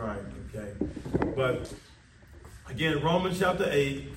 right. 0.00 0.20
Okay. 0.54 0.72
But 1.36 1.72
again, 2.68 3.02
Romans 3.02 3.38
chapter 3.38 3.68
8, 3.70 4.08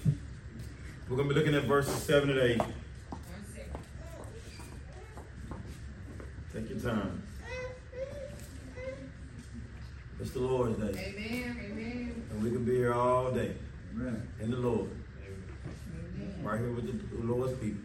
we're 1.09 1.17
going 1.17 1.29
to 1.29 1.33
be 1.36 1.40
looking 1.40 1.56
at 1.56 1.66
verses 1.66 1.96
7 2.04 2.29
and 2.29 2.40
8. 2.40 2.62
Take 6.54 6.69
your 6.69 6.79
time. 6.79 7.23
It's 10.19 10.31
the 10.31 10.39
Lord's 10.39 10.77
day. 10.77 11.13
Amen. 11.15 11.57
Amen. 11.66 12.25
And 12.31 12.43
we 12.43 12.52
can 12.52 12.63
be 12.63 12.75
here 12.75 12.93
all 12.93 13.31
day 13.31 13.55
Amen. 13.93 14.27
in 14.39 14.52
the 14.52 14.57
Lord. 14.57 14.89
Amen. 15.20 16.43
Right 16.43 16.59
here 16.59 16.71
with 16.71 16.86
the 16.88 17.25
Lord's 17.25 17.59
people. 17.59 17.81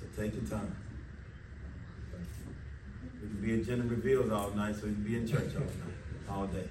So 0.00 0.22
take 0.22 0.34
your 0.34 0.44
time. 0.44 0.74
We 3.20 3.28
can 3.28 3.40
be 3.42 3.52
in 3.54 3.64
Gender 3.64 3.86
Reveals 3.88 4.30
all 4.30 4.50
night, 4.52 4.76
so 4.76 4.86
we 4.86 4.92
can 4.92 5.02
be 5.02 5.16
in 5.16 5.26
church 5.26 5.52
all 5.54 5.60
night, 5.60 6.30
all 6.30 6.46
day. 6.46 6.68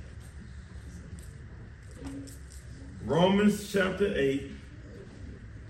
Romans 3.05 3.72
chapter 3.72 4.13
8, 4.18 4.52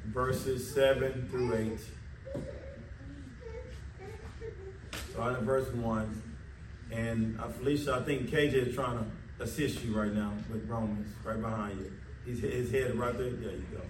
verses 0.06 0.74
7 0.74 1.28
through 1.30 1.78
8. 2.34 2.42
Starting 5.12 5.38
at 5.38 5.44
verse 5.44 5.72
1. 5.74 6.24
And 6.92 7.40
uh, 7.40 7.48
Felicia, 7.50 7.96
I 7.96 8.04
think 8.04 8.30
KJ 8.30 8.54
is 8.54 8.76
trying 8.76 9.00
to 9.00 9.44
assist 9.44 9.84
you 9.84 9.98
right 9.98 10.14
now 10.14 10.34
with 10.50 10.68
Romans, 10.70 11.14
right 11.24 11.42
behind 11.42 11.80
you. 11.80 11.92
He's, 12.26 12.40
his 12.40 12.72
head 12.72 12.96
right 12.96 13.18
there. 13.18 13.32
There 13.32 13.52
you 13.52 13.66
go. 13.72 13.82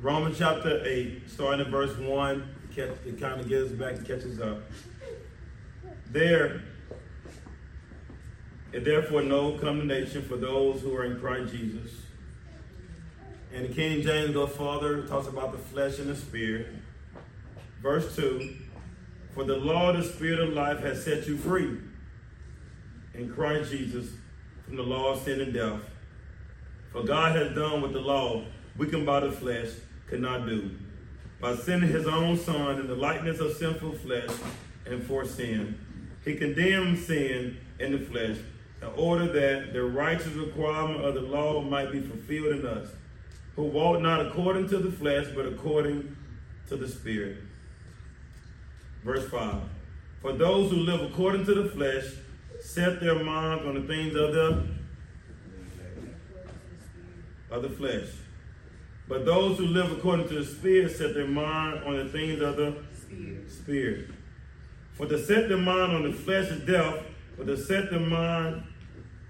Romans 0.00 0.38
chapter 0.38 0.82
8, 0.84 1.22
starting 1.26 1.66
at 1.66 1.70
verse 1.70 1.96
1, 1.98 2.48
it 2.76 3.20
kind 3.20 3.40
of 3.40 3.48
gets 3.48 3.72
back 3.72 3.96
and 3.96 4.06
catches 4.06 4.40
up. 4.40 4.58
There, 6.10 6.62
and 8.76 8.84
therefore 8.84 9.22
no 9.22 9.52
condemnation 9.52 10.20
for 10.20 10.36
those 10.36 10.82
who 10.82 10.94
are 10.94 11.04
in 11.04 11.18
Christ 11.18 11.50
Jesus. 11.50 11.92
And 13.50 13.64
the 13.64 13.72
King 13.72 14.02
James 14.02 14.34
goes 14.34 14.50
further, 14.50 15.06
talks 15.06 15.28
about 15.28 15.52
the 15.52 15.58
flesh 15.58 15.98
and 15.98 16.10
the 16.10 16.14
spirit. 16.14 16.66
Verse 17.82 18.14
2 18.14 18.54
For 19.34 19.44
the 19.44 19.56
law 19.56 19.88
of 19.88 19.96
the 19.96 20.04
spirit 20.04 20.40
of 20.40 20.52
life 20.52 20.80
has 20.80 21.02
set 21.02 21.26
you 21.26 21.38
free 21.38 21.78
in 23.14 23.32
Christ 23.32 23.70
Jesus 23.70 24.10
from 24.66 24.76
the 24.76 24.82
law 24.82 25.14
of 25.14 25.22
sin 25.22 25.40
and 25.40 25.54
death. 25.54 25.80
For 26.92 27.02
God 27.02 27.34
has 27.34 27.54
done 27.54 27.80
what 27.80 27.94
the 27.94 28.00
law, 28.00 28.44
weakened 28.76 29.06
by 29.06 29.20
the 29.20 29.32
flesh, 29.32 29.70
could 30.06 30.20
not 30.20 30.44
do. 30.44 30.70
By 31.40 31.56
sending 31.56 31.88
his 31.88 32.06
own 32.06 32.36
Son 32.36 32.78
in 32.78 32.88
the 32.88 32.94
likeness 32.94 33.40
of 33.40 33.56
sinful 33.56 33.92
flesh 33.92 34.28
and 34.84 35.02
for 35.02 35.24
sin, 35.24 35.78
he 36.26 36.34
condemned 36.34 36.98
sin 36.98 37.56
in 37.80 37.92
the 37.92 38.00
flesh 38.00 38.36
in 38.82 38.88
order 38.96 39.26
that 39.26 39.72
the 39.72 39.82
righteous 39.82 40.32
requirement 40.34 41.04
of 41.04 41.14
the 41.14 41.20
law 41.20 41.62
might 41.62 41.90
be 41.92 42.00
fulfilled 42.00 42.60
in 42.60 42.66
us, 42.66 42.88
who 43.54 43.62
walk 43.64 44.00
not 44.00 44.26
according 44.26 44.68
to 44.68 44.78
the 44.78 44.92
flesh, 44.92 45.26
but 45.34 45.46
according 45.46 46.16
to 46.68 46.76
the 46.76 46.88
Spirit. 46.88 47.38
Verse 49.02 49.28
5 49.28 49.62
For 50.20 50.32
those 50.32 50.70
who 50.70 50.78
live 50.78 51.00
according 51.00 51.46
to 51.46 51.54
the 51.54 51.70
flesh 51.70 52.04
set 52.60 53.00
their 53.00 53.22
minds 53.22 53.64
on 53.64 53.74
the 53.74 53.86
things 53.86 54.14
of 54.14 54.34
the, 54.34 54.66
of 57.50 57.62
the 57.62 57.70
flesh. 57.70 58.08
But 59.08 59.24
those 59.24 59.56
who 59.58 59.66
live 59.66 59.92
according 59.92 60.28
to 60.28 60.34
the 60.34 60.44
Spirit 60.44 60.96
set 60.96 61.14
their 61.14 61.28
mind 61.28 61.84
on 61.84 61.96
the 61.96 62.08
things 62.10 62.42
of 62.42 62.56
the 62.56 62.76
Spirit. 63.00 63.50
Spirit. 63.50 64.10
For 64.94 65.06
to 65.06 65.24
set 65.24 65.48
the 65.48 65.56
mind 65.56 65.92
on 65.92 66.02
the 66.02 66.12
flesh 66.12 66.48
is 66.48 66.66
death, 66.66 67.04
but 67.36 67.46
to 67.46 67.56
set 67.56 67.90
the 67.90 68.00
mind 68.00 68.62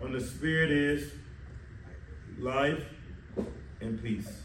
on 0.00 0.12
the 0.12 0.20
Spirit 0.20 0.70
is 0.70 1.12
life 2.38 2.84
and 3.80 4.02
peace. 4.02 4.42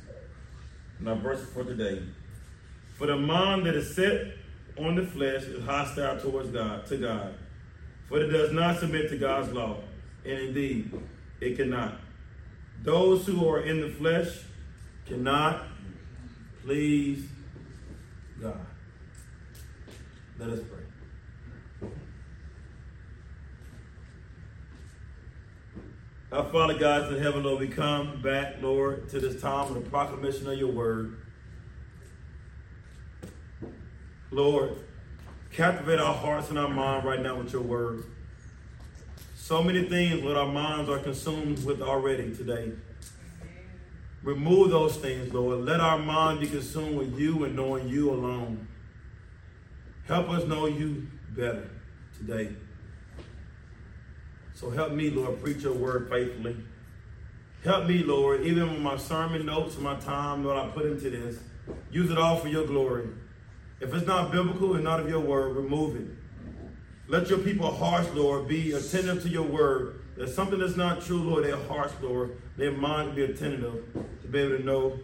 Now, 0.99 1.15
verse 1.15 1.43
for 1.51 1.63
today. 1.63 2.01
For 2.97 3.07
the 3.07 3.17
mind 3.17 3.65
that 3.65 3.75
is 3.75 3.95
set 3.95 4.35
on 4.77 4.95
the 4.95 5.05
flesh 5.05 5.43
is 5.43 5.63
hostile 5.65 6.19
towards 6.19 6.49
God, 6.49 6.85
to 6.87 6.97
God. 6.97 7.35
For 8.07 8.19
it 8.19 8.27
does 8.27 8.51
not 8.51 8.79
submit 8.79 9.09
to 9.09 9.17
God's 9.17 9.51
law, 9.51 9.77
and 10.25 10.39
indeed 10.39 10.91
it 11.39 11.57
cannot. 11.57 11.99
Those 12.83 13.25
who 13.25 13.47
are 13.47 13.61
in 13.61 13.81
the 13.81 13.89
flesh 13.89 14.27
cannot 15.05 15.63
please 16.63 17.25
God. 18.41 18.65
Let 20.39 20.49
us 20.49 20.59
pray. 20.59 20.80
Our 26.31 26.45
Father 26.45 26.75
God 26.75 27.11
in 27.11 27.21
heaven, 27.21 27.43
Lord, 27.43 27.59
we 27.59 27.67
come 27.67 28.21
back, 28.21 28.61
Lord, 28.61 29.09
to 29.09 29.19
this 29.19 29.41
time 29.41 29.67
of 29.67 29.73
the 29.73 29.89
proclamation 29.89 30.47
of 30.47 30.57
your 30.57 30.71
word. 30.71 31.17
Lord, 34.31 34.77
captivate 35.51 35.99
our 35.99 36.13
hearts 36.13 36.49
and 36.49 36.57
our 36.57 36.69
mind 36.69 37.03
right 37.03 37.21
now 37.21 37.35
with 37.35 37.51
your 37.51 37.63
word. 37.63 38.05
So 39.35 39.61
many 39.61 39.89
things, 39.89 40.23
Lord, 40.23 40.37
our 40.37 40.47
minds 40.47 40.89
are 40.89 40.99
consumed 40.99 41.65
with 41.65 41.81
already 41.81 42.33
today. 42.33 42.71
Remove 44.23 44.69
those 44.69 44.95
things, 44.95 45.33
Lord. 45.33 45.65
Let 45.65 45.81
our 45.81 45.99
mind 45.99 46.39
be 46.39 46.47
consumed 46.47 46.97
with 46.97 47.19
you 47.19 47.43
and 47.43 47.57
knowing 47.57 47.89
you 47.89 48.09
alone. 48.09 48.69
Help 50.07 50.29
us 50.29 50.47
know 50.47 50.67
you 50.67 51.07
better 51.35 51.69
today. 52.17 52.55
So 54.61 54.69
help 54.69 54.91
me, 54.91 55.09
Lord, 55.09 55.41
preach 55.41 55.63
your 55.63 55.73
word 55.73 56.07
faithfully. 56.07 56.55
Help 57.63 57.87
me, 57.87 58.03
Lord, 58.03 58.41
even 58.41 58.69
with 58.69 58.79
my 58.79 58.95
sermon 58.95 59.43
notes 59.43 59.73
and 59.73 59.83
my 59.83 59.95
time, 59.95 60.45
Lord, 60.45 60.55
I 60.55 60.69
put 60.69 60.85
into 60.85 61.09
this. 61.09 61.39
Use 61.91 62.11
it 62.11 62.19
all 62.19 62.37
for 62.37 62.47
your 62.47 62.67
glory. 62.67 63.07
If 63.79 63.91
it's 63.91 64.05
not 64.05 64.31
biblical 64.31 64.75
and 64.75 64.83
not 64.83 64.99
of 64.99 65.09
your 65.09 65.19
word, 65.19 65.55
remove 65.55 65.95
it. 65.95 66.07
Let 67.07 67.27
your 67.27 67.39
people 67.39 67.71
hearts, 67.71 68.13
Lord, 68.13 68.47
be 68.47 68.73
attentive 68.73 69.23
to 69.23 69.29
your 69.29 69.47
word. 69.47 69.99
There's 70.15 70.35
something 70.35 70.59
that's 70.59 70.77
not 70.77 71.01
true, 71.01 71.23
Lord, 71.23 71.43
their 71.43 71.57
hearts, 71.57 71.95
Lord, 71.99 72.39
their 72.55 72.71
mind 72.71 73.15
be 73.15 73.23
attentive 73.23 73.83
to 74.21 74.27
be 74.27 74.39
able 74.41 74.57
to 74.57 74.63
know 74.63 74.99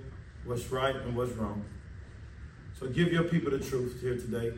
what's 0.45 0.67
right 0.67 0.95
and 0.95 1.17
what's 1.17 1.31
wrong. 1.31 1.65
So 2.79 2.87
give 2.87 3.11
your 3.11 3.23
people 3.23 3.49
the 3.49 3.59
truth 3.59 4.01
here 4.01 4.17
today. 4.17 4.53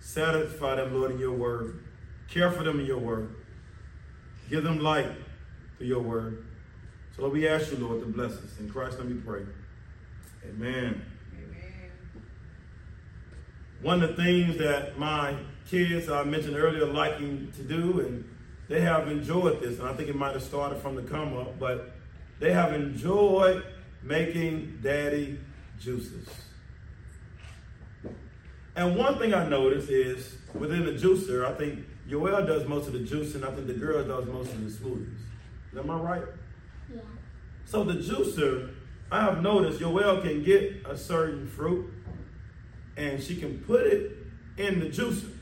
Satisfy 0.00 0.76
them, 0.76 0.94
Lord, 0.94 1.10
in 1.10 1.18
your 1.18 1.36
word. 1.36 1.84
Care 2.30 2.50
for 2.50 2.62
them 2.62 2.80
in 2.80 2.86
your 2.86 2.98
word. 2.98 3.34
Give 4.48 4.64
them 4.64 4.80
light 4.80 5.10
through 5.76 5.86
your 5.86 6.00
word. 6.00 6.44
So 7.14 7.22
Lord, 7.22 7.34
we 7.34 7.48
ask 7.48 7.70
you, 7.70 7.78
Lord, 7.78 8.00
to 8.00 8.06
bless 8.06 8.32
us. 8.32 8.58
In 8.58 8.70
Christ, 8.70 8.98
let 8.98 9.08
me 9.08 9.20
pray. 9.24 9.42
Amen. 10.44 11.02
Amen. 11.34 11.90
One 13.82 14.02
of 14.02 14.16
the 14.16 14.22
things 14.22 14.56
that 14.58 14.98
my 14.98 15.34
kids 15.68 16.08
I 16.08 16.24
mentioned 16.24 16.56
earlier 16.56 16.86
liking 16.86 17.52
to 17.56 17.62
do, 17.62 18.00
and 18.00 18.24
they 18.68 18.80
have 18.80 19.08
enjoyed 19.08 19.60
this, 19.60 19.78
and 19.78 19.88
I 19.88 19.92
think 19.94 20.08
it 20.08 20.16
might 20.16 20.32
have 20.32 20.42
started 20.42 20.80
from 20.80 20.94
the 20.94 21.02
come 21.02 21.36
up, 21.36 21.58
but 21.58 21.92
they 22.38 22.52
have 22.52 22.72
enjoyed 22.72 23.64
making 24.02 24.78
daddy 24.82 25.38
juices. 25.78 26.28
And 28.76 28.96
one 28.96 29.18
thing 29.18 29.34
I 29.34 29.48
noticed 29.48 29.90
is 29.90 30.36
within 30.54 30.86
the 30.86 30.92
juicer, 30.92 31.44
I 31.44 31.52
think 31.54 31.84
Yoel 32.08 32.46
does 32.46 32.66
most 32.66 32.86
of 32.86 32.94
the 32.94 33.00
juicing, 33.00 33.44
I 33.44 33.54
think 33.54 33.66
the 33.66 33.74
girl 33.74 34.02
does 34.02 34.26
most 34.26 34.52
of 34.52 34.64
the 34.64 34.70
smoothies. 34.70 35.78
Am 35.78 35.90
I 35.90 35.96
right? 35.96 36.22
Yeah. 36.92 37.00
So 37.66 37.84
the 37.84 37.94
juicer, 37.94 38.70
I 39.12 39.20
have 39.20 39.42
noticed 39.42 39.80
Yoel 39.80 40.22
can 40.22 40.42
get 40.42 40.86
a 40.86 40.96
certain 40.96 41.46
fruit 41.46 41.92
and 42.96 43.22
she 43.22 43.36
can 43.36 43.58
put 43.60 43.86
it 43.86 44.16
in 44.56 44.80
the 44.80 44.86
juicer. 44.86 45.32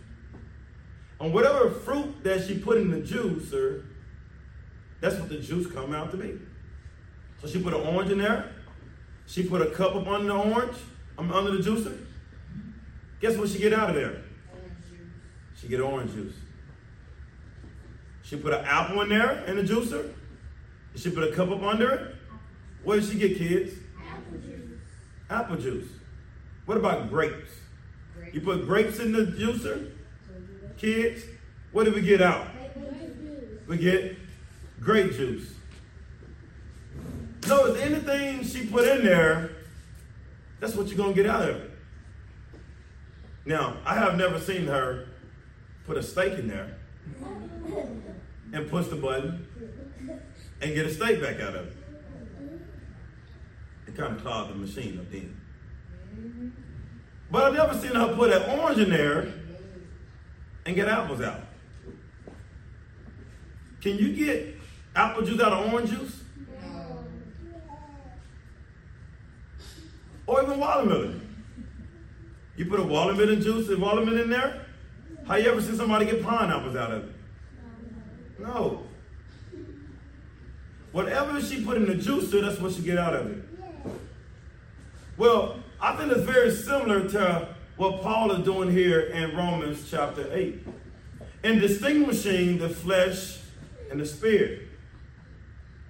And 1.20 1.32
whatever 1.32 1.70
fruit 1.70 2.22
that 2.24 2.46
she 2.46 2.58
put 2.58 2.78
in 2.78 2.90
the 2.90 2.98
juicer, 2.98 3.84
that's 5.00 5.16
what 5.16 5.28
the 5.28 5.38
juice 5.38 5.66
come 5.72 5.94
out 5.94 6.10
to 6.10 6.16
be. 6.16 6.38
So 7.40 7.46
she 7.46 7.62
put 7.62 7.74
an 7.74 7.80
orange 7.80 8.10
in 8.10 8.18
there. 8.18 8.52
She 9.26 9.44
put 9.44 9.62
a 9.62 9.70
cup 9.70 9.94
up 9.94 10.06
under 10.06 10.32
the 10.32 10.34
orange, 10.34 10.76
um, 11.16 11.32
under 11.32 11.52
the 11.52 11.62
juicer. 11.62 11.96
Guess 13.20 13.36
what 13.36 13.48
she 13.48 13.58
get 13.58 13.72
out 13.72 13.90
of 13.90 13.94
there? 13.94 14.22
Orange 14.52 14.78
juice. 14.90 15.60
She 15.60 15.68
get 15.68 15.80
orange 15.80 16.12
juice. 16.12 16.34
She 18.26 18.34
put 18.34 18.52
an 18.52 18.64
apple 18.64 19.02
in 19.02 19.08
there 19.08 19.44
in 19.44 19.56
the 19.56 19.62
juicer. 19.62 20.12
She 20.96 21.10
put 21.10 21.22
a 21.22 21.32
cup 21.32 21.48
up 21.50 21.62
under 21.62 21.90
it. 21.90 22.16
What 22.82 22.96
did 22.96 23.04
she 23.08 23.18
get, 23.18 23.38
kids? 23.38 23.74
Apple 24.00 24.38
juice. 24.38 24.80
Apple 25.30 25.56
juice. 25.56 25.88
What 26.64 26.76
about 26.76 27.08
grapes? 27.08 27.50
Grape. 28.16 28.34
You 28.34 28.40
put 28.40 28.66
grapes 28.66 28.98
in 28.98 29.12
the 29.12 29.26
juicer, 29.26 29.92
kids. 30.76 31.22
What 31.70 31.84
did 31.84 31.94
we 31.94 32.00
get 32.00 32.20
out? 32.20 32.48
We 33.68 33.76
get 33.76 34.16
grape 34.80 35.12
juice. 35.12 35.48
Notice 37.46 37.80
anything 37.80 38.42
she 38.42 38.66
put 38.66 38.88
in 38.88 39.04
there, 39.04 39.52
that's 40.58 40.74
what 40.74 40.88
you're 40.88 40.96
gonna 40.96 41.14
get 41.14 41.26
out 41.26 41.48
of 41.48 41.56
it. 41.56 41.70
Now, 43.44 43.76
I 43.84 43.94
have 43.94 44.16
never 44.16 44.40
seen 44.40 44.66
her 44.66 45.06
put 45.86 45.96
a 45.96 46.02
steak 46.02 46.36
in 46.40 46.48
there 46.48 46.75
and 48.52 48.70
push 48.70 48.86
the 48.88 48.96
button 48.96 49.46
and 50.60 50.74
get 50.74 50.86
a 50.86 50.94
steak 50.94 51.20
back 51.20 51.40
out 51.40 51.54
of 51.54 51.66
it. 51.66 51.76
It 53.88 53.96
kind 53.96 54.16
of 54.16 54.22
clogged 54.22 54.52
the 54.52 54.54
machine 54.54 54.98
up 54.98 55.10
then. 55.10 55.36
But 57.30 57.44
I've 57.44 57.54
never 57.54 57.78
seen 57.78 57.94
her 57.94 58.14
put 58.14 58.32
an 58.32 58.58
orange 58.58 58.78
in 58.78 58.90
there 58.90 59.32
and 60.64 60.74
get 60.74 60.88
apples 60.88 61.20
out. 61.20 61.40
Can 63.80 63.98
you 63.98 64.14
get 64.14 64.56
apple 64.94 65.22
juice 65.22 65.40
out 65.40 65.52
of 65.52 65.72
orange 65.72 65.90
juice? 65.90 66.22
Or 70.26 70.42
even 70.42 70.58
watermelon? 70.58 71.44
You 72.56 72.66
put 72.66 72.80
a 72.80 72.84
watermelon 72.84 73.40
juice 73.40 73.68
and 73.68 73.80
watermelon 73.80 74.22
in 74.22 74.30
there? 74.30 74.66
How 75.26 75.36
you 75.36 75.50
ever 75.50 75.60
seen 75.60 75.76
somebody 75.76 76.06
get 76.06 76.22
pineapples 76.22 76.76
out 76.76 76.92
of 76.92 77.04
it? 77.04 77.14
No. 78.38 78.82
Whatever 80.92 81.40
she 81.40 81.64
put 81.64 81.76
in 81.76 81.86
the 81.86 81.94
juicer, 81.94 82.40
that's 82.42 82.60
what 82.60 82.72
she 82.72 82.82
get 82.82 82.96
out 82.96 83.14
of 83.14 83.30
it. 83.30 83.44
Well, 85.16 85.58
I 85.80 85.96
think 85.96 86.12
it's 86.12 86.22
very 86.22 86.50
similar 86.50 87.08
to 87.10 87.48
what 87.76 88.02
Paul 88.02 88.32
is 88.32 88.44
doing 88.44 88.70
here 88.70 89.00
in 89.00 89.36
Romans 89.36 89.88
chapter 89.90 90.32
8. 90.32 90.66
In 91.44 91.58
distinguishing 91.58 92.58
the 92.58 92.68
flesh 92.68 93.38
and 93.90 94.00
the 94.00 94.06
spirit. 94.06 94.62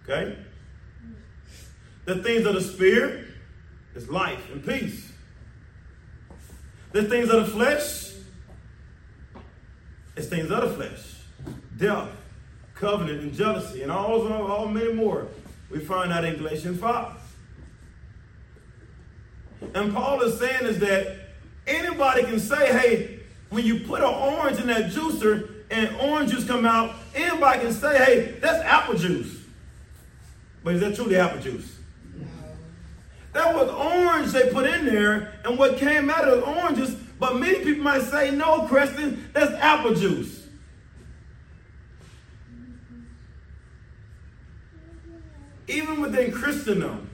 Okay? 0.04 0.36
The 2.04 2.22
things 2.22 2.46
of 2.46 2.54
the 2.54 2.60
spirit 2.60 3.26
is 3.94 4.08
life 4.08 4.50
and 4.52 4.64
peace. 4.64 5.12
The 6.92 7.04
things 7.04 7.30
of 7.30 7.46
the 7.46 7.52
flesh 7.52 8.12
is 10.16 10.28
things 10.28 10.50
of 10.50 10.62
the 10.62 10.74
flesh. 10.74 11.14
Death, 11.76 12.08
covenant, 12.74 13.20
and 13.20 13.32
jealousy, 13.32 13.82
and 13.82 13.92
all, 13.92 14.26
all, 14.26 14.50
all 14.50 14.68
many 14.68 14.92
more. 14.92 15.28
We 15.70 15.78
find 15.80 16.10
that 16.10 16.24
in 16.24 16.36
Galatians 16.36 16.80
5. 16.80 17.12
And 19.74 19.92
Paul 19.92 20.22
is 20.22 20.38
saying 20.38 20.64
is 20.64 20.78
that 20.80 21.18
anybody 21.66 22.22
can 22.22 22.38
say, 22.38 22.72
hey, 22.72 23.20
when 23.50 23.64
you 23.64 23.80
put 23.80 24.02
an 24.02 24.12
orange 24.12 24.58
in 24.58 24.66
that 24.68 24.90
juicer 24.90 25.50
and 25.70 25.94
orange 25.96 26.30
juice 26.30 26.46
come 26.46 26.64
out, 26.64 26.94
anybody 27.14 27.60
can 27.60 27.72
say, 27.72 27.98
hey, 27.98 28.38
that's 28.40 28.62
apple 28.64 28.94
juice. 28.94 29.36
But 30.62 30.74
is 30.74 30.80
that 30.80 30.94
truly 30.96 31.16
apple 31.16 31.40
juice? 31.40 31.78
No. 32.18 32.26
That 33.32 33.54
was 33.54 33.68
orange 33.68 34.32
they 34.32 34.50
put 34.52 34.66
in 34.66 34.84
there, 34.86 35.34
and 35.44 35.58
what 35.58 35.76
came 35.78 36.10
out 36.10 36.28
of 36.28 36.40
the 36.40 36.44
oranges, 36.44 36.96
but 37.18 37.36
many 37.36 37.64
people 37.64 37.82
might 37.82 38.02
say, 38.02 38.30
no, 38.30 38.66
Creston, 38.66 39.30
that's 39.32 39.52
apple 39.54 39.94
juice. 39.94 40.46
Even 45.68 46.00
within 46.00 46.30
Christendom, 46.30 47.10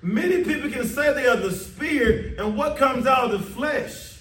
many 0.00 0.44
people 0.44 0.70
can 0.70 0.86
say 0.86 1.12
they 1.12 1.26
are 1.26 1.36
the 1.36 1.52
spirit, 1.52 2.38
and 2.38 2.56
what 2.56 2.76
comes 2.76 3.06
out 3.06 3.24
of 3.24 3.32
the 3.32 3.46
flesh. 3.46 4.20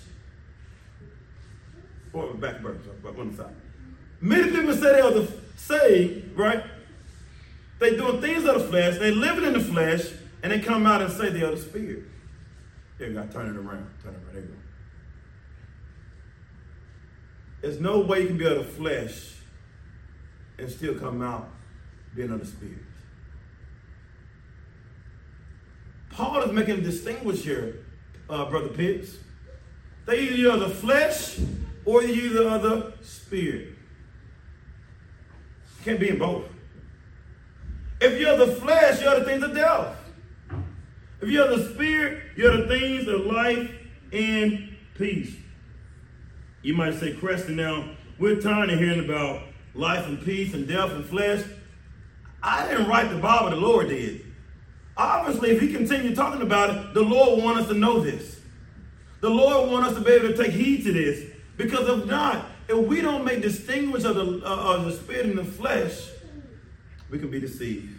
Oh, 2.13 2.21
or 2.21 2.33
back 2.33 2.61
burn, 2.61 2.77
one 3.01 3.35
side. 3.35 3.53
Many 4.19 4.51
people 4.51 4.73
say 4.73 4.93
they 4.93 5.01
are 5.01 5.11
the 5.11 5.31
say, 5.55 6.23
right? 6.35 6.63
They 7.79 7.95
doing 7.95 8.21
things 8.21 8.45
of 8.45 8.61
the 8.61 8.67
flesh, 8.67 8.97
they 8.97 9.11
living 9.11 9.45
in 9.45 9.53
the 9.53 9.59
flesh, 9.59 10.11
and 10.41 10.51
they 10.51 10.59
come 10.59 10.85
out 10.85 11.01
and 11.01 11.11
say 11.11 11.29
they 11.29 11.43
are 11.43 11.51
the 11.51 11.61
spirit. 11.61 12.03
There 12.97 13.09
you 13.09 13.13
go, 13.13 13.25
turn 13.27 13.47
it 13.47 13.57
around. 13.57 13.87
Turn 14.03 14.13
it 14.13 14.17
around. 14.17 14.33
There 14.33 14.41
you 14.41 14.47
go. 14.47 14.53
There's 17.61 17.79
no 17.79 17.99
way 17.99 18.21
you 18.21 18.27
can 18.27 18.37
be 18.37 18.45
of 18.45 18.57
the 18.57 18.63
flesh 18.63 19.35
and 20.57 20.69
still 20.69 20.95
come 20.95 21.21
out 21.21 21.49
being 22.15 22.31
of 22.31 22.39
the 22.39 22.45
spirit. 22.45 22.77
Paul 26.09 26.41
is 26.41 26.51
making 26.51 26.79
a 26.79 26.81
distinguish 26.81 27.43
here, 27.43 27.85
uh, 28.29 28.45
Brother 28.49 28.69
Pitts. 28.69 29.17
They 30.05 30.21
either 30.21 30.35
you're 30.35 30.57
the 30.57 30.69
flesh 30.69 31.39
or 31.85 32.01
you're 32.03 32.47
of 32.47 32.63
the 32.63 32.93
spirit. 33.03 33.75
Can't 35.83 35.99
be 35.99 36.09
in 36.09 36.17
both. 36.17 36.45
If 38.01 38.19
you're 38.19 38.37
the 38.37 38.55
flesh, 38.55 39.01
you're 39.01 39.19
the 39.19 39.25
things 39.25 39.43
of 39.43 39.53
death. 39.53 39.95
If 41.21 41.29
you're 41.29 41.55
the 41.55 41.73
spirit, 41.73 42.23
you're 42.35 42.57
the 42.57 42.67
things 42.67 43.07
of 43.07 43.25
life 43.25 43.71
and 44.11 44.75
peace. 44.95 45.35
You 46.61 46.73
might 46.75 46.95
say, 46.95 47.13
Creston, 47.13 47.55
now 47.55 47.89
we're 48.19 48.41
tired 48.41 48.69
of 48.69 48.79
hearing 48.79 49.03
about 49.03 49.43
life 49.73 50.05
and 50.05 50.23
peace 50.23 50.53
and 50.53 50.67
death 50.67 50.91
and 50.91 51.05
flesh. 51.05 51.43
I 52.41 52.67
didn't 52.67 52.87
write 52.87 53.09
the 53.09 53.17
Bible, 53.17 53.49
the 53.49 53.55
Lord 53.55 53.89
did. 53.89 54.25
Obviously, 54.95 55.51
if 55.51 55.61
he 55.61 55.71
continued 55.71 56.15
talking 56.15 56.41
about 56.41 56.69
it, 56.69 56.93
the 56.93 57.01
Lord 57.01 57.43
wants 57.43 57.61
us 57.61 57.67
to 57.69 57.73
know 57.73 57.99
this. 57.99 58.39
The 59.21 59.29
Lord 59.29 59.71
wants 59.71 59.89
us 59.89 59.97
to 59.97 60.03
be 60.03 60.11
able 60.11 60.29
to 60.29 60.37
take 60.37 60.51
heed 60.51 60.83
to 60.83 60.93
this. 60.93 61.31
Because 61.55 61.87
if 61.87 62.05
not, 62.05 62.45
if 62.67 62.77
we 62.77 63.01
don't 63.01 63.25
make 63.25 63.41
distinguish 63.41 64.03
of 64.03 64.15
the, 64.15 64.45
uh, 64.45 64.75
of 64.75 64.85
the 64.85 64.91
spirit 64.91 65.27
and 65.27 65.37
the 65.37 65.43
flesh, 65.43 66.09
we 67.09 67.17
can 67.17 67.31
be 67.31 67.39
deceived. 67.39 67.96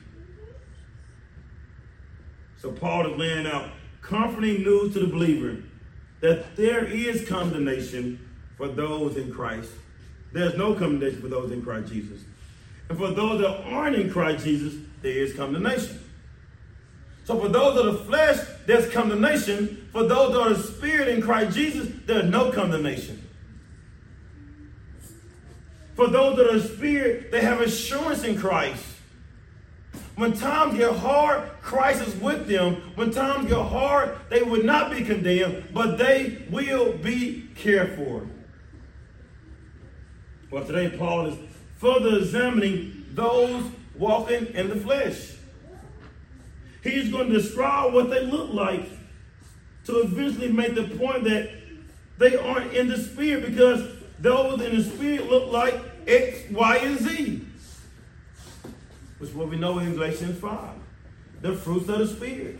So 2.58 2.72
Paul 2.72 3.12
is 3.12 3.18
laying 3.18 3.46
out 3.46 3.70
comforting 4.02 4.62
news 4.62 4.92
to 4.94 5.00
the 5.00 5.06
believer 5.06 5.62
that 6.20 6.56
there 6.56 6.84
is 6.84 7.28
condemnation 7.28 8.28
for 8.56 8.68
those 8.68 9.16
in 9.16 9.32
Christ. 9.32 9.70
There's 10.32 10.56
no 10.56 10.74
condemnation 10.74 11.20
for 11.22 11.28
those 11.28 11.52
in 11.52 11.62
Christ 11.62 11.92
Jesus. 11.92 12.20
And 12.88 12.98
for 12.98 13.12
those 13.12 13.40
that 13.40 13.64
aren't 13.64 13.96
in 13.96 14.10
Christ 14.10 14.44
Jesus, 14.44 14.74
there 15.02 15.12
is 15.12 15.34
condemnation. 15.34 16.02
So 17.24 17.38
for 17.38 17.48
those 17.48 17.78
of 17.78 17.86
the 17.86 18.04
flesh, 18.04 18.38
there's 18.66 18.90
condemnation. 18.90 19.88
For 19.92 20.04
those 20.04 20.32
that 20.32 20.40
are 20.40 20.54
the 20.54 20.62
spirit 20.62 21.08
in 21.08 21.20
Christ 21.22 21.54
Jesus, 21.54 21.88
there's 22.06 22.24
no 22.24 22.50
condemnation. 22.50 23.22
For 25.94 26.08
those 26.08 26.36
that 26.38 26.50
are 26.50 26.60
spirit, 26.60 27.30
they 27.30 27.42
have 27.42 27.60
assurance 27.60 28.24
in 28.24 28.38
Christ. 28.38 28.84
When 30.18 30.32
times 30.32 30.76
get 30.76 30.96
hard, 30.96 31.48
Christ 31.62 32.02
is 32.02 32.16
with 32.16 32.48
them. 32.48 32.74
When 32.96 33.12
times 33.12 33.48
get 33.48 33.64
hard, 33.64 34.18
they 34.30 34.42
will 34.42 34.64
not 34.64 34.90
be 34.90 35.04
condemned, 35.04 35.68
but 35.72 35.96
they 35.96 36.42
will 36.50 36.94
be 36.94 37.48
cared 37.54 37.94
for. 37.94 38.26
Well, 40.50 40.64
today 40.64 40.96
Paul 40.98 41.26
is 41.26 41.38
further 41.76 42.18
examining 42.18 43.06
those 43.12 43.64
walking 43.94 44.46
in 44.54 44.68
the 44.68 44.74
flesh. 44.74 45.36
He's 46.82 47.12
going 47.12 47.28
to 47.28 47.34
describe 47.34 47.94
what 47.94 48.10
they 48.10 48.26
look 48.26 48.52
like 48.52 48.88
to 49.84 50.00
eventually 50.00 50.50
make 50.50 50.74
the 50.74 50.96
point 50.98 51.22
that 51.24 51.48
they 52.18 52.36
aren't 52.36 52.72
in 52.72 52.88
the 52.88 52.98
spirit 52.98 53.46
because 53.46 53.88
those 54.18 54.62
in 54.62 54.78
the 54.78 54.82
spirit 54.82 55.30
look 55.30 55.52
like 55.52 55.80
X, 56.08 56.50
Y, 56.50 56.76
and 56.78 56.98
Z. 56.98 57.47
Which 59.18 59.34
what 59.34 59.48
we 59.48 59.56
know 59.56 59.78
in 59.78 59.94
Galatians 59.94 60.38
5. 60.38 60.70
The 61.42 61.54
fruits 61.54 61.88
of 61.88 61.98
the 61.98 62.06
Spirit. 62.06 62.58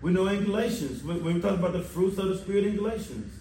We 0.00 0.12
know 0.12 0.28
in 0.28 0.44
Galatians, 0.44 1.02
when 1.02 1.24
we 1.24 1.40
talk 1.40 1.58
about 1.58 1.72
the 1.72 1.82
fruits 1.82 2.18
of 2.18 2.28
the 2.28 2.38
Spirit 2.38 2.64
in 2.64 2.76
Galatians, 2.76 3.34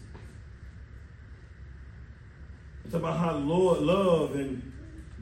it's 2.83 2.93
about 2.93 3.17
how 3.17 3.37
Lord 3.37 3.81
love 3.81 4.35
and 4.35 4.73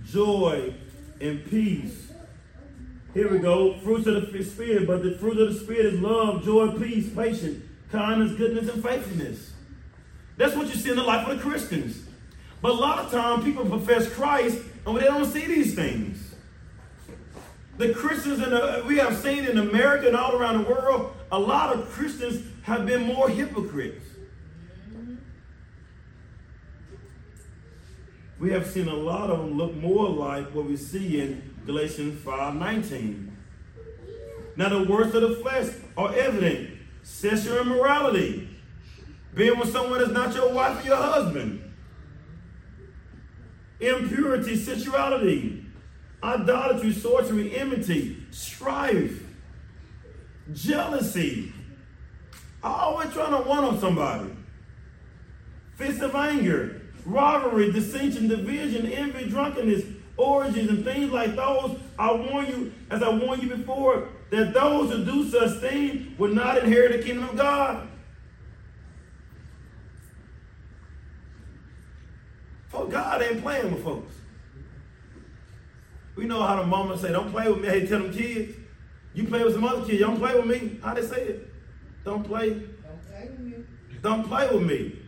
joy 0.06 0.74
and 1.20 1.46
peace. 1.50 2.12
Here 3.14 3.30
we 3.30 3.40
go, 3.40 3.78
fruits 3.80 4.08
of 4.08 4.32
the 4.32 4.44
Spirit, 4.44 4.88
but 4.88 5.04
the 5.04 5.18
fruit 5.18 5.38
of 5.38 5.54
the 5.54 5.60
Spirit 5.60 5.86
is 5.88 6.00
love, 6.00 6.44
joy, 6.44 6.72
peace, 6.80 7.10
patience, 7.14 7.64
kindness, 7.92 8.38
goodness, 8.38 8.74
and 8.74 8.84
faithfulness. 8.84 9.52
That's 10.38 10.56
what 10.56 10.68
you 10.68 10.76
see 10.76 10.90
in 10.90 10.96
the 10.96 11.04
life 11.04 11.28
of 11.28 11.38
the 11.38 11.44
Christians. 11.44 12.05
But 12.66 12.72
a 12.72 12.82
lot 12.82 12.98
of 12.98 13.12
times 13.12 13.44
people 13.44 13.64
profess 13.64 14.12
Christ 14.12 14.58
and 14.88 14.98
they 14.98 15.04
don't 15.04 15.32
see 15.32 15.46
these 15.46 15.76
things. 15.76 16.34
The 17.78 17.94
Christians 17.94 18.42
in 18.42 18.50
the, 18.50 18.84
we 18.88 18.98
have 18.98 19.16
seen 19.16 19.46
in 19.46 19.60
America 19.60 20.08
and 20.08 20.16
all 20.16 20.36
around 20.36 20.64
the 20.64 20.70
world, 20.72 21.16
a 21.32 21.38
lot 21.38 21.76
of 21.76 21.88
Christians 21.92 22.44
have 22.64 22.88
been 22.88 23.04
more 23.04 23.30
hypocrites. 23.30 24.04
We 28.40 28.50
have 28.50 28.66
seen 28.66 28.88
a 28.88 28.96
lot 28.96 29.30
of 29.30 29.38
them 29.38 29.56
look 29.60 29.76
more 29.76 30.10
like 30.10 30.48
what 30.56 30.66
we 30.66 30.76
see 30.76 31.22
in 31.22 31.54
Galatians 31.68 32.20
5:19. 32.26 33.32
Now 34.56 34.70
the 34.70 34.90
works 34.92 35.14
of 35.14 35.22
the 35.22 35.36
flesh 35.36 35.68
are 35.96 36.12
evident: 36.16 36.72
sexual 37.04 37.60
immorality, 37.60 38.50
being 39.36 39.60
with 39.60 39.72
someone 39.72 40.00
that's 40.00 40.10
not 40.10 40.34
your 40.34 40.52
wife 40.52 40.84
or 40.84 40.88
your 40.88 40.98
husband, 40.98 41.62
impurity, 43.80 44.56
sensuality, 44.56 45.66
idolatry, 46.24 46.94
sorcery, 46.94 47.56
enmity, 47.56 48.18
strife, 48.32 49.24
jealousy, 50.54 51.54
always 52.64 53.12
trying 53.14 53.32
to 53.32 53.48
one 53.48 53.64
on 53.64 53.80
somebody. 53.80 54.36
Fits 55.76 56.02
of 56.02 56.16
anger, 56.16 56.82
robbery, 57.06 57.72
dissension, 57.72 58.28
division, 58.28 58.88
envy, 58.88 59.30
drunkenness, 59.30 59.84
orgies, 60.18 60.70
and 60.70 60.84
things 60.84 61.12
like 61.12 61.36
those. 61.36 61.78
I 62.00 62.14
warn 62.14 62.48
you, 62.48 62.74
as 62.90 63.04
I 63.04 63.10
warned 63.10 63.44
you 63.44 63.50
before, 63.50 64.10
that 64.32 64.54
those 64.54 64.92
who 64.92 65.06
do 65.06 65.30
such 65.30 65.60
things 65.60 66.18
will 66.18 66.34
not 66.34 66.58
inherit 66.58 66.94
the 66.94 67.04
kingdom 67.04 67.30
of 67.30 67.36
God. 67.36 67.88
God 72.90 73.22
ain't 73.22 73.42
playing 73.42 73.74
with 73.74 73.84
folks. 73.84 74.14
We 76.16 76.26
know 76.26 76.42
how 76.42 76.56
the 76.58 76.66
mama 76.66 76.98
say, 76.98 77.12
don't 77.12 77.32
play 77.32 77.50
with 77.52 77.62
me. 77.62 77.68
Hey, 77.68 77.86
tell 77.86 78.00
them 78.00 78.14
kids. 78.14 78.56
You 79.14 79.26
play 79.26 79.44
with 79.44 79.54
some 79.54 79.64
other 79.64 79.82
kids. 79.82 79.94
You 79.94 80.06
don't 80.06 80.18
play 80.18 80.36
with 80.36 80.46
me. 80.46 80.80
How 80.84 80.94
they 80.94 81.02
say 81.02 81.22
it? 81.22 81.54
Don't 82.04 82.24
play. 82.24 82.50
Don't 82.52 83.04
play 83.08 83.28
with 83.30 83.40
me. 83.40 83.64
Don't 84.02 84.28
play 84.28 84.50
with 84.50 84.64
me. 84.64 85.00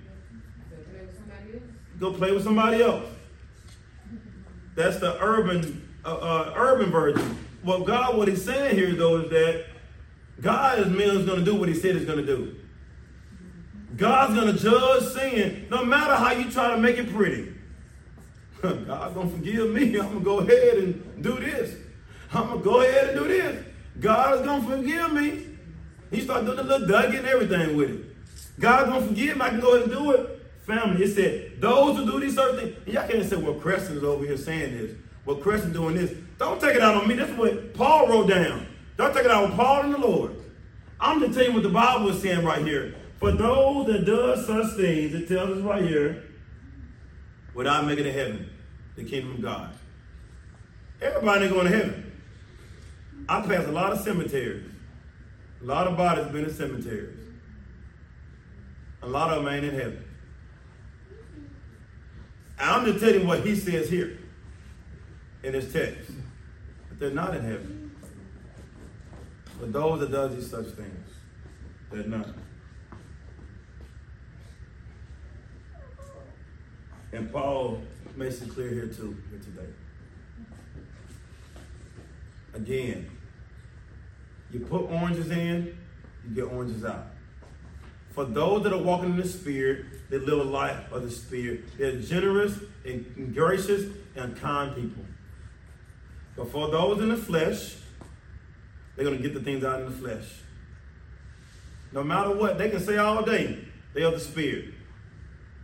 Go 0.69 0.81
play 0.84 1.01
with 1.01 1.15
somebody 1.15 1.53
else. 1.53 1.63
Go 2.00 2.13
play 2.13 2.31
with 2.31 2.43
somebody 2.43 2.84
else. 2.84 3.05
That's 4.75 5.00
the 5.00 5.22
urban, 5.22 5.89
uh, 6.05 6.15
uh, 6.15 6.53
urban 6.55 6.91
version. 6.91 7.38
Well, 7.63 7.84
God, 7.84 8.17
what 8.17 8.27
He's 8.27 8.46
saying 8.46 8.75
here 8.75 8.93
though 8.93 9.22
is 9.22 9.29
that 9.29 9.65
God 10.41 10.79
is 10.79 10.88
merely 10.88 11.25
going 11.25 11.39
to 11.39 11.46
do 11.46 11.55
what 11.55 11.67
He 11.67 11.75
said 11.75 11.96
He's 11.96 12.05
going 12.05 12.19
to 12.19 12.25
do. 12.25 12.55
God's 13.96 14.36
going 14.36 14.55
to 14.55 14.62
judge 14.62 15.03
sin, 15.13 15.67
no 15.72 15.84
matter 15.84 16.15
how 16.15 16.31
you 16.31 16.50
try 16.51 16.69
to 16.72 16.77
make 16.77 16.98
it 16.98 17.12
pretty. 17.12 17.53
God's 18.86 19.16
to 19.16 19.28
forgive 19.28 19.70
me. 19.70 20.00
I'm 20.00 20.14
to 20.14 20.20
go 20.20 20.40
ahead 20.40 20.78
and 20.78 21.24
do 21.24 21.40
this. 21.40 21.76
I'm 22.34 22.58
to 22.58 22.64
go 22.64 22.82
ahead 22.82 23.10
and 23.10 23.20
do 23.20 23.28
this. 23.28 23.66
God 24.00 24.40
is 24.40 24.42
to 24.42 24.62
forgive 24.62 25.14
me. 25.14 25.46
He 26.12 26.22
started 26.22 26.46
doing 26.46 26.58
the 26.58 26.64
little 26.64 26.88
Dougie 26.88 27.18
and 27.18 27.28
everything 27.28 27.76
with 27.76 27.90
it. 27.90 28.60
God's 28.60 28.92
to 28.92 29.08
forgive 29.08 29.38
me. 29.38 29.44
I 29.44 29.50
can 29.50 29.60
go 29.60 29.76
ahead 29.76 29.90
and 29.90 29.92
do 29.92 30.12
it. 30.12 30.34
Family, 30.66 31.04
it 31.06 31.16
said, 31.16 31.62
those 31.62 31.96
who 31.96 32.06
do 32.06 32.20
these 32.20 32.36
certain 32.36 32.60
things. 32.60 32.78
And 32.86 32.94
y'all 32.94 33.08
can't 33.08 33.30
say, 33.30 33.38
well, 33.38 33.54
Creston 33.54 33.98
is 33.98 34.04
over 34.04 34.26
here 34.26 34.36
saying 34.36 34.78
this. 34.78 34.98
Well, 35.26 35.38
Creston 35.38 35.72
doing 35.72 35.96
this. 35.96 36.14
Don't 36.38 36.60
take 36.60 36.76
it 36.76 36.82
out 36.82 36.96
on 36.96 37.08
me. 37.08 37.16
That's 37.16 37.32
what 37.38 37.74
Paul 37.74 38.10
wrote 38.10 38.28
down. 38.28 38.68
Don't 38.98 39.14
take 39.14 39.26
it 39.26 39.32
out 39.32 39.46
on 39.46 39.56
Paul 39.56 39.84
and 39.84 39.94
the 39.94 39.98
Lord. 39.98 40.36
I'm 41.00 41.20
just 41.22 41.34
telling 41.34 41.50
you 41.50 41.54
what 41.54 41.64
the 41.64 41.70
Bible 41.70 42.10
is 42.10 42.22
saying 42.22 42.44
right 42.44 42.66
here. 42.66 42.96
For 43.18 43.32
those 43.32 43.88
that 43.88 44.06
does 44.06 44.46
such 44.46 44.76
things, 44.76 45.14
it 45.14 45.28
tells 45.28 45.58
us 45.58 45.64
right 45.64 45.84
here, 45.84 46.24
without 47.58 47.88
making 47.88 48.06
it 48.06 48.14
heaven, 48.14 48.48
the 48.96 49.04
kingdom 49.04 49.32
of 49.32 49.42
God. 49.42 49.74
Everybody 51.02 51.46
ain't 51.46 51.54
going 51.54 51.72
to 51.72 51.76
heaven. 51.76 52.22
I 53.28 53.42
pass 53.42 53.66
a 53.66 53.72
lot 53.72 53.92
of 53.92 54.00
cemeteries. 54.00 54.70
A 55.64 55.66
lot 55.66 55.88
of 55.88 55.98
bodies 55.98 56.28
been 56.28 56.46
in 56.46 56.54
cemeteries. 56.54 57.18
A 59.02 59.08
lot 59.08 59.34
of 59.34 59.44
them 59.44 59.52
ain't 59.52 59.66
in 59.66 59.74
heaven. 59.74 60.06
I'm 62.60 62.86
just 62.86 63.00
telling 63.00 63.22
you 63.22 63.28
what 63.28 63.44
he 63.44 63.56
says 63.56 63.90
here 63.90 64.20
in 65.42 65.56
his 65.56 65.74
text. 65.74 66.12
But 66.90 67.00
they're 67.00 67.10
not 67.10 67.36
in 67.36 67.42
heaven. 67.42 67.92
But 69.60 69.74
those 69.74 70.00
that 70.02 70.12
does 70.12 70.36
these 70.36 70.50
such 70.50 70.68
things, 70.68 71.10
they're 71.92 72.04
not. 72.04 72.28
And 77.14 77.32
Paul 77.32 77.82
makes 78.16 78.42
it 78.42 78.50
clear 78.50 78.70
here 78.70 78.88
too, 78.88 79.16
here 79.30 79.40
today. 79.40 79.72
Again, 82.54 83.10
you 84.52 84.62
put 84.62 84.90
oranges 84.90 85.30
in, 85.32 85.78
you 86.28 86.36
get 86.36 86.52
oranges 86.52 86.84
out. 86.84 87.08
For 88.12 88.26
those 88.26 88.64
that 88.64 88.74
are 88.74 88.82
walking 88.82 89.12
in 89.12 89.18
the 89.18 89.28
Spirit, 89.28 89.86
they 90.10 90.18
live 90.18 90.40
a 90.40 90.44
life 90.44 90.92
of 90.92 91.04
the 91.04 91.12
Spirit. 91.12 91.78
They're 91.78 92.00
generous 92.00 92.58
and 92.84 93.34
gracious 93.36 93.92
and 94.16 94.36
kind 94.36 94.76
people. 94.76 95.04
But 96.36 96.52
for 96.52 96.70
those 96.70 97.02
in 97.02 97.10
the 97.10 97.18
flesh, 97.18 97.76
they're 98.96 99.06
going 99.06 99.18
to 99.18 99.24
get 99.24 99.34
the 99.36 99.42
things 99.42 99.64
out 99.64 99.82
in 99.82 99.86
the 99.86 99.92
flesh. 99.92 100.26
No 101.92 102.04
matter 102.04 102.32
what, 102.36 102.58
they 102.58 102.70
can 102.70 102.80
say 102.80 102.98
all 102.98 103.24
day, 103.24 103.60
they 103.94 104.04
are 104.04 104.12
the 104.12 104.20
Spirit. 104.20 104.74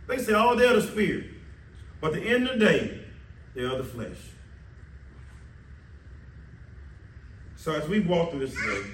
They 0.06 0.18
say 0.18 0.32
all 0.34 0.56
day 0.56 0.68
of 0.68 0.76
the 0.76 0.88
Spirit. 0.88 1.24
But 2.04 2.12
the 2.12 2.20
end 2.20 2.46
of 2.46 2.58
the 2.58 2.66
day, 2.66 3.00
they 3.54 3.62
are 3.62 3.78
the 3.78 3.82
flesh. 3.82 4.18
So 7.56 7.72
as 7.72 7.88
we 7.88 8.00
walk 8.00 8.30
through 8.30 8.40
this 8.40 8.54
today, 8.54 8.90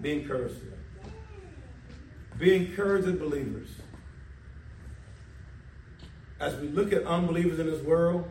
be 0.00 0.12
encouraged. 0.20 0.54
Be 2.38 2.54
encouraged 2.54 3.08
as 3.08 3.16
believers. 3.16 3.70
As 6.38 6.54
we 6.60 6.68
look 6.68 6.92
at 6.92 7.02
unbelievers 7.02 7.58
in 7.58 7.66
this 7.66 7.82
world, 7.82 8.30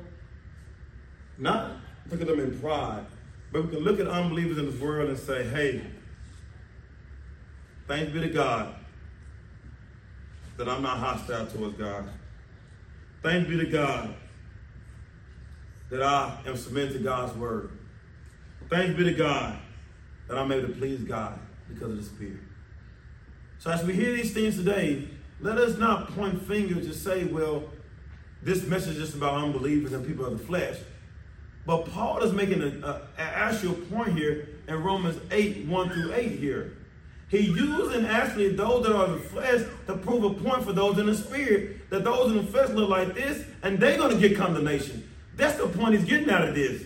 not 1.37 1.73
look 2.09 2.21
at 2.21 2.27
them 2.27 2.39
in 2.39 2.57
pride, 2.57 3.05
but 3.51 3.65
we 3.65 3.71
can 3.71 3.79
look 3.79 3.99
at 3.99 4.07
unbelievers 4.07 4.57
in 4.57 4.71
this 4.71 4.79
world 4.79 5.09
and 5.09 5.19
say, 5.19 5.43
hey, 5.49 5.81
thanks 7.89 8.13
be 8.13 8.21
to 8.21 8.29
God 8.29 8.73
that 10.55 10.69
I'm 10.69 10.81
not 10.81 10.97
hostile 10.97 11.45
towards 11.47 11.75
God. 11.77 12.09
Thanks 13.25 13.49
be 13.49 13.57
to 13.57 13.65
God 13.65 14.13
that 15.89 16.03
I 16.03 16.37
am 16.45 16.55
submitted 16.55 16.93
to 16.93 16.99
God's 16.99 17.35
word. 17.35 17.71
Thank 18.69 18.95
be 18.95 19.03
to 19.05 19.15
God 19.15 19.57
that 20.27 20.37
I'm 20.37 20.51
able 20.51 20.67
to 20.67 20.73
please 20.75 20.99
God 20.99 21.39
because 21.67 21.89
of 21.89 21.97
the 21.97 22.03
Spirit. 22.03 22.37
So 23.57 23.71
as 23.71 23.83
we 23.83 23.93
hear 23.93 24.13
these 24.13 24.31
things 24.31 24.57
today, 24.57 25.07
let 25.41 25.57
us 25.57 25.75
not 25.79 26.15
point 26.15 26.39
fingers 26.43 26.85
and 26.85 26.93
say, 26.93 27.23
well, 27.23 27.63
this 28.43 28.63
message 28.67 28.97
is 28.97 29.15
about 29.15 29.43
unbelievers 29.43 29.93
and 29.93 30.05
people 30.05 30.27
of 30.27 30.37
the 30.37 30.45
flesh. 30.45 30.77
But 31.65 31.87
Paul 31.87 32.21
is 32.21 32.31
making 32.31 32.61
an 32.61 32.83
actual 33.17 33.73
point 33.73 34.15
here 34.15 34.49
in 34.67 34.83
Romans 34.83 35.19
8, 35.31 35.65
1 35.65 35.89
through 35.89 36.13
8 36.13 36.31
here. 36.33 36.74
He 37.27 37.39
using 37.39 38.05
actually 38.05 38.55
those 38.55 38.85
that 38.85 38.95
are 38.95 39.07
the 39.07 39.19
flesh 39.19 39.61
to 39.87 39.97
prove 39.97 40.23
a 40.23 40.33
point 40.33 40.63
for 40.63 40.73
those 40.73 40.99
in 40.99 41.07
the 41.07 41.15
spirit, 41.15 41.89
that 41.89 42.03
those 42.03 42.31
in 42.31 42.37
the 42.37 42.51
flesh 42.51 42.69
look 42.69 42.89
like 42.89 43.15
this, 43.15 43.45
and 43.63 43.79
they're 43.79 43.97
going 43.97 44.19
to 44.19 44.27
get 44.27 44.37
condemnation. 44.37 45.09
That's 45.35 45.57
the 45.57 45.67
point 45.67 45.95
he's 45.95 46.05
getting 46.05 46.29
out 46.29 46.47
of 46.47 46.55
this. 46.55 46.83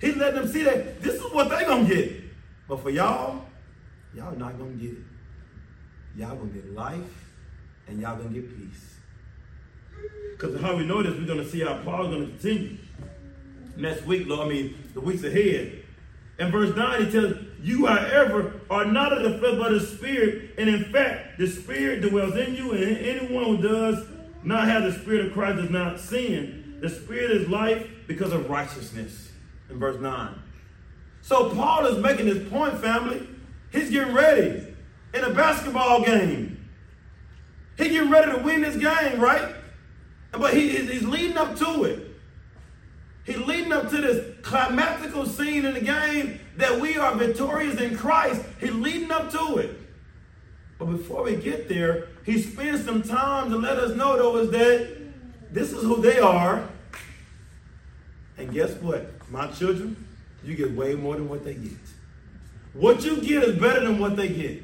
He's 0.00 0.16
letting 0.16 0.42
them 0.42 0.52
see 0.52 0.62
that 0.62 1.02
this 1.02 1.14
is 1.14 1.32
what 1.32 1.48
they're 1.48 1.66
going 1.66 1.86
to 1.86 1.94
get. 1.94 2.22
But 2.68 2.80
for 2.80 2.90
y'all, 2.90 3.46
y'all 4.14 4.36
not 4.36 4.56
going 4.56 4.78
to 4.78 4.84
get 4.84 4.92
it. 4.92 5.04
Y'all 6.16 6.36
going 6.36 6.52
to 6.52 6.54
get 6.54 6.72
life, 6.72 7.00
and 7.88 8.00
y'all 8.00 8.16
going 8.16 8.32
to 8.32 8.40
get 8.40 8.56
peace. 8.56 8.94
Because 10.32 10.60
how 10.60 10.76
we 10.76 10.84
know 10.84 11.02
this, 11.02 11.14
we're 11.14 11.26
going 11.26 11.38
to 11.38 11.48
see 11.48 11.60
how 11.60 11.78
Paul's 11.78 12.08
going 12.08 12.26
to 12.26 12.32
continue. 12.32 12.76
Next 13.76 14.04
week, 14.06 14.26
Lord, 14.28 14.46
I 14.46 14.50
mean, 14.50 14.76
the 14.94 15.00
weeks 15.00 15.24
ahead. 15.24 15.82
In 16.38 16.50
verse 16.50 16.74
9, 16.76 17.04
he 17.04 17.10
tells, 17.10 17.36
You, 17.64 17.86
however, 17.86 18.60
are 18.68 18.84
not 18.84 19.14
of 19.14 19.22
the 19.22 19.38
flesh, 19.38 19.54
but 19.56 19.72
of 19.72 19.80
the 19.80 19.86
Spirit. 19.86 20.50
And 20.58 20.68
in 20.68 20.84
fact, 20.84 21.38
the 21.38 21.46
Spirit 21.46 22.02
dwells 22.02 22.36
in 22.36 22.54
you, 22.54 22.72
and 22.72 22.98
anyone 22.98 23.44
who 23.44 23.62
does 23.62 24.06
not 24.42 24.68
have 24.68 24.82
the 24.82 24.92
Spirit 24.92 25.28
of 25.28 25.32
Christ 25.32 25.62
does 25.62 25.70
not 25.70 25.98
sin. 25.98 26.76
The 26.82 26.90
Spirit 26.90 27.30
is 27.30 27.48
life 27.48 27.88
because 28.06 28.34
of 28.34 28.50
righteousness. 28.50 29.32
In 29.70 29.78
verse 29.78 29.98
9. 29.98 30.34
So 31.22 31.54
Paul 31.54 31.86
is 31.86 31.96
making 31.96 32.26
this 32.26 32.46
point, 32.50 32.78
family. 32.80 33.26
He's 33.72 33.88
getting 33.88 34.12
ready 34.12 34.66
in 35.14 35.24
a 35.24 35.32
basketball 35.32 36.04
game. 36.04 36.68
He's 37.78 37.88
getting 37.88 38.10
ready 38.10 38.30
to 38.30 38.38
win 38.40 38.60
this 38.60 38.76
game, 38.76 39.18
right? 39.18 39.54
But 40.32 40.52
he, 40.52 40.68
he's 40.68 41.04
leading 41.06 41.38
up 41.38 41.56
to 41.56 41.84
it. 41.84 42.10
He's 43.24 43.38
leading 43.38 43.72
up 43.72 43.88
to 43.88 43.96
this 44.02 44.36
climactical 44.42 45.26
scene 45.26 45.64
in 45.64 45.72
the 45.72 45.80
game 45.80 46.40
that 46.56 46.80
we 46.80 46.96
are 46.96 47.14
victorious 47.14 47.80
in 47.80 47.96
Christ. 47.96 48.42
He's 48.60 48.72
leading 48.72 49.10
up 49.10 49.30
to 49.32 49.56
it. 49.56 49.80
But 50.78 50.86
before 50.86 51.24
we 51.24 51.36
get 51.36 51.68
there, 51.68 52.08
he 52.24 52.40
spends 52.40 52.84
some 52.84 53.02
time 53.02 53.50
to 53.50 53.56
let 53.56 53.78
us 53.78 53.96
know, 53.96 54.16
though, 54.16 54.36
is 54.38 54.50
that 54.50 54.96
this 55.52 55.72
is 55.72 55.82
who 55.82 56.00
they 56.00 56.18
are. 56.18 56.68
And 58.36 58.52
guess 58.52 58.72
what? 58.74 59.10
My 59.30 59.46
children, 59.48 59.96
you 60.44 60.54
get 60.54 60.72
way 60.72 60.94
more 60.94 61.16
than 61.16 61.28
what 61.28 61.44
they 61.44 61.54
get. 61.54 61.72
What 62.72 63.04
you 63.04 63.20
get 63.20 63.44
is 63.44 63.58
better 63.58 63.80
than 63.80 63.98
what 63.98 64.16
they 64.16 64.28
get. 64.28 64.62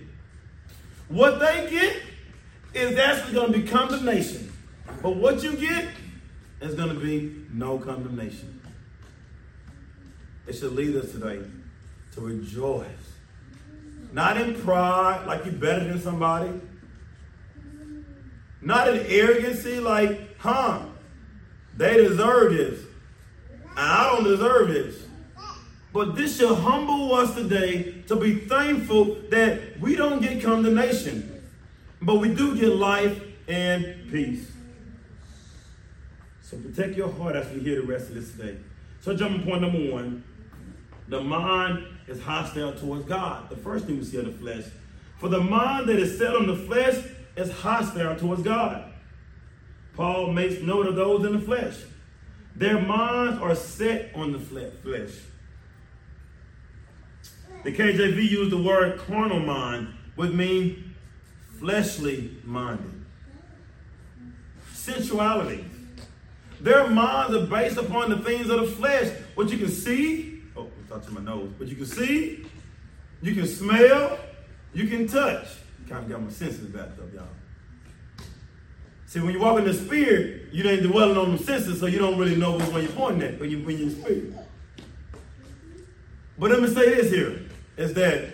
What 1.08 1.38
they 1.38 1.68
get 1.70 2.02
is 2.74 2.98
actually 2.98 3.34
going 3.34 3.52
to 3.52 3.58
be 3.58 3.68
condemnation. 3.68 4.52
But 5.02 5.16
what 5.16 5.42
you 5.42 5.56
get 5.56 5.88
is 6.60 6.74
going 6.74 6.92
to 6.92 7.00
be 7.00 7.46
no 7.52 7.78
condemnation. 7.78 8.60
It 10.46 10.54
should 10.54 10.72
lead 10.72 10.96
us 10.96 11.12
today 11.12 11.40
to 12.14 12.20
rejoice. 12.20 12.86
Not 14.12 14.40
in 14.40 14.60
pride, 14.60 15.26
like 15.26 15.44
you're 15.44 15.54
better 15.54 15.84
than 15.84 16.00
somebody. 16.00 16.50
Not 18.60 18.88
in 18.88 19.06
arrogancy, 19.06 19.80
like, 19.80 20.38
huh, 20.38 20.80
they 21.76 21.96
deserve 21.96 22.52
this. 22.52 22.80
And 23.76 23.78
I 23.78 24.12
don't 24.12 24.24
deserve 24.24 24.68
this. 24.68 24.96
But 25.92 26.14
this 26.14 26.38
should 26.38 26.54
humble 26.54 27.14
us 27.14 27.34
today 27.34 28.02
to 28.06 28.16
be 28.16 28.40
thankful 28.40 29.16
that 29.30 29.80
we 29.80 29.96
don't 29.96 30.20
get 30.20 30.42
condemnation. 30.42 31.42
But 32.02 32.16
we 32.16 32.34
do 32.34 32.56
get 32.56 32.76
life 32.76 33.20
and 33.48 34.10
peace. 34.10 34.50
So 36.42 36.56
protect 36.58 36.96
your 36.96 37.12
heart 37.12 37.36
as 37.36 37.52
we 37.52 37.60
hear 37.60 37.80
the 37.80 37.86
rest 37.86 38.08
of 38.08 38.14
this 38.14 38.32
today. 38.32 38.58
So 39.00 39.16
jumping 39.16 39.44
point 39.44 39.62
number 39.62 39.90
one, 39.90 40.24
the 41.08 41.20
mind 41.20 41.86
is 42.10 42.20
hostile 42.20 42.74
towards 42.74 43.04
God. 43.04 43.48
The 43.48 43.56
first 43.56 43.86
thing 43.86 43.98
we 43.98 44.04
see 44.04 44.18
of 44.18 44.26
the 44.26 44.32
flesh. 44.32 44.64
For 45.18 45.28
the 45.28 45.40
mind 45.40 45.88
that 45.88 45.98
is 45.98 46.18
set 46.18 46.34
on 46.34 46.46
the 46.46 46.56
flesh 46.56 46.96
is 47.36 47.52
hostile 47.52 48.16
towards 48.16 48.42
God. 48.42 48.92
Paul 49.94 50.32
makes 50.32 50.60
note 50.60 50.86
of 50.86 50.96
those 50.96 51.24
in 51.24 51.32
the 51.32 51.40
flesh. 51.40 51.76
Their 52.56 52.80
minds 52.80 53.40
are 53.40 53.54
set 53.54 54.10
on 54.14 54.32
the 54.32 54.40
flesh. 54.40 55.12
The 57.62 57.72
KJV 57.72 58.30
used 58.30 58.50
the 58.50 58.62
word 58.62 58.98
carnal 58.98 59.40
mind, 59.40 59.88
which 60.16 60.32
means 60.32 60.78
fleshly 61.58 62.36
minded. 62.44 63.04
Sensuality. 64.72 65.64
Their 66.60 66.88
minds 66.88 67.36
are 67.36 67.46
based 67.46 67.76
upon 67.76 68.10
the 68.10 68.18
things 68.18 68.48
of 68.50 68.60
the 68.60 68.66
flesh. 68.66 69.12
What 69.34 69.50
you 69.50 69.58
can 69.58 69.68
see, 69.68 70.29
touching 70.90 71.14
my 71.14 71.20
nose. 71.20 71.52
But 71.58 71.68
you 71.68 71.76
can 71.76 71.86
see, 71.86 72.44
you 73.22 73.34
can 73.34 73.46
smell, 73.46 74.18
you 74.74 74.88
can 74.88 75.06
touch. 75.06 75.46
Kind 75.88 76.04
of 76.04 76.10
got 76.10 76.22
my 76.22 76.30
senses 76.30 76.66
back 76.66 76.88
up, 76.88 77.14
y'all. 77.14 77.26
See, 79.06 79.20
when 79.20 79.32
you 79.32 79.40
walk 79.40 79.58
in 79.58 79.64
the 79.64 79.74
spirit, 79.74 80.52
you 80.52 80.68
ain't 80.68 80.82
dwelling 80.82 81.16
on 81.16 81.36
the 81.36 81.42
senses, 81.42 81.80
so 81.80 81.86
you 81.86 81.98
don't 81.98 82.18
really 82.18 82.36
know 82.36 82.56
which 82.56 82.68
one 82.68 82.82
you're 82.82 82.92
pointing 82.92 83.22
at 83.22 83.40
when, 83.40 83.50
you, 83.50 83.58
when 83.64 83.76
you're 83.76 83.88
in 83.88 84.00
spirit. 84.00 84.34
But 86.38 86.50
let 86.50 86.62
me 86.62 86.68
say 86.68 86.94
this 86.94 87.10
here, 87.10 87.42
is 87.76 87.92
that 87.94 88.28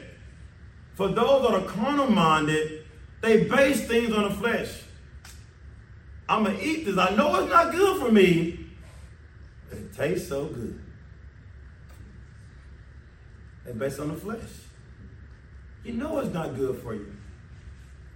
for 0.94 1.08
those 1.08 1.42
that 1.42 1.54
are 1.54 1.66
carnal 1.66 2.10
minded, 2.10 2.84
they 3.22 3.44
base 3.44 3.86
things 3.86 4.12
on 4.12 4.24
the 4.24 4.30
flesh. 4.30 4.82
I'm 6.28 6.44
going 6.44 6.56
to 6.58 6.62
eat 6.62 6.84
this. 6.84 6.98
I 6.98 7.14
know 7.14 7.34
it's 7.36 7.50
not 7.50 7.72
good 7.72 8.00
for 8.00 8.12
me, 8.12 8.66
it 9.70 9.94
tastes 9.94 10.28
so 10.28 10.46
good. 10.46 10.78
They 13.66 13.72
based 13.72 14.00
on 14.00 14.08
the 14.08 14.14
flesh. 14.14 14.40
You 15.84 15.92
know 15.92 16.18
it's 16.18 16.32
not 16.32 16.56
good 16.56 16.80
for 16.82 16.94
you. 16.94 17.12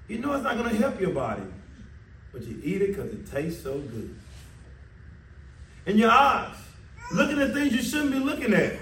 You 0.08 0.18
know 0.18 0.32
it's 0.32 0.44
not 0.44 0.56
going 0.56 0.70
to 0.70 0.76
help 0.76 1.00
your 1.00 1.10
body 1.10 1.42
but 2.32 2.42
you 2.42 2.60
eat 2.62 2.82
it 2.82 2.88
because 2.88 3.12
it 3.12 3.30
tastes 3.30 3.62
so 3.62 3.78
good. 3.78 4.14
And 5.86 5.98
your 5.98 6.10
eyes, 6.10 6.56
looking 7.12 7.40
at 7.40 7.52
things 7.52 7.72
you 7.72 7.82
shouldn't 7.82 8.12
be 8.12 8.18
looking 8.18 8.54
at. 8.54 8.76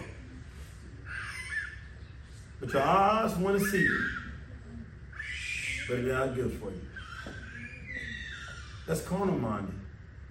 But 2.61 2.73
your 2.73 2.83
eyes 2.83 3.35
want 3.37 3.59
to 3.59 3.65
see 3.65 3.79
it. 3.79 4.11
But 5.89 5.99
it's 6.01 6.09
not 6.09 6.35
good 6.35 6.53
for 6.55 6.71
you. 6.71 6.81
That's 8.87 9.01
carnal 9.03 9.39
minded. 9.39 9.75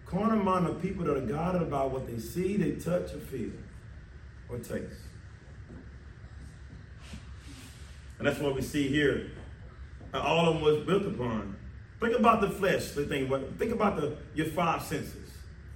Carnal 0.06 0.44
minded 0.44 0.82
people 0.82 1.06
that 1.06 1.18
are 1.18 1.22
guided 1.22 1.62
about 1.62 1.92
what 1.92 2.08
they 2.08 2.20
see, 2.20 2.58
they 2.58 2.72
touch, 2.72 3.14
or 3.14 3.20
feel, 3.20 3.52
or 4.50 4.58
taste. 4.58 5.07
And 8.18 8.28
that's 8.28 8.40
what 8.40 8.56
we 8.56 8.62
see 8.62 8.88
here. 8.88 9.32
All 10.14 10.48
of 10.48 10.56
them 10.56 10.64
was 10.64 10.86
built 10.86 11.06
upon 11.06 11.58
Think 12.00 12.20
about 12.20 12.42
the 12.42 12.50
flesh. 12.50 12.92
The 12.92 13.06
thing, 13.06 13.28
think 13.58 13.72
about 13.72 13.96
the 13.96 14.18
your 14.36 14.48
five 14.48 14.84
senses. 14.84 15.32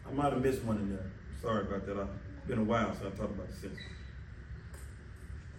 I 0.08 0.14
might 0.14 0.32
have 0.32 0.42
missed 0.42 0.64
one 0.64 0.78
in 0.78 0.90
there. 0.90 1.12
Sorry 1.42 1.62
about 1.62 1.86
that. 1.88 1.98
I've 1.98 2.48
been 2.48 2.60
a 2.60 2.64
while, 2.64 2.94
so 2.94 3.08
I 3.08 3.10
talked 3.10 3.34
about 3.34 3.48
the 3.48 3.54
senses. 3.54 3.80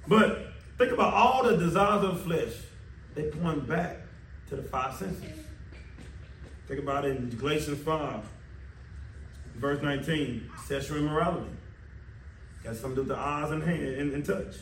But 0.06 0.52
think 0.78 0.92
about 0.92 1.14
all 1.14 1.42
the 1.42 1.56
desires 1.56 2.04
of 2.04 2.18
the 2.18 2.24
flesh. 2.24 2.54
They 3.14 3.24
point 3.24 3.68
back 3.68 3.98
to 4.48 4.56
the 4.56 4.62
five 4.62 4.94
senses. 4.94 5.24
Think 6.68 6.80
about 6.80 7.04
it 7.04 7.16
in 7.16 7.30
Galatians 7.30 7.82
5, 7.82 8.24
verse 9.56 9.82
19. 9.82 10.48
Sexual 10.64 10.98
immorality. 10.98 11.50
Got 12.62 12.76
something 12.76 12.90
to 12.90 12.94
do 12.96 13.00
with 13.00 13.08
the 13.08 13.18
eyes 13.18 13.50
and 13.50 13.62
hand 13.62 13.82
and, 13.82 14.14
and 14.14 14.24
touch. 14.24 14.54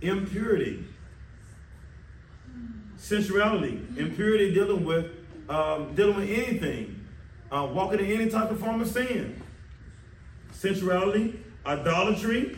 Impurity 0.00 0.84
sensuality, 3.02 3.84
impurity, 3.96 4.54
dealing 4.54 4.84
with 4.84 5.06
um, 5.48 5.94
dealing 5.94 6.16
with 6.16 6.30
anything, 6.30 7.04
uh, 7.50 7.68
walking 7.70 7.98
in 7.98 8.06
any 8.06 8.30
type 8.30 8.50
of 8.50 8.60
form 8.60 8.80
of 8.80 8.88
sin, 8.88 9.42
sensuality, 10.52 11.38
idolatry, 11.66 12.56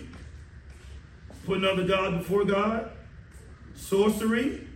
putting 1.46 1.64
other 1.64 1.84
God 1.84 2.18
before 2.18 2.44
God, 2.44 2.90
sorcery, 3.74 4.68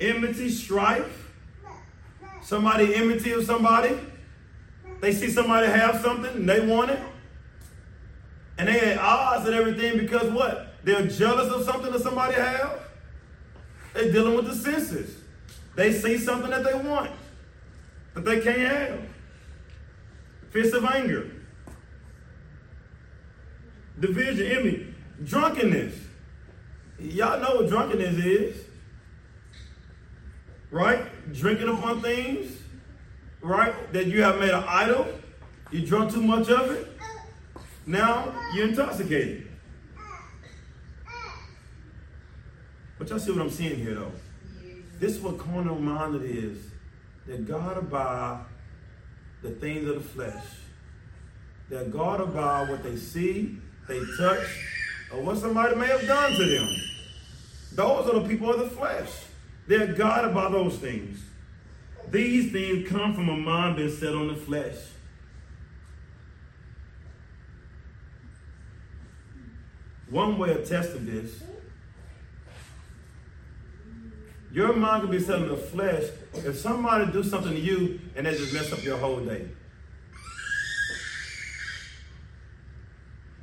enmity, 0.00 0.50
strife. 0.50 1.32
Somebody 2.42 2.94
enmity 2.94 3.32
of 3.32 3.46
somebody. 3.46 3.98
They 5.00 5.12
see 5.12 5.30
somebody 5.30 5.66
have 5.66 6.02
something 6.02 6.36
and 6.36 6.48
they 6.48 6.64
want 6.64 6.90
it. 6.90 7.00
And 8.58 8.68
they 8.68 8.92
at 8.92 8.98
odds 8.98 9.46
and 9.46 9.54
everything 9.54 9.98
because 9.98 10.30
what? 10.30 10.74
They're 10.84 11.06
jealous 11.06 11.50
of 11.50 11.64
something 11.64 11.90
that 11.90 12.02
somebody 12.02 12.34
have. 12.34 12.84
They're 13.94 14.12
dealing 14.12 14.34
with 14.34 14.46
the 14.46 14.54
senses. 14.54 15.16
They 15.76 15.92
see 15.92 16.18
something 16.18 16.50
that 16.50 16.64
they 16.64 16.74
want, 16.74 17.10
that 18.14 18.24
they 18.24 18.40
can't 18.40 18.58
have. 18.58 19.00
Fist 20.50 20.74
of 20.74 20.84
anger. 20.84 21.30
Division, 23.98 24.46
envy, 24.46 24.94
drunkenness. 25.24 25.94
Y'all 26.98 27.40
know 27.40 27.56
what 27.56 27.68
drunkenness 27.68 28.16
is. 28.24 28.64
Right? 30.70 31.04
Drinking 31.32 31.68
upon 31.68 32.02
things, 32.02 32.58
right? 33.40 33.92
That 33.92 34.06
you 34.06 34.22
have 34.22 34.40
made 34.40 34.50
an 34.50 34.64
idol. 34.66 35.06
You 35.70 35.86
drunk 35.86 36.12
too 36.12 36.22
much 36.22 36.48
of 36.48 36.70
it. 36.72 36.88
Now 37.86 38.34
you're 38.54 38.68
intoxicated. 38.68 39.43
But 42.98 43.08
y'all 43.08 43.18
see 43.18 43.32
what 43.32 43.40
I'm 43.40 43.50
seeing 43.50 43.76
here, 43.76 43.94
though. 43.94 44.12
This 44.98 45.16
is 45.16 45.20
what 45.20 45.38
carnal 45.38 45.78
minded 45.78 46.22
is. 46.24 46.58
That 47.26 47.46
God 47.46 47.78
about 47.78 48.46
the 49.42 49.50
things 49.50 49.88
of 49.88 49.96
the 49.96 50.08
flesh. 50.08 50.44
That 51.70 51.90
God 51.90 52.20
about 52.20 52.68
what 52.68 52.82
they 52.82 52.96
see, 52.96 53.58
they 53.88 54.00
touch, 54.18 54.46
or 55.12 55.22
what 55.22 55.38
somebody 55.38 55.74
may 55.76 55.86
have 55.86 56.06
done 56.06 56.32
to 56.32 56.44
them. 56.44 56.68
Those 57.72 58.08
are 58.08 58.20
the 58.20 58.28
people 58.28 58.52
of 58.52 58.60
the 58.60 58.70
flesh. 58.70 59.10
They're 59.66 59.94
God 59.94 60.26
about 60.26 60.52
those 60.52 60.78
things. 60.78 61.20
These 62.10 62.52
things 62.52 62.88
come 62.88 63.14
from 63.14 63.28
a 63.28 63.36
mind 63.36 63.76
being 63.76 63.90
set 63.90 64.14
on 64.14 64.28
the 64.28 64.36
flesh. 64.36 64.76
One 70.10 70.38
way 70.38 70.52
of 70.52 70.68
testing 70.68 71.06
this 71.06 71.42
your 74.54 74.72
mind 74.72 75.02
can 75.02 75.10
be 75.10 75.18
set 75.18 75.42
in 75.42 75.48
the 75.48 75.56
flesh 75.56 76.04
if 76.32 76.56
somebody 76.56 77.10
do 77.10 77.24
something 77.24 77.50
to 77.50 77.58
you 77.58 78.00
and 78.14 78.24
they 78.24 78.30
just 78.36 78.54
mess 78.54 78.72
up 78.72 78.84
your 78.84 78.96
whole 78.96 79.18
day. 79.18 79.48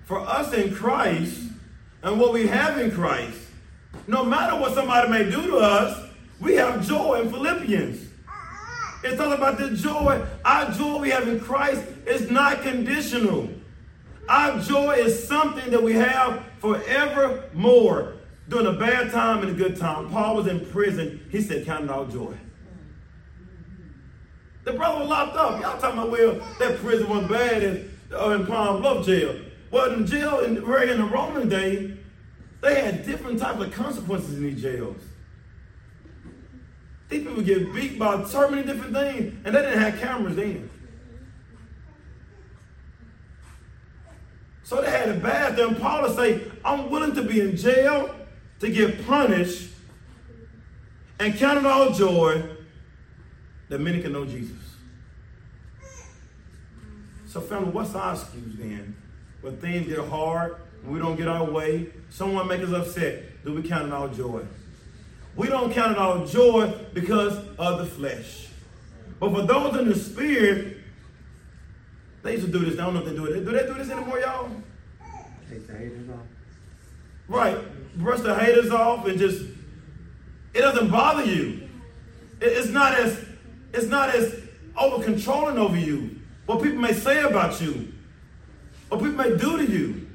For 0.06 0.22
us 0.22 0.54
in 0.54 0.74
Christ 0.74 1.50
and 2.02 2.18
what 2.18 2.32
we 2.32 2.48
have 2.48 2.80
in 2.80 2.92
Christ, 2.92 3.38
no 4.08 4.24
matter 4.24 4.56
what 4.56 4.74
somebody 4.74 5.10
may 5.10 5.30
do 5.30 5.46
to 5.48 5.58
us, 5.58 6.10
we 6.40 6.56
have 6.56 6.88
joy 6.88 7.22
in 7.22 7.30
Philippians. 7.30 8.08
It's 9.04 9.20
all 9.20 9.34
about 9.34 9.58
the 9.58 9.72
joy. 9.72 10.26
Our 10.46 10.72
joy 10.72 11.00
we 11.00 11.10
have 11.10 11.28
in 11.28 11.42
Christ 11.42 11.84
is 12.06 12.32
not 12.32 12.62
conditional. 12.62 13.50
Our 14.30 14.62
joy 14.62 14.94
is 14.94 15.28
something 15.28 15.72
that 15.72 15.84
we 15.84 15.94
have 15.94 16.42
forevermore 16.60 18.14
during 18.50 18.68
a 18.68 18.74
bad 18.74 19.12
time 19.12 19.42
and 19.44 19.52
a 19.52 19.54
good 19.54 19.78
time. 19.78 20.10
Paul 20.10 20.36
was 20.36 20.48
in 20.48 20.66
prison. 20.68 21.26
He 21.32 21.42
said, 21.42 21.66
Count 21.66 21.86
it 21.86 21.90
all 21.90 22.06
joy. 22.06 22.36
The 24.64 24.74
brother 24.74 25.00
was 25.00 25.10
locked 25.10 25.36
up. 25.38 25.62
Y'all 25.62 25.80
talking 25.80 26.00
about, 26.00 26.12
well, 26.12 26.40
that 26.60 26.78
prison 26.80 27.10
was 27.10 27.28
bad 27.28 27.64
in, 27.64 27.98
uh, 28.14 28.30
in 28.32 28.46
Palm 28.46 29.04
jail. 29.04 29.40
Well, 29.72 29.94
in 29.94 30.06
jail, 30.06 30.42
in, 30.42 30.58
in 30.58 30.98
the 30.98 31.10
Roman 31.12 31.50
day, 31.50 31.98
they 32.62 32.82
had 32.82 33.06
different 33.06 33.40
types 33.40 33.60
of 33.60 33.74
consequences 33.74 34.38
in 34.38 34.44
these 34.44 34.62
jails. 34.62 35.02
These 37.10 37.24
people 37.24 37.42
get 37.42 37.74
beat 37.74 37.98
by 37.98 38.24
so 38.26 38.50
many 38.50 38.64
different 38.64 38.94
things, 38.94 39.34
and 39.44 39.56
they 39.56 39.62
didn't 39.62 39.80
have 39.80 40.00
cameras 40.00 40.36
then. 40.36 40.70
So 44.64 44.82
they 44.82 44.90
had 44.90 45.10
a 45.10 45.16
bad 45.16 45.56
thing. 45.56 45.76
Paul 45.76 46.04
would 46.04 46.16
say, 46.16 46.44
I'm 46.64 46.90
willing 46.90 47.16
to 47.16 47.24
be 47.24 47.42
in 47.42 47.58
jail 47.58 48.16
to 48.62 48.70
get 48.70 49.06
punished 49.06 49.70
and 51.20 51.36
count 51.36 51.58
it 51.58 51.66
all 51.66 51.92
joy 51.92 52.44
that 53.70 53.80
many 53.80 54.02
can 54.02 54.14
know 54.14 54.24
Jesus. 54.26 54.56
So, 57.28 57.42
family, 57.42 57.72
what's 57.72 57.96
our 57.96 58.14
excuse 58.14 58.56
then? 58.58 58.96
When 59.42 59.58
things 59.58 59.88
get 59.88 60.00
hard, 60.08 60.58
when 60.84 60.94
we 60.94 61.00
don't 61.00 61.16
get 61.16 61.28
our 61.28 61.44
way, 61.44 61.90
someone 62.10 62.48
makes 62.48 62.64
us 62.66 62.74
upset, 62.74 63.44
do 63.44 63.54
we 63.54 63.64
count 63.64 63.88
it 63.88 63.94
all 63.94 64.10
joy? 64.10 64.44
We 65.36 65.48
don't 65.48 65.74
count 65.74 65.94
it 65.94 65.98
all 65.98 66.26
joy 66.26 66.72
because 66.94 67.38
of 67.58 67.80
the 67.80 67.86
flesh. 67.86 68.50
But 69.20 69.32
for 69.32 69.42
those 69.44 69.80
in 69.80 69.88
the 69.88 69.96
spirit, 69.96 70.78
they 72.22 72.34
used 72.34 72.46
to 72.46 72.52
do 72.52 72.60
this. 72.60 72.78
I 72.78 72.86
don't 72.86 72.94
know 72.94 73.00
if 73.00 73.08
they 73.08 73.16
do 73.16 73.26
it. 73.26 73.44
Do 73.44 73.52
they 73.52 73.66
do 73.66 73.74
this 73.74 73.90
anymore, 73.90 74.20
y'all? 74.20 74.52
Take 75.50 75.66
the 75.66 75.74
haters 75.74 76.10
off. 76.10 76.28
Right. 77.28 77.58
Brush 77.96 78.22
the 78.22 78.36
haters 78.36 78.72
off 78.72 79.06
and 79.06 79.20
just 79.20 79.46
it 80.54 80.62
doesn't 80.62 80.90
bother 80.90 81.26
you. 81.26 81.70
It's 82.40 82.70
not 82.70 82.94
as 82.94 83.24
it's 83.74 83.88
not 83.88 84.10
as 84.10 84.40
over 84.78 85.04
controlling 85.04 85.58
over 85.58 85.78
you. 85.78 86.20
What 86.46 86.62
people 86.62 86.80
may 86.80 86.94
say 86.94 87.22
about 87.22 87.62
you, 87.62 87.94
what 88.90 89.02
people 89.02 89.16
may 89.16 89.38
do 89.38 89.58
to 89.58 89.66
you. 89.66 90.08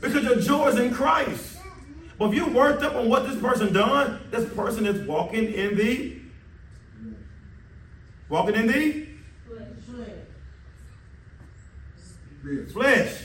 Because 0.00 0.24
your 0.24 0.40
joy 0.40 0.68
is 0.68 0.78
in 0.78 0.92
Christ. 0.92 1.58
But 2.18 2.30
if 2.30 2.34
you're 2.34 2.50
worked 2.50 2.82
up 2.82 2.96
on 2.96 3.08
what 3.08 3.28
this 3.28 3.40
person 3.40 3.72
done, 3.72 4.20
this 4.30 4.52
person 4.52 4.86
is 4.86 5.06
walking 5.06 5.52
in 5.52 5.76
the 5.76 6.20
walking 8.28 8.54
in 8.54 8.66
the 8.66 9.06
flesh. 12.72 13.22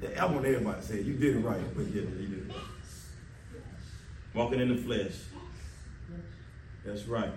Yeah, 0.00 0.22
I 0.22 0.26
want 0.26 0.46
everybody 0.46 0.80
to 0.80 0.86
say 0.86 0.94
it. 0.96 1.06
You 1.06 1.14
did 1.14 1.36
it 1.36 1.40
right, 1.40 1.60
but 1.76 1.86
yeah, 1.86 2.02
you 2.02 2.26
did 2.26 2.50
it. 2.50 2.56
Walking 4.34 4.60
in 4.60 4.74
the 4.74 4.82
flesh. 4.82 5.12
That's 6.84 7.04
right. 7.06 7.30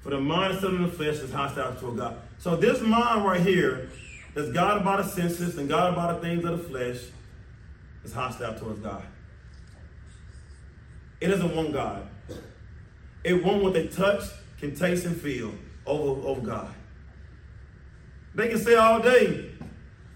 For 0.00 0.10
the 0.10 0.20
mind 0.20 0.58
set 0.60 0.70
in 0.70 0.82
the 0.82 0.88
flesh 0.88 1.16
is 1.16 1.32
hostile 1.32 1.74
toward 1.76 1.96
God. 1.96 2.16
So 2.38 2.56
this 2.56 2.80
mind 2.80 3.24
right 3.24 3.40
here, 3.40 3.88
that's 4.34 4.50
God 4.50 4.82
about 4.82 5.02
the 5.02 5.10
senses 5.10 5.56
and 5.56 5.68
God 5.68 5.94
about 5.94 6.20
the 6.20 6.28
things 6.28 6.44
of 6.44 6.58
the 6.58 6.64
flesh, 6.64 6.98
is 8.04 8.12
hostile 8.12 8.58
towards 8.58 8.80
God. 8.80 9.02
It 11.20 11.28
doesn't 11.28 11.56
want 11.56 11.72
God. 11.72 12.06
It 13.22 13.42
want 13.42 13.62
what 13.62 13.72
they 13.72 13.86
touch, 13.86 14.24
can 14.60 14.74
taste, 14.74 15.06
and 15.06 15.16
feel 15.16 15.54
over, 15.86 16.28
over 16.28 16.40
God. 16.42 16.74
They 18.34 18.48
can 18.48 18.58
say 18.58 18.74
all 18.74 19.00
day, 19.00 19.52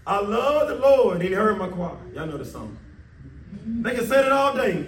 I 0.05 0.19
love 0.19 0.67
the 0.67 0.75
Lord. 0.75 1.15
And 1.15 1.23
he 1.23 1.33
heard 1.33 1.57
my 1.57 1.67
choir. 1.67 1.97
Y'all 2.13 2.27
know 2.27 2.37
the 2.37 2.45
song. 2.45 2.77
They 3.65 3.95
can 3.95 4.05
say 4.05 4.25
it 4.25 4.31
all 4.31 4.55
day. 4.55 4.85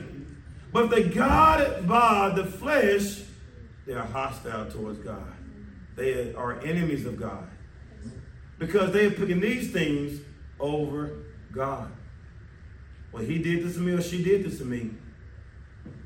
But 0.71 0.86
if 0.86 0.91
they 0.91 1.03
guided 1.10 1.88
by 1.88 2.31
the 2.36 2.45
flesh, 2.45 3.21
they 3.86 3.93
are 3.93 4.05
hostile 4.05 4.71
towards 4.71 4.99
God. 4.99 5.34
They 5.95 6.34
are 6.34 6.60
enemies 6.62 7.05
of 7.05 7.17
God. 7.17 7.47
Because 8.57 8.91
they're 8.93 9.12
picking 9.12 9.39
these 9.39 9.71
things 9.71 10.21
over 10.60 11.23
God. 11.51 11.91
Well, 13.12 13.23
he 13.23 13.39
did 13.39 13.65
this 13.65 13.75
to 13.75 13.81
me 13.81 13.93
or 13.93 14.01
she 14.01 14.23
did 14.23 14.45
this 14.45 14.60
to 14.60 14.65
me. 14.65 14.91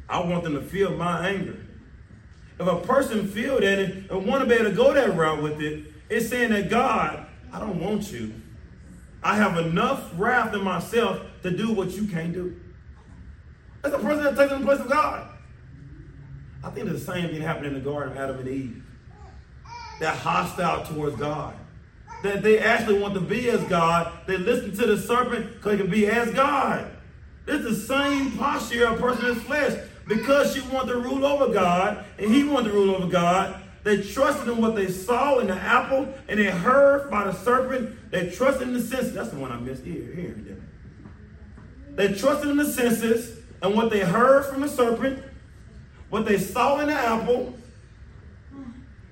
I 0.10 0.20
want 0.20 0.44
them 0.44 0.54
to 0.54 0.62
feel 0.62 0.92
my 0.92 1.28
anger. 1.30 1.58
If 2.60 2.68
a 2.68 2.78
person 2.78 3.28
feel 3.28 3.60
that 3.60 3.80
and 4.10 4.26
want 4.26 4.44
to 4.44 4.50
be 4.50 4.56
able 4.56 4.70
to 4.70 4.76
go 4.76 4.94
that 4.94 5.16
route 5.16 5.42
with 5.42 5.62
it, 5.62 5.92
it's 6.10 6.30
saying 6.30 6.52
that 6.52 6.70
God, 6.70 7.26
I 7.52 7.60
don't 7.60 7.80
want 7.80 8.12
you. 8.12 8.34
I 9.22 9.36
have 9.36 9.58
enough 9.58 10.12
wrath 10.16 10.54
in 10.54 10.64
myself 10.64 11.20
to 11.44 11.52
do 11.52 11.72
what 11.72 11.92
you 11.92 12.08
can't 12.08 12.32
do. 12.32 12.56
That's 13.86 13.98
a 13.98 14.00
person 14.00 14.24
that 14.24 14.36
takes 14.36 14.52
the 14.52 14.66
place 14.66 14.80
of 14.80 14.90
God. 14.90 15.28
I 16.64 16.72
think 16.72 16.90
the 16.90 17.00
same 17.00 17.30
thing 17.30 17.40
happened 17.40 17.68
in 17.68 17.74
the 17.76 17.80
Garden 17.80 18.14
of 18.14 18.18
Adam 18.18 18.40
and 18.40 18.48
Eve. 18.48 18.84
They're 20.00 20.10
hostile 20.10 20.84
towards 20.88 21.18
God. 21.18 21.54
That 22.24 22.42
they 22.42 22.58
actually 22.58 23.00
want 23.00 23.14
to 23.14 23.22
be 23.22 23.48
as 23.52 23.64
God. 23.66 24.12
They 24.26 24.38
listen 24.38 24.76
to 24.78 24.88
the 24.88 24.98
serpent 24.98 25.54
because 25.54 25.78
they 25.78 25.84
can 25.84 25.92
be 25.92 26.08
as 26.08 26.32
God. 26.32 26.90
It's 27.46 27.64
the 27.64 27.76
same 27.76 28.32
posture 28.32 28.88
of 28.88 28.98
a 28.98 28.98
person 29.00 29.28
in 29.28 29.36
flesh. 29.36 29.80
Because 30.08 30.56
she 30.56 30.62
wanted 30.62 30.94
to 30.94 31.00
rule 31.00 31.24
over 31.24 31.54
God 31.54 32.04
and 32.18 32.34
he 32.34 32.44
wanted 32.44 32.70
to 32.70 32.74
rule 32.74 32.96
over 32.96 33.08
God, 33.08 33.62
they 33.84 34.02
trusted 34.02 34.48
in 34.48 34.60
what 34.60 34.76
they 34.76 34.90
saw 34.90 35.38
in 35.38 35.46
the 35.46 35.54
apple 35.54 36.12
and 36.28 36.40
they 36.40 36.50
heard 36.50 37.12
by 37.12 37.26
the 37.26 37.34
serpent. 37.34 38.10
They 38.10 38.32
trusted 38.32 38.68
in 38.68 38.74
the 38.74 38.82
senses. 38.82 39.14
That's 39.14 39.30
the 39.30 39.38
one 39.38 39.52
I 39.52 39.60
missed 39.60 39.84
here. 39.84 40.12
here, 40.12 40.36
here. 40.44 40.64
They 41.92 42.14
trusted 42.14 42.50
in 42.50 42.58
the 42.58 42.66
senses 42.66 43.45
and 43.66 43.76
what 43.76 43.90
they 43.90 44.02
heard 44.02 44.46
from 44.46 44.62
the 44.62 44.70
serpent, 44.70 45.24
what 46.12 46.24
they 46.24 46.38
saw 46.38 46.80
in 46.82 46.88
the 46.88 46.94
apple, 46.94 47.58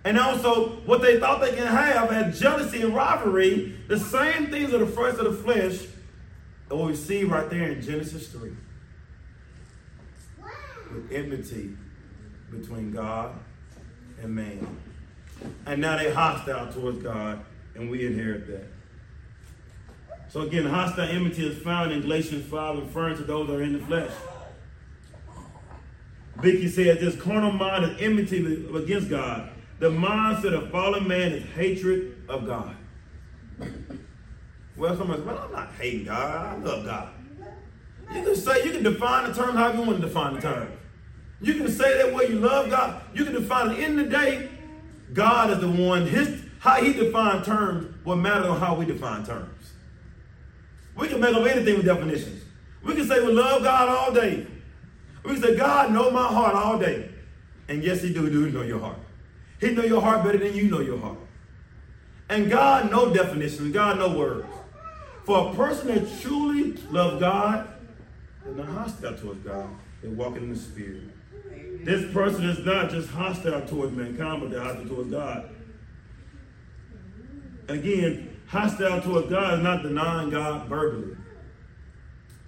and 0.06 0.20
also 0.20 0.70
what 0.86 1.02
they 1.02 1.20
thought 1.20 1.42
they 1.42 1.56
can 1.56 1.66
have 1.66 2.12
had 2.12 2.36
jealousy 2.36 2.84
and 2.84 2.96
rivalry, 2.96 3.76
the 3.88 4.00
same 4.00 4.52
things 4.52 4.72
of 4.72 4.80
the 4.80 4.86
first 4.86 5.18
of 5.18 5.26
the 5.26 5.44
flesh 5.44 5.88
that 6.70 6.76
we 6.76 6.96
see 6.96 7.24
right 7.24 7.50
there 7.50 7.72
in 7.72 7.82
Genesis 7.82 8.28
3. 8.28 8.52
With 10.94 11.12
enmity 11.12 11.76
between 12.52 12.92
God 12.92 13.34
and 14.22 14.36
man. 14.36 14.78
And 15.66 15.82
now 15.82 15.98
they're 15.98 16.14
hostile 16.14 16.72
towards 16.72 17.00
God, 17.00 17.44
and 17.74 17.90
we 17.90 18.06
inherit 18.06 18.46
that. 18.48 18.68
So 20.30 20.42
again, 20.42 20.66
hostile 20.66 21.10
enmity 21.10 21.48
is 21.48 21.58
found 21.64 21.92
in 21.92 22.02
Galatians 22.02 22.46
5, 22.46 22.78
referring 22.78 23.18
to 23.18 23.24
those 23.24 23.48
that 23.48 23.56
are 23.56 23.64
in 23.64 23.74
the 23.74 23.80
flesh. 23.80 24.12
Vicky 26.38 26.68
said 26.68 27.00
this 27.00 27.20
carnal 27.22 27.52
mind 27.52 27.86
is 27.86 28.02
enmity 28.02 28.68
against 28.76 29.10
God. 29.10 29.50
The 29.80 29.90
mindset 29.90 30.54
of 30.54 30.72
fallen 30.72 31.08
man 31.08 31.32
is 31.32 31.44
hatred 31.52 32.24
of 32.30 32.46
God. 32.46 32.76
Well, 34.76 34.98
somebody 34.98 35.20
says, 35.20 35.28
well, 35.28 35.40
I'm 35.40 35.52
not 35.52 35.72
hating 35.74 36.06
God. 36.06 36.58
I 36.58 36.64
love 36.64 36.86
God. 36.86 37.10
You 38.14 38.24
can 38.24 38.36
say, 38.36 38.66
you 38.66 38.72
can 38.72 38.84
define 38.84 39.30
the 39.30 39.34
term 39.36 39.56
how 39.56 39.72
you 39.72 39.82
want 39.82 40.02
to 40.02 40.08
define 40.08 40.36
the 40.36 40.42
term. 40.42 40.72
You 41.42 41.56
can 41.56 41.70
say 41.70 41.98
that 41.98 42.14
way 42.14 42.28
you 42.28 42.40
love 42.40 42.70
God. 42.70 43.02
You 43.14 43.26
can 43.26 43.34
define 43.34 43.72
it. 43.72 43.80
In 43.80 43.96
the 43.96 44.06
day, 44.06 44.50
God 45.14 45.52
is 45.52 45.60
the 45.60 45.70
one, 45.70 46.08
his 46.08 46.44
how 46.60 46.82
he 46.82 46.94
defined 46.94 47.44
terms 47.44 47.94
will 48.06 48.16
matter 48.16 48.48
on 48.48 48.60
how 48.60 48.76
we 48.76 48.86
define 48.86 49.26
terms. 49.26 49.74
We 50.96 51.10
can 51.10 51.20
make 51.20 51.36
up 51.36 51.46
anything 51.46 51.76
with 51.76 51.86
definitions. 51.86 52.42
We 52.84 52.96
can 52.96 53.06
say 53.06 53.20
we 53.20 53.34
love 53.34 53.64
God 53.64 53.90
all 53.90 54.14
day. 54.14 54.48
We 55.24 55.40
say, 55.40 55.56
God 55.56 55.92
know 55.92 56.12
my 56.12 56.28
heart 56.28 56.56
all 56.56 56.78
day. 56.78 57.10
And 57.68 57.84
yes, 57.84 58.02
he 58.02 58.14
do, 58.14 58.30
do 58.30 58.50
know 58.52 58.62
your 58.62 58.80
heart. 58.80 59.00
He 59.60 59.72
know 59.72 59.84
your 59.84 60.02
heart 60.02 60.24
better 60.24 60.38
than 60.38 60.54
you 60.54 60.70
know 60.70 60.82
your 60.82 61.00
heart. 61.00 61.18
And 62.30 62.50
God 62.50 62.92
know 62.92 63.14
definitions. 63.14 63.74
God 63.74 63.98
know 63.98 64.18
words. 64.18 64.48
For 65.24 65.52
a 65.52 65.56
person 65.56 65.88
that 65.88 66.22
truly 66.22 66.74
loves 66.90 67.20
God, 67.20 67.70
they're 68.44 68.54
not 68.54 68.68
hostile 68.68 69.16
towards 69.16 69.40
God. 69.40 69.70
They're 70.02 70.12
walking 70.12 70.44
in 70.44 70.50
the 70.50 70.60
Spirit. 70.60 71.04
This 71.86 72.12
person 72.14 72.46
is 72.46 72.60
not 72.66 72.90
just 72.90 73.10
hostile 73.10 73.62
towards 73.66 73.94
mankind, 73.94 74.42
but 74.42 74.52
they're 74.52 74.62
hostile 74.62 74.88
towards 74.88 75.12
God. 75.12 75.50
Again, 77.70 78.38
hostile 78.48 79.02
towards 79.02 79.30
God 79.30 79.60
is 79.60 79.64
not 79.64 79.84
denying 79.84 80.30
God 80.30 80.68
verbally. 80.68 81.16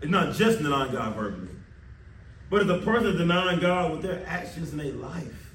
It's 0.01 0.11
not 0.11 0.35
just 0.35 0.59
denying 0.59 0.91
God 0.91 1.15
verbally. 1.15 1.54
But 2.49 2.61
if 2.61 2.67
the 2.67 2.79
person 2.79 3.07
is 3.07 3.17
denying 3.17 3.59
God 3.59 3.91
with 3.91 4.01
their 4.01 4.23
actions 4.27 4.71
in 4.71 4.77
their 4.77 4.93
life. 4.93 5.51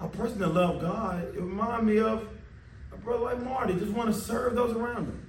A 0.00 0.08
person 0.08 0.38
that 0.38 0.48
loves 0.48 0.80
God, 0.80 1.24
it 1.24 1.40
reminds 1.40 1.84
me 1.84 1.98
of 1.98 2.26
a 2.92 2.96
brother 2.96 3.24
like 3.24 3.42
Marty, 3.42 3.74
just 3.74 3.92
want 3.92 4.12
to 4.12 4.18
serve 4.18 4.54
those 4.54 4.74
around 4.74 5.06
him. 5.06 5.26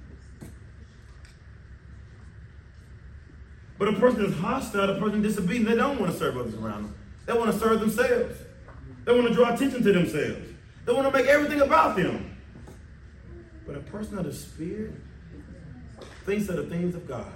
But 3.78 3.88
a 3.88 3.92
person 3.94 4.22
that's 4.22 4.40
hostile, 4.40 4.90
a 4.90 4.98
person 4.98 5.22
disobedient, 5.22 5.68
they 5.68 5.74
don't 5.74 5.98
want 5.98 6.12
to 6.12 6.18
serve 6.18 6.36
others 6.36 6.54
around 6.54 6.84
them. 6.84 6.94
They 7.26 7.32
want 7.32 7.52
to 7.52 7.58
serve 7.58 7.80
themselves. 7.80 8.38
They 9.04 9.12
want 9.12 9.28
to 9.28 9.34
draw 9.34 9.52
attention 9.52 9.82
to 9.82 9.92
themselves. 9.92 10.48
They 10.84 10.92
want 10.92 11.12
to 11.12 11.12
make 11.12 11.26
everything 11.26 11.60
about 11.60 11.96
them. 11.96 12.36
But 13.66 13.76
a 13.76 13.80
person 13.80 14.18
of 14.18 14.24
the 14.24 14.32
Spirit 14.32 14.94
thinks 16.24 16.48
of 16.48 16.56
the 16.56 16.64
things 16.64 16.94
of 16.94 17.06
God. 17.06 17.32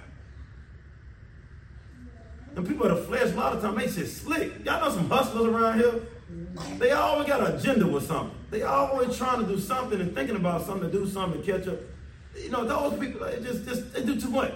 And 2.57 2.67
people 2.67 2.87
of 2.87 2.97
the 2.97 3.03
flesh, 3.03 3.31
a 3.33 3.35
lot 3.35 3.53
of 3.53 3.61
times, 3.61 3.77
they 3.77 3.87
say 3.87 4.07
slick. 4.07 4.65
Y'all 4.65 4.81
know 4.81 4.89
some 4.89 5.07
hustlers 5.07 5.45
around 5.45 5.79
here? 5.79 6.01
They 6.79 6.89
always 6.89 7.27
got 7.27 7.47
an 7.47 7.55
agenda 7.55 7.87
with 7.87 8.07
something. 8.07 8.35
They 8.49 8.63
always 8.63 9.15
trying 9.15 9.45
to 9.45 9.45
do 9.45 9.59
something 9.59 10.01
and 10.01 10.15
thinking 10.15 10.35
about 10.35 10.65
something 10.65 10.89
to 10.89 10.91
do 10.91 11.07
something 11.07 11.39
to 11.39 11.51
catch 11.51 11.67
up. 11.67 11.79
You 12.35 12.49
know, 12.49 12.65
those 12.65 12.99
people, 12.99 13.27
they 13.27 13.39
just, 13.41 13.63
just 13.63 13.93
they 13.93 14.03
do 14.03 14.19
too 14.19 14.31
much. 14.31 14.55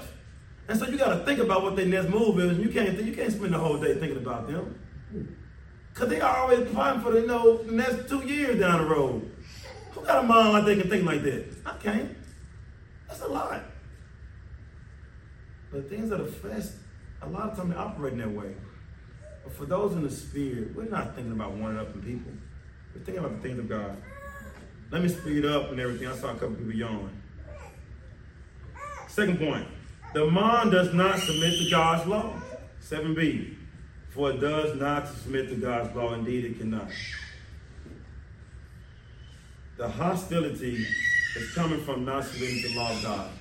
And 0.67 0.79
so 0.79 0.87
you 0.87 0.97
got 0.97 1.15
to 1.15 1.23
think 1.25 1.39
about 1.39 1.61
what 1.61 1.75
their 1.75 1.85
next 1.85 2.09
move 2.09 2.39
is. 2.39 2.57
You 2.57 2.69
can't, 2.69 2.95
think, 2.95 3.07
you 3.07 3.13
can't 3.13 3.31
spend 3.31 3.53
the 3.53 3.59
whole 3.59 3.79
day 3.79 3.93
thinking 3.93 4.17
about 4.17 4.47
them. 4.47 4.79
Because 5.93 6.09
they 6.09 6.21
are 6.21 6.37
always 6.37 6.67
planning 6.71 7.01
for 7.03 7.11
the, 7.11 7.21
you 7.21 7.27
know, 7.27 7.61
next 7.69 8.09
two 8.09 8.25
years 8.25 8.59
down 8.59 8.81
the 8.81 8.89
road. 8.89 9.31
Who 9.91 10.01
got 10.01 10.23
a 10.23 10.27
mind 10.27 10.53
like 10.53 10.65
they 10.65 10.75
can 10.75 10.89
think 10.89 11.05
like 11.05 11.21
that? 11.21 11.45
I 11.67 11.77
can't. 11.77 12.17
That's 13.07 13.21
a 13.21 13.27
lot. 13.27 13.61
But 15.71 15.87
things 15.87 16.11
of 16.11 16.19
the 16.19 16.31
flesh, 16.31 16.65
a 17.21 17.29
lot 17.29 17.49
of 17.49 17.57
times 17.57 17.71
they 17.71 17.77
operate 17.77 18.13
in 18.13 18.19
that 18.19 18.31
way. 18.31 18.53
But 19.43 19.53
for 19.53 19.65
those 19.65 19.93
in 19.93 20.03
the 20.03 20.10
spirit, 20.10 20.75
we're 20.75 20.86
not 20.86 21.15
thinking 21.15 21.31
about 21.31 21.51
one 21.53 21.77
up 21.77 21.93
in 21.93 22.01
people. 22.01 22.31
We're 22.93 23.01
thinking 23.01 23.23
about 23.23 23.41
the 23.41 23.47
things 23.47 23.60
of 23.60 23.69
God. 23.69 23.97
Let 24.91 25.01
me 25.01 25.10
speed 25.10 25.45
up 25.45 25.71
and 25.71 25.79
everything. 25.79 26.07
I 26.07 26.15
saw 26.15 26.31
a 26.31 26.34
couple 26.34 26.55
people 26.55 26.73
yawn. 26.73 27.21
Second 29.07 29.39
point. 29.39 29.67
The 30.13 30.25
mind 30.29 30.71
does 30.71 30.93
not 30.93 31.19
submit 31.19 31.57
to 31.60 31.69
God's 31.69 32.07
law. 32.07 32.34
7b. 32.81 33.55
for 34.10 34.31
it 34.31 34.41
does 34.41 34.77
not 34.77 35.07
submit 35.07 35.47
to 35.49 35.55
God's 35.55 35.95
law. 35.95 36.13
Indeed, 36.13 36.45
it 36.45 36.60
cannot. 36.60 36.89
The 39.77 39.88
hostility 39.88 40.86
is 41.38 41.53
coming 41.53 41.79
from 41.86 42.03
not 42.03 42.25
submitting 42.25 42.62
to 42.63 42.69
the 42.69 42.75
law 42.75 42.91
of 42.91 43.03
God. 43.03 43.31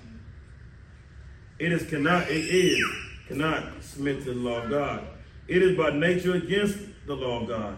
It 1.58 1.72
is 1.72 1.88
cannot, 1.90 2.30
it 2.30 2.44
is 2.44 2.86
cannot 3.30 3.80
submit 3.80 4.24
to 4.24 4.34
the 4.34 4.40
law 4.40 4.60
of 4.60 4.70
God. 4.70 5.06
It 5.46 5.62
is 5.62 5.78
by 5.78 5.90
nature 5.90 6.34
against 6.34 6.78
the 7.06 7.14
law 7.14 7.40
of 7.40 7.48
God. 7.48 7.76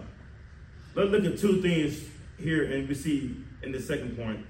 Let's 0.94 1.10
look 1.10 1.26
at 1.26 1.38
two 1.38 1.60
things 1.60 2.08
here 2.38 2.72
and 2.72 2.88
we 2.88 2.94
see 2.94 3.36
in 3.62 3.70
the 3.70 3.80
second 3.80 4.16
point. 4.16 4.46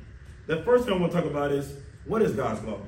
The 0.46 0.62
first 0.62 0.84
thing 0.84 0.94
I 0.94 0.98
want 0.98 1.10
to 1.10 1.18
talk 1.18 1.28
about 1.28 1.50
is 1.50 1.74
what 2.04 2.22
is 2.22 2.32
God's 2.32 2.62
law? 2.62 2.78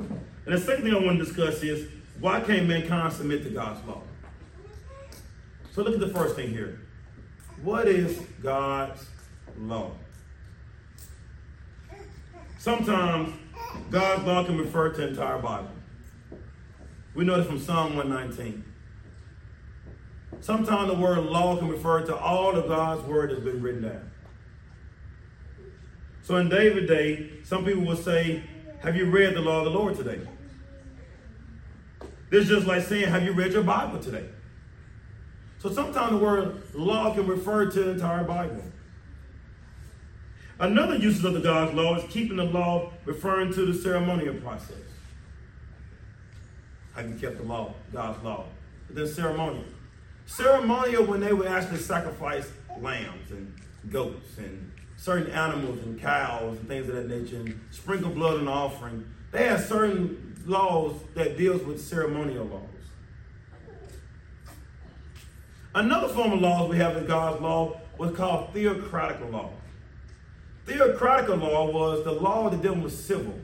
And 0.00 0.20
the 0.46 0.58
second 0.58 0.82
thing 0.82 0.94
I 0.94 0.98
want 0.98 1.18
to 1.20 1.24
discuss 1.24 1.62
is 1.62 1.88
why 2.18 2.40
can't 2.40 2.66
mankind 2.66 3.12
submit 3.12 3.44
to 3.44 3.50
God's 3.50 3.86
law? 3.86 4.02
So 5.72 5.82
look 5.82 5.94
at 5.94 6.00
the 6.00 6.08
first 6.08 6.34
thing 6.34 6.50
here. 6.50 6.80
What 7.62 7.86
is 7.86 8.18
God's 8.42 9.06
law? 9.60 9.92
Sometimes 12.58 13.32
God's 13.92 14.24
law 14.24 14.44
can 14.44 14.58
refer 14.58 14.90
to 14.90 14.96
the 14.96 15.08
entire 15.08 15.38
Bible. 15.38 15.75
We 17.16 17.24
know 17.24 17.38
this 17.38 17.46
from 17.46 17.58
Psalm 17.58 17.96
119. 17.96 18.62
Sometimes 20.40 20.88
the 20.90 20.98
word 20.98 21.24
law 21.24 21.56
can 21.56 21.68
refer 21.68 22.04
to 22.04 22.14
all 22.14 22.54
of 22.54 22.68
God's 22.68 23.02
word 23.08 23.30
that's 23.30 23.40
been 23.40 23.62
written 23.62 23.82
down. 23.84 24.10
So 26.22 26.36
in 26.36 26.50
David's 26.50 26.88
day, 26.88 27.30
some 27.42 27.64
people 27.64 27.84
will 27.84 27.96
say, 27.96 28.44
Have 28.80 28.96
you 28.96 29.06
read 29.06 29.34
the 29.34 29.40
law 29.40 29.60
of 29.60 29.64
the 29.64 29.70
Lord 29.70 29.96
today? 29.96 30.20
This 32.28 32.44
is 32.44 32.50
just 32.50 32.66
like 32.66 32.82
saying, 32.82 33.08
Have 33.08 33.22
you 33.22 33.32
read 33.32 33.54
your 33.54 33.62
Bible 33.62 33.98
today? 33.98 34.28
So 35.58 35.72
sometimes 35.72 36.10
the 36.10 36.18
word 36.18 36.64
law 36.74 37.14
can 37.14 37.26
refer 37.26 37.70
to 37.70 37.82
the 37.82 37.90
entire 37.92 38.24
Bible. 38.24 38.62
Another 40.58 40.96
usage 40.96 41.24
of 41.24 41.32
the 41.32 41.40
God's 41.40 41.72
law 41.72 41.96
is 41.96 42.04
keeping 42.12 42.36
the 42.36 42.44
law 42.44 42.92
referring 43.06 43.54
to 43.54 43.64
the 43.64 43.72
ceremonial 43.72 44.34
process. 44.34 44.76
Have 46.96 47.10
you 47.10 47.14
kept 47.14 47.36
the 47.36 47.42
law, 47.42 47.74
God's 47.92 48.24
law? 48.24 48.46
But 48.86 48.96
then 48.96 49.06
ceremonial. 49.06 49.64
Ceremonial 50.24 51.04
when 51.04 51.20
they 51.20 51.32
would 51.32 51.46
actually 51.46 51.78
sacrifice 51.78 52.50
lambs 52.80 53.30
and 53.30 53.54
goats 53.90 54.38
and 54.38 54.72
certain 54.96 55.30
animals 55.30 55.78
and 55.80 56.00
cows 56.00 56.56
and 56.58 56.66
things 56.66 56.88
of 56.88 56.94
that 56.94 57.08
nature 57.08 57.36
and 57.36 57.60
sprinkle 57.70 58.10
blood 58.10 58.38
on 58.38 58.46
the 58.46 58.50
offering. 58.50 59.06
They 59.30 59.46
have 59.46 59.64
certain 59.66 60.42
laws 60.46 60.94
that 61.14 61.36
deals 61.36 61.62
with 61.64 61.80
ceremonial 61.80 62.46
laws. 62.46 62.62
Another 65.74 66.08
form 66.08 66.32
of 66.32 66.40
laws 66.40 66.70
we 66.70 66.78
have 66.78 66.96
in 66.96 67.04
God's 67.04 67.42
law 67.42 67.78
was 67.98 68.16
called 68.16 68.54
theocratical 68.54 69.28
law. 69.28 69.50
Theocratical 70.64 71.36
law 71.36 71.70
was 71.70 72.04
the 72.04 72.12
law 72.12 72.48
to 72.48 72.56
deal 72.56 72.74
with 72.74 72.98
civil, 72.98 73.38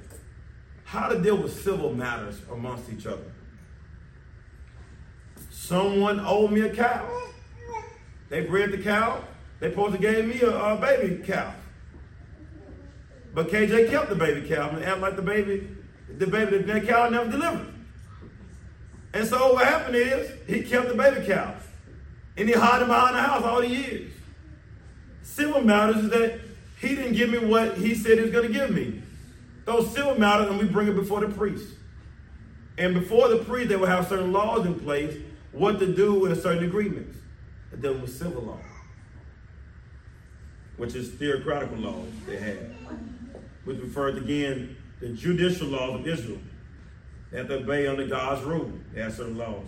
how 0.85 1.09
to 1.09 1.21
deal 1.21 1.37
with 1.37 1.63
civil 1.63 1.93
matters 1.93 2.41
amongst 2.51 2.91
each 2.91 3.07
other. 3.07 3.32
Someone 5.63 6.19
owed 6.19 6.51
me 6.51 6.63
a 6.63 6.75
cow. 6.75 7.09
They 8.31 8.41
bred 8.41 8.73
the 8.73 8.79
cow. 8.79 9.23
They 9.61 9.71
supposed 9.71 9.95
to 9.95 10.01
gave 10.01 10.25
me 10.25 10.41
a, 10.41 10.51
a 10.51 10.77
baby 10.77 11.23
cow. 11.23 11.55
But 13.33 13.49
KJ 13.49 13.89
kept 13.89 14.09
the 14.09 14.17
baby 14.17 14.49
cow 14.49 14.71
and 14.71 14.85
acted 14.85 15.03
like 15.03 15.15
the 15.15 15.23
baby, 15.23 15.69
the 16.19 16.27
baby, 16.27 16.59
that 16.59 16.87
cow 16.89 17.09
never 17.09 17.31
delivered. 17.31 17.73
And 19.15 19.25
so 19.25 19.55
what 19.55 19.65
happened 19.65 19.95
is 19.95 20.33
he 20.49 20.63
kept 20.63 20.89
the 20.89 20.95
baby 20.95 21.25
cow. 21.25 21.55
And 22.37 22.49
he 22.49 22.55
hid 22.55 22.83
him 22.83 22.89
behind 22.89 23.15
the 23.15 23.23
house 23.23 23.45
all 23.45 23.61
the 23.61 23.69
years. 23.69 24.11
Civil 25.23 25.61
matters 25.61 26.05
is 26.05 26.11
that 26.11 26.41
he 26.81 26.97
didn't 26.97 27.13
give 27.13 27.31
me 27.31 27.39
what 27.39 27.79
he 27.79 27.95
said 27.95 28.19
he 28.19 28.25
was 28.25 28.33
going 28.33 28.49
to 28.49 28.53
give 28.53 28.71
me. 28.71 29.01
Those 29.65 29.95
civil 29.95 30.19
matters, 30.19 30.49
and 30.49 30.59
we 30.59 30.67
bring 30.67 30.89
it 30.89 30.97
before 30.97 31.21
the 31.21 31.33
priest. 31.33 31.69
And 32.77 32.95
before 32.95 33.29
the 33.29 33.45
priest, 33.45 33.69
they 33.69 33.77
will 33.77 33.87
have 33.87 34.09
certain 34.09 34.33
laws 34.33 34.67
in 34.67 34.75
place 34.81 35.17
what 35.53 35.79
to 35.79 35.95
do 35.95 36.15
with 36.15 36.43
certain 36.43 36.65
agreements. 36.65 37.19
And 37.73 37.81
then 37.81 38.03
with 38.03 38.17
civil 38.17 38.43
law, 38.43 38.59
which 40.77 40.95
is 40.95 41.11
theocratical 41.13 41.79
laws 41.79 42.09
they 42.27 42.37
had, 42.37 42.75
which 43.65 43.79
referred 43.79 44.19
again 44.19 44.77
the 45.01 45.09
judicial 45.09 45.69
laws 45.69 46.01
of 46.01 46.07
Israel. 46.07 46.39
They 47.31 47.39
have 47.39 47.49
to 47.49 47.55
obey 47.55 47.87
under 47.87 48.07
God's 48.07 48.43
rule. 48.43 48.73
They 48.93 49.01
have 49.01 49.15
certain 49.15 49.39
laws. 49.39 49.67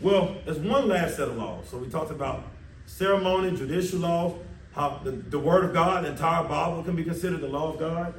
Well, 0.00 0.36
there's 0.44 0.58
one 0.58 0.88
last 0.88 1.16
set 1.16 1.28
of 1.28 1.36
laws. 1.36 1.68
So 1.68 1.76
we 1.76 1.88
talked 1.88 2.10
about 2.10 2.46
ceremony, 2.86 3.56
judicial 3.56 3.98
laws, 3.98 4.40
how 4.72 5.00
the, 5.04 5.10
the 5.10 5.38
Word 5.38 5.64
of 5.64 5.74
God, 5.74 6.04
the 6.04 6.10
entire 6.10 6.44
Bible 6.44 6.82
can 6.82 6.96
be 6.96 7.04
considered 7.04 7.40
the 7.40 7.48
law 7.48 7.72
of 7.72 7.78
God. 7.78 8.14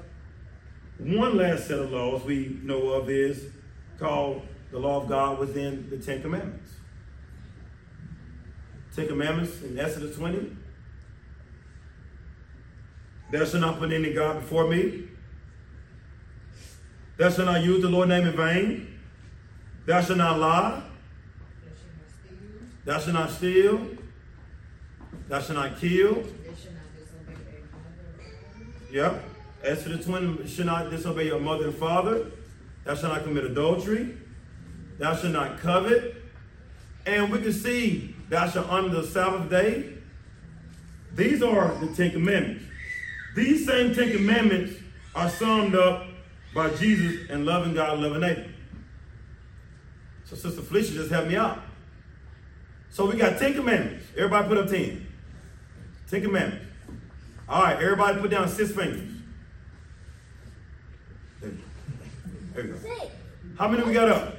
One 1.00 1.38
last 1.38 1.68
set 1.68 1.80
of 1.80 1.92
laws 1.92 2.24
we 2.24 2.60
know 2.62 2.90
of 2.90 3.10
is 3.10 3.46
called 4.00 4.48
the 4.72 4.80
law 4.80 5.02
of 5.02 5.10
God 5.10 5.40
within 5.40 5.90
the 5.90 5.98
Ten 5.98 6.22
Commandments. 6.22 6.72
Ten 8.96 9.08
Commandments 9.08 9.62
in 9.62 9.80
Exodus 9.80 10.16
20. 10.16 10.56
Thou 13.32 13.46
shalt 13.46 13.62
not 13.62 13.80
put 13.80 13.92
any 13.92 14.14
God 14.14 14.40
before 14.42 14.68
me. 14.68 15.08
Thou 17.18 17.30
shalt 17.30 17.46
not 17.46 17.64
use 17.64 17.82
the 17.82 17.90
Lord's 17.90 18.10
name 18.10 18.28
in 18.28 18.36
vain. 18.36 19.00
Thou 19.86 20.02
shalt 20.02 20.18
not 20.18 20.40
lie. 20.40 20.84
Thou 22.86 23.00
shalt 23.00 23.14
not 23.14 23.30
steal. 23.30 23.88
Thou 25.28 25.40
shalt 25.40 25.58
not 25.58 25.80
kill. 25.80 26.24
Yep. 28.92 29.24
Exodus 29.64 30.06
20, 30.06 30.48
should 30.48 30.66
not 30.66 30.90
disobey 30.90 31.28
your 31.28 31.40
mother 31.40 31.66
and 31.66 31.76
father. 31.76 32.32
Thou 32.84 32.96
shalt 32.96 33.14
not 33.14 33.24
commit 33.24 33.44
adultery. 33.44 34.18
Thou 34.98 35.16
shalt 35.16 35.34
not 35.34 35.60
covet. 35.60 36.16
And 37.06 37.32
we 37.32 37.40
can 37.40 37.54
see, 37.54 38.16
thou 38.30 38.50
shalt 38.50 38.70
honor 38.70 38.90
the 38.90 39.08
Sabbath 39.08 39.50
day. 39.50 39.94
These 41.16 41.42
are 41.42 41.74
the 41.80 41.94
Ten 41.96 42.12
Commandments. 42.12 42.64
These 43.36 43.66
same 43.66 43.94
Ten 43.94 44.12
Commandments 44.12 44.76
are 45.16 45.30
summed 45.30 45.76
up 45.76 46.08
by 46.54 46.70
Jesus 46.72 47.30
in 47.30 47.46
loving 47.46 47.74
God, 47.74 48.00
loving 48.00 48.22
neighbor. 48.22 48.46
So 50.26 50.36
Sister 50.36 50.62
Felicia 50.62 50.94
just 50.94 51.12
helped 51.12 51.28
me 51.28 51.36
out. 51.36 51.60
So 52.92 53.06
we 53.06 53.18
got 53.18 53.40
Ten 53.40 53.54
Commandments. 53.54 54.06
Everybody 54.16 54.48
put 54.48 54.58
up 54.58 54.70
10. 54.70 55.08
Ten 56.10 56.22
Commandments. 56.22 56.66
All 57.48 57.64
right, 57.64 57.76
everybody 57.82 58.20
put 58.20 58.30
down 58.30 58.48
six 58.48 58.72
fingers. 58.72 59.02
There 61.42 61.50
you 61.50 61.58
go. 61.58 61.64
There 62.54 62.66
you 62.66 62.74
go. 62.74 63.10
How 63.58 63.68
many 63.68 63.84
we 63.84 63.94
got 63.94 64.10
up? 64.10 64.36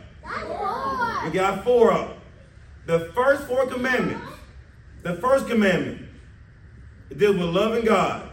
We 1.25 1.31
got 1.31 1.65
four 1.65 1.93
up. 1.93 2.19
The 2.87 3.11
first 3.15 3.45
four 3.45 3.67
commandments. 3.67 4.27
The 5.03 5.15
first 5.17 5.47
commandment. 5.47 6.09
It 7.11 7.19
deals 7.19 7.37
with 7.37 7.49
loving 7.49 7.85
God. 7.85 8.31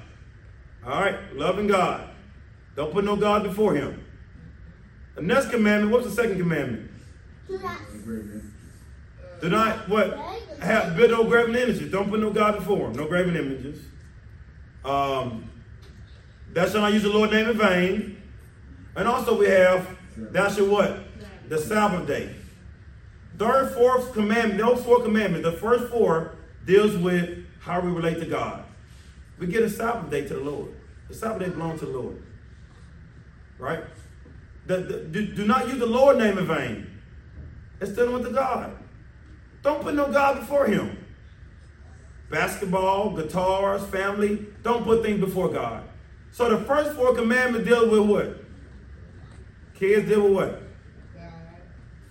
All 0.86 1.02
right, 1.02 1.18
loving 1.34 1.68
God. 1.68 2.10
Don't 2.76 2.94
put 2.94 3.04
no 3.04 3.16
God 3.16 3.44
before 3.44 3.74
him. 3.74 4.04
The 5.16 5.22
next 5.22 5.50
commandment, 5.50 5.92
what's 5.92 6.06
the 6.06 6.14
second 6.14 6.38
commandment? 6.38 6.92
Do 7.48 7.58
not 7.60 7.78
Do 9.42 9.50
not 9.50 9.90
what? 9.90 10.18
Have 10.62 10.96
build 10.96 11.12
no 11.12 11.24
graven 11.24 11.56
images. 11.56 11.92
Don't 11.92 12.10
put 12.10 12.20
no 12.20 12.30
God 12.30 12.58
before 12.58 12.88
him. 12.88 12.94
No 12.94 13.08
graven 13.08 13.36
images. 13.36 13.84
Um, 14.86 15.50
thou 16.54 16.64
shalt 16.64 16.76
not 16.82 16.94
use 16.94 17.04
the 17.04 17.10
Lord's 17.10 17.34
name 17.34 17.50
in 17.50 17.58
vain. 17.58 18.17
And 18.98 19.08
also 19.08 19.38
we 19.38 19.46
have 19.46 19.88
thou 20.18 20.50
shalt 20.50 20.70
what? 20.70 21.00
The 21.48 21.60
Sabbath 21.60 22.08
day. 22.08 22.36
Third, 23.38 23.72
fourth 23.74 24.12
commandment, 24.14 24.58
those 24.58 24.84
four 24.84 25.04
commandments, 25.04 25.48
the 25.48 25.56
first 25.56 25.92
four 25.92 26.36
deals 26.66 26.98
with 26.98 27.46
how 27.60 27.80
we 27.80 27.92
relate 27.92 28.20
to 28.20 28.26
God. 28.26 28.66
We 29.38 29.46
get 29.46 29.62
a 29.62 29.70
Sabbath 29.70 30.10
day 30.10 30.28
to 30.28 30.34
the 30.34 30.40
Lord. 30.40 30.74
The 31.10 31.14
Sabbath 31.14 31.40
day 31.44 31.50
belongs 31.50 31.80
to 31.82 31.86
the 31.86 31.92
Lord. 31.92 32.24
Right? 33.60 33.84
The, 34.66 34.78
the, 34.78 34.98
do, 35.04 35.28
do 35.28 35.46
not 35.46 35.68
use 35.68 35.78
the 35.78 35.86
Lord 35.86 36.18
name 36.18 36.40
in 36.40 36.48
vain. 36.48 36.88
It's 37.80 37.92
dealing 37.92 38.14
with 38.14 38.24
the 38.24 38.32
God. 38.32 38.76
Don't 39.62 39.84
put 39.84 39.94
no 39.94 40.12
God 40.12 40.40
before 40.40 40.66
him. 40.66 41.06
Basketball, 42.32 43.16
guitars, 43.16 43.86
family, 43.90 44.48
don't 44.64 44.84
put 44.84 45.04
things 45.04 45.20
before 45.20 45.50
God. 45.50 45.84
So 46.32 46.50
the 46.50 46.66
first 46.66 46.96
four 46.96 47.14
commandments 47.14 47.70
deal 47.70 47.90
with 47.90 48.10
what? 48.10 48.47
Kids 49.80 50.10
deal 50.10 50.24
with 50.24 50.34
what? 50.34 50.62
God. 51.16 51.32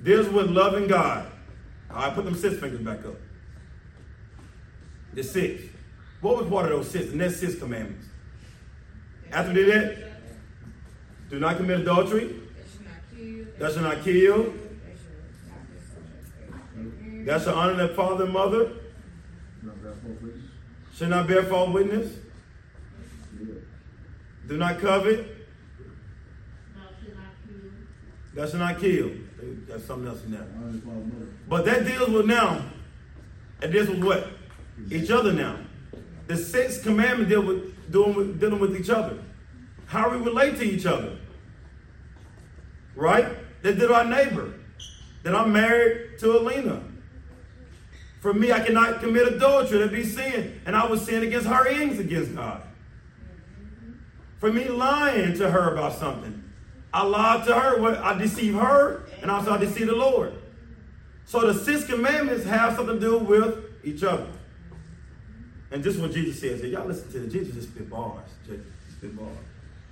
Deals 0.03 0.29
with 0.29 0.51
loving 0.51 0.87
God. 0.87 1.31
All 1.91 1.97
right, 1.97 2.15
put 2.15 2.25
them 2.25 2.37
six 2.37 2.59
fingers 2.59 2.81
back 2.81 3.05
up. 3.05 3.17
The 5.15 5.25
six. 5.25 5.63
What 6.21 6.37
was 6.37 6.49
part 6.49 6.67
of 6.67 6.73
those 6.73 6.91
six? 6.91 7.11
The 7.11 7.17
next 7.17 7.41
six 7.41 7.57
commandments. 7.57 8.07
After 9.33 9.53
we 9.53 9.65
did 9.65 9.69
that, 9.71 9.99
do 11.31 11.41
not 11.41 11.57
commit 11.57 11.81
adultery. 11.81 12.41
Thou 12.59 12.65
shalt 12.69 12.85
not 12.85 13.05
kill. 13.15 13.45
Thou 13.59 13.69
shalt 13.69 13.85
not 13.85 14.05
kill. 14.05 14.55
Thou 17.25 17.39
shalt 17.39 17.57
honor 17.57 17.89
thy 17.89 17.95
father 17.95 18.25
and 18.25 18.33
mother. 18.33 18.73
Shall 20.95 21.09
not 21.09 21.27
bear 21.27 21.43
false 21.43 21.73
witness. 21.73 22.13
Do 24.49 24.57
not 24.57 24.79
covet. 24.79 25.36
Shalt 28.37 28.55
not 28.55 28.79
kill. 28.79 29.13
There's 29.67 29.85
something 29.87 30.09
else 30.09 30.23
in 30.25 30.33
there. 30.33 30.47
But 31.49 31.65
that 31.65 31.87
deals 31.87 32.11
with 32.11 32.27
now. 32.27 32.65
And 33.63 33.73
this 33.73 33.89
was 33.89 33.99
what? 33.99 34.29
Each 34.91 35.11
other 35.11 35.33
now. 35.33 35.59
The 36.27 36.37
sixth 36.37 36.83
commandment 36.83 37.31
deal 37.31 37.43
with, 37.43 37.91
doing 37.91 38.15
with 38.15 38.39
dealing 38.39 38.61
with 38.61 38.79
each 38.79 38.91
other. 38.91 39.19
How 39.87 40.11
we 40.11 40.19
relate 40.19 40.59
to 40.59 40.65
each 40.65 40.85
other. 40.85 41.17
Right? 42.95 43.27
That 43.63 43.79
did 43.79 43.91
our 43.91 44.05
neighbor. 44.05 44.53
That 45.23 45.35
I'm 45.35 45.53
married 45.53 46.19
to 46.19 46.39
Alina. 46.39 46.83
For 48.21 48.35
me, 48.35 48.53
I 48.53 48.61
cannot 48.61 49.01
commit 49.01 49.29
adultery. 49.29 49.79
That'd 49.79 49.95
be 49.95 50.05
sin. 50.05 50.61
And 50.67 50.77
I 50.77 50.87
was 50.87 51.07
sin 51.07 51.23
against 51.23 51.47
her 51.47 51.67
ends 51.67 51.99
against 51.99 52.35
God. 52.35 52.63
For 54.41 54.53
me 54.53 54.69
lying 54.69 55.39
to 55.39 55.51
her 55.51 55.73
about 55.73 55.95
something. 55.95 56.43
I 56.97 57.03
lied 57.03 57.45
to 57.45 57.55
her. 57.55 58.03
I 58.03 58.17
deceived 58.17 58.57
her, 58.57 59.05
and 59.21 59.31
also 59.31 59.53
I 59.53 59.59
deceived 59.59 59.91
the 59.91 59.95
Lord. 59.95 60.33
So 61.27 61.53
the 61.53 61.53
six 61.53 61.85
commandments 61.85 62.47
have 62.47 62.75
something 62.75 62.99
to 62.99 63.01
do 63.01 63.19
with 63.19 63.65
each 63.85 64.03
other. 64.03 64.29
And 65.71 65.85
this 65.85 65.97
is 65.97 66.01
what 66.01 66.13
Jesus 66.13 66.41
says. 66.41 66.63
Y'all 66.63 66.87
listen 66.87 67.13
to 67.13 67.25
it. 67.25 67.31
Jesus 67.31 67.55
just 67.55 67.69
spit 67.69 67.91
bars. 67.91 68.31
Just 68.47 68.63
spit 68.97 69.15
bars. 69.15 69.29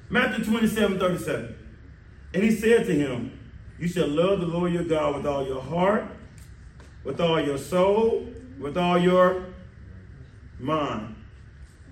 Matthew 0.09 0.47
27, 0.47 0.99
37. 0.99 1.55
And 2.33 2.43
he 2.43 2.51
said 2.51 2.87
to 2.87 2.95
him, 2.95 3.39
You 3.79 3.87
shall 3.87 4.09
love 4.09 4.41
the 4.41 4.47
Lord 4.47 4.73
your 4.73 4.85
God 4.85 5.17
with 5.17 5.27
all 5.27 5.47
your 5.47 5.61
heart, 5.61 6.07
with 7.05 7.21
all 7.21 7.39
your 7.39 7.59
soul, 7.59 8.27
with 8.59 8.79
all 8.79 8.97
your 8.97 9.45
mind. 10.59 11.17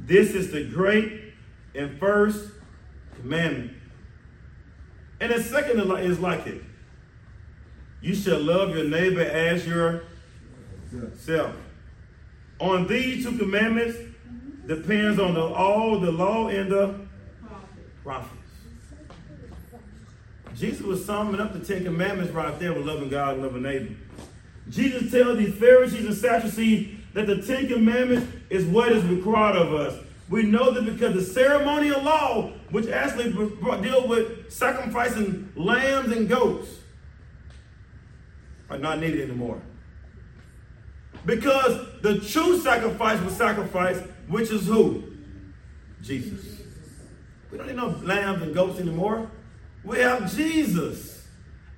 This 0.00 0.30
is 0.30 0.52
the 0.52 0.64
great 0.64 1.34
and 1.74 1.98
first 1.98 2.50
commandment. 3.20 3.81
And 5.22 5.32
the 5.32 5.40
second 5.40 5.78
is 5.78 6.18
like 6.18 6.48
it. 6.48 6.64
You 8.00 8.12
shall 8.12 8.40
love 8.40 8.74
your 8.74 8.88
neighbor 8.88 9.20
as 9.20 9.64
yourself. 9.64 11.54
On 12.58 12.88
these 12.88 13.24
two 13.24 13.38
commandments 13.38 13.98
mm-hmm. 13.98 14.66
depends 14.66 15.20
on 15.20 15.34
the, 15.34 15.40
all 15.40 16.00
the 16.00 16.10
law 16.10 16.48
and 16.48 16.72
the 16.72 16.96
prophets. 18.02 18.34
Jesus 20.56 20.82
was 20.82 21.04
summing 21.04 21.40
up 21.40 21.52
the 21.52 21.64
Ten 21.64 21.84
Commandments 21.84 22.32
right 22.32 22.58
there 22.58 22.72
with 22.72 22.84
loving 22.84 23.08
God 23.08 23.34
and 23.34 23.44
loving 23.44 23.62
neighbor. 23.62 23.94
Jesus 24.70 25.12
tells 25.12 25.38
these 25.38 25.54
Pharisees 25.54 26.04
and 26.04 26.16
Sadducees 26.16 26.98
that 27.14 27.28
the 27.28 27.40
Ten 27.40 27.68
Commandments 27.68 28.26
is 28.50 28.64
what 28.64 28.90
is 28.90 29.04
required 29.04 29.54
of 29.54 29.72
us. 29.72 30.04
We 30.28 30.42
know 30.42 30.72
that 30.72 30.84
because 30.84 31.14
the 31.14 31.22
ceremonial 31.22 32.02
law, 32.02 32.54
which 32.72 32.88
actually 32.88 33.32
deal 33.82 34.08
with 34.08 34.50
sacrificing 34.50 35.52
lambs 35.54 36.10
and 36.10 36.28
goats, 36.28 36.68
are 38.70 38.78
not 38.78 38.98
needed 38.98 39.20
anymore. 39.20 39.60
Because 41.26 41.86
the 42.00 42.18
true 42.18 42.58
sacrifice 42.58 43.20
was 43.20 43.36
sacrifice, 43.36 43.98
which 44.26 44.50
is 44.50 44.66
who? 44.66 45.04
Jesus. 46.02 46.62
We 47.50 47.58
don't 47.58 47.66
need 47.66 47.76
no 47.76 47.88
lambs 48.02 48.42
and 48.42 48.54
goats 48.54 48.80
anymore. 48.80 49.30
We 49.84 49.98
have 49.98 50.34
Jesus 50.34 51.28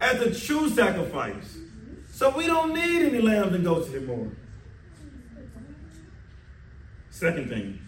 as 0.01 0.21
the 0.21 0.33
true 0.33 0.69
sacrifice. 0.69 1.59
So 2.13 2.31
we 2.31 2.47
don't 2.47 2.73
need 2.73 3.03
any 3.03 3.21
lambs 3.21 3.55
and 3.55 3.65
goats 3.65 3.93
anymore. 3.93 4.31
Second 7.11 7.49
thing, 7.49 7.81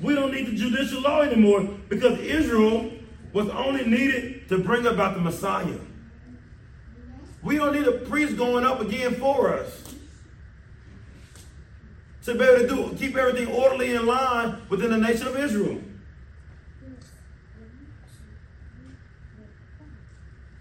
we 0.00 0.14
don't 0.14 0.32
need 0.32 0.46
the 0.46 0.56
judicial 0.56 1.00
law 1.00 1.22
anymore 1.22 1.62
because 1.88 2.18
Israel 2.18 2.92
was 3.32 3.48
only 3.50 3.84
needed 3.84 4.48
to 4.48 4.58
bring 4.58 4.86
about 4.86 5.14
the 5.14 5.20
Messiah. 5.20 5.78
We 7.42 7.56
don't 7.56 7.74
need 7.74 7.86
a 7.86 7.92
priest 7.92 8.36
going 8.36 8.64
up 8.64 8.80
again 8.80 9.14
for 9.14 9.52
us 9.54 9.82
to 12.24 12.34
be 12.34 12.44
able 12.44 12.68
to 12.68 12.68
do 12.68 12.96
keep 12.96 13.16
everything 13.16 13.52
orderly 13.52 13.94
in 13.94 14.06
line 14.06 14.62
within 14.68 14.90
the 14.90 14.98
nation 14.98 15.26
of 15.26 15.36
Israel. 15.36 15.80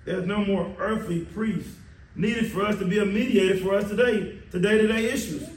There's 0.06 0.26
no 0.26 0.44
more 0.44 0.76
earthly 0.80 1.26
priest 1.26 1.70
needed 2.16 2.52
for 2.52 2.66
us 2.66 2.78
to 2.80 2.86
be 2.86 3.00
a 3.00 3.06
mediator 3.06 3.58
for 3.58 3.76
us 3.76 3.88
today, 3.88 4.40
to 4.52 4.60
day-to-day 4.60 5.06
issues. 5.06 5.48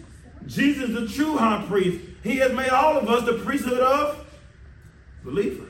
Jesus, 0.46 0.90
the 0.90 1.08
true 1.08 1.36
high 1.36 1.64
priest, 1.66 2.04
he 2.24 2.36
has 2.38 2.52
made 2.52 2.70
all 2.70 2.96
of 2.96 3.08
us 3.08 3.24
the 3.26 3.34
priesthood 3.44 3.80
of 3.80 4.26
believers. 5.22 5.68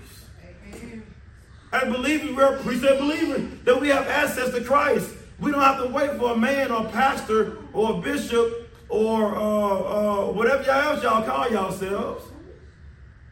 As 1.72 1.92
believers, 1.92 2.36
we're 2.36 2.54
a 2.54 2.62
priesthood 2.62 3.00
believers, 3.00 3.42
that 3.64 3.80
we 3.80 3.88
have 3.88 4.06
access 4.06 4.54
to 4.54 4.62
Christ. 4.62 5.10
We 5.40 5.50
don't 5.50 5.60
have 5.60 5.82
to 5.82 5.88
wait 5.88 6.16
for 6.16 6.32
a 6.32 6.36
man 6.36 6.70
or 6.70 6.86
a 6.86 6.88
pastor 6.90 7.58
or 7.72 7.94
a 7.94 8.00
bishop 8.00 8.70
or 8.88 9.34
uh, 9.34 9.40
uh, 9.40 10.32
whatever 10.32 10.62
y'all 10.62 10.92
else 10.92 11.02
y'all 11.02 11.24
call 11.24 11.50
yourselves. 11.50 12.24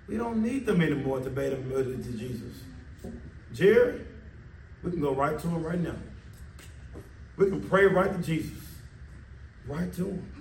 We 0.09 0.17
don't 0.17 0.43
need 0.43 0.67
them 0.67 0.83
anymore 0.83 1.21
to 1.21 1.31
bait 1.31 1.51
them 1.51 1.71
to 1.71 2.19
Jesus. 2.19 2.57
Jerry, 3.53 4.01
we 4.83 4.91
can 4.91 5.01
go 5.01 5.15
right 5.15 5.39
to 5.39 5.49
him 5.49 5.63
right 5.63 5.79
now. 5.79 5.95
We 7.37 7.47
can 7.47 7.63
pray 7.63 7.87
right 7.87 8.13
to 8.13 8.19
Jesus. 8.19 8.59
Right 9.69 9.93
to 9.95 10.07
him. 10.07 10.32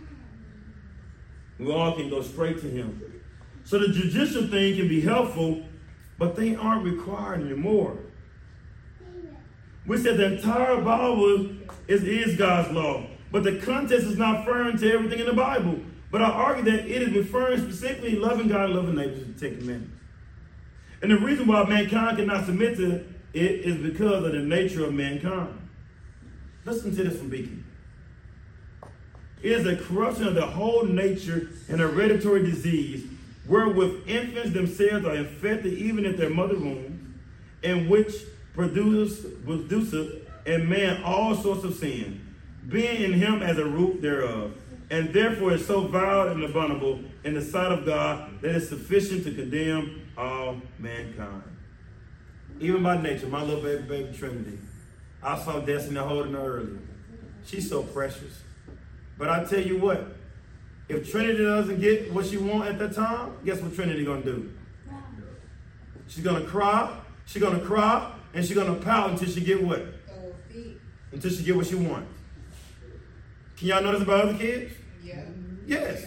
We 1.62 1.71
all 1.71 1.93
can 1.93 2.10
go 2.10 2.24
straight 2.24 2.60
to 2.62 2.67
him. 2.67 3.21
So 3.63 3.78
the 3.78 3.89
judicial 3.89 4.47
thing 4.47 4.76
can 4.78 4.88
be 4.88 5.00
helpful, 5.00 5.63
but 6.17 6.36
they 6.36 6.56
aren't 6.56 6.84
required 6.84 7.41
anymore. 7.41 8.00
We 9.86 9.97
said 9.97 10.17
the 10.17 10.38
entire 10.38 10.82
Bible 10.82 11.50
is, 11.88 12.04
is 12.04 12.36
God's 12.36 12.71
law, 12.71 13.06
but 13.32 13.43
the 13.43 13.58
context 13.58 14.08
is 14.08 14.17
not 14.17 14.45
referring 14.45 14.78
to 14.80 14.91
everything 14.91 15.19
in 15.19 15.28
the 15.28 15.34
Bible. 15.34 15.80
But 16.10 16.24
I 16.24 16.30
argue 16.30 16.63
that 16.63 16.88
it 16.88 17.04
is 17.04 17.13
referring 17.13 17.62
specifically 17.62 18.15
loving 18.15 18.47
God 18.47 18.65
and 18.65 18.74
loving 18.74 18.95
neighbors 18.95 19.19
to 19.19 19.34
Ten 19.34 19.60
Commandments. 19.60 19.97
And 21.02 21.12
the 21.12 21.17
reason 21.17 21.47
why 21.47 21.63
mankind 21.63 22.17
cannot 22.17 22.45
submit 22.45 22.76
to 22.78 23.06
it 23.34 23.52
is 23.62 23.78
because 23.78 24.26
of 24.26 24.32
the 24.34 24.39
nature 24.39 24.86
of 24.86 24.93
mankind. 24.93 25.69
Listen 26.65 26.95
to 26.95 27.04
this 27.04 27.17
from 27.17 27.30
Belgic. 27.30 27.50
Is 29.43 29.65
a 29.65 29.75
corruption 29.75 30.27
of 30.27 30.36
the 30.36 30.45
whole 30.45 30.84
nature 30.84 31.49
and 31.67 31.80
hereditary 31.80 32.43
disease, 32.43 33.08
wherewith 33.47 34.08
infants 34.08 34.51
themselves 34.51 35.06
are 35.06 35.15
infected 35.15 35.73
even 35.73 36.06
in 36.06 36.15
their 36.15 36.30
mother 36.30 36.56
womb, 36.56 37.15
and 37.63 37.89
which 37.89 38.13
produces 38.54 39.25
produceth 39.43 40.27
in 40.45 40.69
man 40.69 41.01
all 41.04 41.36
sorts 41.36 41.63
of 41.63 41.75
sin, 41.75 42.21
being 42.67 43.01
in 43.01 43.13
him 43.13 43.41
as 43.41 43.58
a 43.58 43.65
root 43.65 44.01
thereof, 44.01 44.54
and 44.91 45.13
therefore 45.13 45.54
is 45.54 45.65
so 45.65 45.88
vile 45.88 46.30
and 46.30 46.43
abominable 46.43 46.99
in 47.23 47.34
the 47.34 47.41
sight 47.41 47.71
of 47.71 47.86
God 47.86 48.41
that 48.41 48.56
is 48.56 48.69
sufficient 48.69 49.23
to 49.23 49.34
condemn 49.34 50.01
all 50.17 50.62
mankind. 50.77 51.43
Even 52.60 52.84
by 52.84 53.01
nature, 53.01 53.27
my 53.27 53.41
little 53.41 53.63
baby, 53.63 53.84
baby 53.84 54.17
Trinity. 54.17 54.60
I 55.23 55.41
saw 55.43 55.60
Destiny 55.60 55.99
holding 55.99 56.34
her 56.34 56.58
earlier. 56.58 56.80
She's 57.45 57.67
so 57.67 57.84
precious. 57.84 58.41
But 59.22 59.30
I 59.30 59.44
tell 59.44 59.62
you 59.62 59.78
what, 59.78 60.04
if 60.90 61.12
Trinity 61.12 61.44
doesn't 61.44 61.80
get 61.80 62.12
what 62.12 62.26
she 62.26 62.38
want 62.38 62.68
at 62.68 62.80
that 62.80 62.96
time, 62.96 63.34
guess 63.46 63.62
what 63.62 63.76
Trinity 63.76 64.04
gonna 64.04 64.24
do? 64.24 64.52
She's 66.08 66.24
gonna 66.24 66.44
cry, 66.44 67.00
she's 67.28 67.40
gonna 67.40 67.60
cry, 67.60 68.13
and 68.34 68.44
she's 68.44 68.58
gonna 68.58 68.80
pout 68.80 69.12
until 69.12 69.30
she 69.30 69.42
get 69.42 69.62
what? 69.62 69.86
Until 71.12 71.30
she 71.30 71.44
get 71.44 71.56
what 71.56 71.67
she 71.67 71.76
wants. 71.76 72.12
Can 73.58 73.67
y'all 73.67 73.84
notice 73.84 74.02
about 74.02 74.26
other 74.26 74.38
kids? 74.40 74.74
Yeah. 75.04 75.24
Yes. 75.67 76.04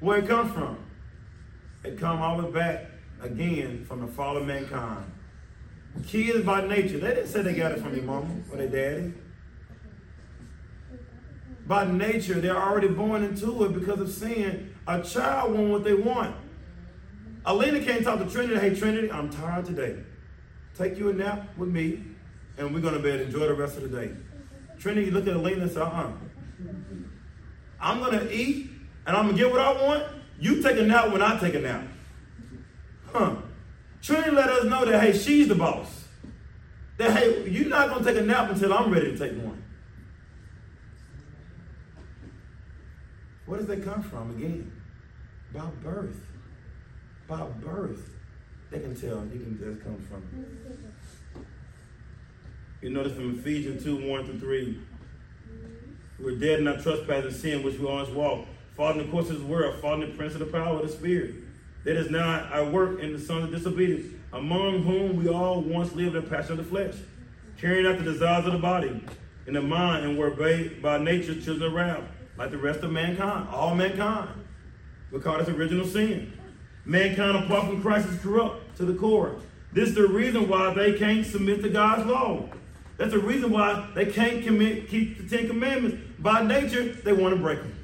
Where 0.00 0.20
it 0.20 0.26
comes 0.26 0.54
from? 0.54 0.78
It 1.84 1.98
come 1.98 2.22
all 2.22 2.38
the 2.38 2.44
way 2.46 2.52
back 2.52 2.86
again 3.20 3.84
from 3.84 4.00
the 4.00 4.06
fall 4.06 4.38
of 4.38 4.46
mankind. 4.46 5.04
Kids 6.06 6.46
by 6.46 6.66
nature, 6.66 6.98
they 6.98 7.08
didn't 7.08 7.28
say 7.28 7.42
they 7.42 7.52
got 7.52 7.72
it 7.72 7.82
from 7.82 7.92
their 7.92 8.04
mama 8.04 8.36
or 8.50 8.56
their 8.56 8.68
daddy. 8.68 9.12
By 11.70 11.84
nature, 11.84 12.40
they're 12.40 12.60
already 12.60 12.88
born 12.88 13.22
into 13.22 13.64
it 13.64 13.72
because 13.72 14.00
of 14.00 14.10
sin. 14.10 14.74
A 14.88 15.00
child 15.02 15.54
want 15.54 15.70
what 15.70 15.84
they 15.84 15.94
want. 15.94 16.34
Alina 17.46 17.78
can't 17.78 18.02
talk 18.02 18.18
to 18.18 18.28
Trinity. 18.28 18.58
Hey, 18.58 18.74
Trinity, 18.74 19.08
I'm 19.08 19.30
tired 19.30 19.66
today. 19.66 20.02
Take 20.76 20.98
you 20.98 21.10
a 21.10 21.12
nap 21.12 21.56
with 21.56 21.68
me, 21.68 22.02
and 22.58 22.74
we're 22.74 22.80
going 22.80 22.94
to 22.94 23.00
bed. 23.00 23.20
Enjoy 23.20 23.46
the 23.46 23.54
rest 23.54 23.76
of 23.76 23.88
the 23.88 24.00
day. 24.00 24.12
Trinity 24.80 25.12
look 25.12 25.28
at 25.28 25.36
Alina 25.36 25.62
and 25.62 25.70
say, 25.70 25.80
uh-uh. 25.80 26.10
I'm 27.80 28.00
going 28.00 28.18
to 28.18 28.34
eat, 28.34 28.72
and 29.06 29.16
I'm 29.16 29.26
going 29.26 29.36
to 29.36 29.42
get 29.44 29.52
what 29.52 29.60
I 29.60 29.72
want. 29.80 30.06
You 30.40 30.60
take 30.60 30.76
a 30.76 30.82
nap 30.82 31.12
when 31.12 31.22
I 31.22 31.38
take 31.38 31.54
a 31.54 31.60
nap. 31.60 31.84
Huh. 33.12 33.36
Trinity 34.02 34.32
let 34.32 34.48
us 34.48 34.64
know 34.64 34.84
that, 34.86 35.00
hey, 35.00 35.16
she's 35.16 35.46
the 35.46 35.54
boss. 35.54 36.08
That 36.96 37.16
hey, 37.16 37.48
you're 37.48 37.68
not 37.68 37.90
gonna 37.90 38.04
take 38.04 38.16
a 38.16 38.26
nap 38.26 38.50
until 38.50 38.74
I'm 38.74 38.90
ready 38.90 39.16
to 39.16 39.16
take 39.16 39.40
one. 39.40 39.59
Where 43.50 43.58
does 43.58 43.66
that 43.66 43.82
come 43.82 44.00
from 44.00 44.30
again? 44.30 44.70
By 45.52 45.66
birth. 45.82 46.20
By 47.26 47.42
birth. 47.60 48.08
They 48.70 48.78
can 48.78 48.94
tell. 48.94 49.26
You 49.26 49.40
can 49.40 49.58
just 49.58 49.82
come 49.84 49.98
from. 50.08 51.44
You 52.80 52.90
notice 52.90 53.14
from 53.14 53.40
Ephesians 53.40 53.82
2, 53.82 54.08
1 54.08 54.24
through 54.26 54.38
3. 54.38 54.78
We're 56.20 56.36
dead 56.36 56.60
in 56.60 56.68
our 56.68 56.76
trespass 56.76 57.24
and 57.24 57.34
sin, 57.34 57.64
which 57.64 57.76
we 57.76 57.86
once 57.86 58.08
walked. 58.10 58.46
Following 58.76 58.98
the 58.98 59.10
course 59.10 59.30
of 59.30 59.40
this 59.40 59.44
world, 59.44 59.80
following 59.80 60.08
the 60.12 60.16
prince 60.16 60.34
of 60.34 60.38
the 60.38 60.46
power 60.46 60.76
of 60.76 60.86
the 60.86 60.92
Spirit. 60.96 61.34
That 61.82 61.96
is 61.96 62.08
now 62.08 62.48
our 62.52 62.70
work 62.70 63.00
in 63.00 63.12
the 63.12 63.18
sons 63.18 63.46
of 63.46 63.50
disobedience, 63.50 64.14
among 64.32 64.84
whom 64.84 65.16
we 65.16 65.28
all 65.28 65.60
once 65.60 65.92
lived 65.92 66.14
in 66.14 66.22
the 66.22 66.30
passion 66.30 66.52
of 66.52 66.58
the 66.58 66.62
flesh, 66.62 66.94
carrying 67.58 67.84
out 67.84 67.98
the 67.98 68.04
desires 68.04 68.46
of 68.46 68.52
the 68.52 68.60
body, 68.60 69.04
in 69.48 69.54
the 69.54 69.60
mind, 69.60 70.04
and 70.04 70.16
were 70.16 70.30
by 70.30 70.98
nature 70.98 71.34
children 71.34 71.64
of 71.64 71.72
wrath, 71.72 72.04
like 72.40 72.50
the 72.50 72.56
rest 72.56 72.80
of 72.80 72.90
mankind, 72.90 73.46
all 73.50 73.74
mankind. 73.74 74.30
We 75.12 75.20
call 75.20 75.36
this 75.36 75.50
original 75.50 75.86
sin. 75.86 76.32
Mankind 76.86 77.36
apart 77.36 77.66
from 77.66 77.82
Christ 77.82 78.08
is 78.08 78.18
corrupt 78.18 78.78
to 78.78 78.86
the 78.86 78.94
core. 78.94 79.36
This 79.74 79.90
is 79.90 79.94
the 79.94 80.08
reason 80.08 80.48
why 80.48 80.72
they 80.72 80.94
can't 80.94 81.26
submit 81.26 81.62
to 81.62 81.68
God's 81.68 82.06
law. 82.06 82.48
That's 82.96 83.12
the 83.12 83.18
reason 83.18 83.50
why 83.50 83.90
they 83.94 84.06
can't 84.06 84.42
commit, 84.42 84.88
keep 84.88 85.18
the 85.18 85.36
Ten 85.36 85.48
Commandments. 85.48 85.98
By 86.18 86.42
nature, 86.42 86.84
they 86.84 87.12
want 87.12 87.34
to 87.34 87.42
break 87.42 87.58
them. 87.58 87.76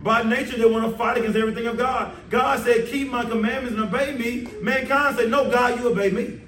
By 0.00 0.24
nature, 0.24 0.58
they 0.58 0.68
want 0.68 0.90
to 0.90 0.98
fight 0.98 1.18
against 1.18 1.36
everything 1.36 1.68
of 1.68 1.78
God. 1.78 2.16
God 2.28 2.58
said, 2.64 2.88
Keep 2.88 3.12
my 3.12 3.24
commandments 3.24 3.78
and 3.78 3.84
obey 3.84 4.16
me. 4.18 4.48
Mankind 4.60 5.16
said, 5.16 5.30
No, 5.30 5.48
God, 5.48 5.78
you 5.78 5.88
obey 5.88 6.10
me. 6.10 6.40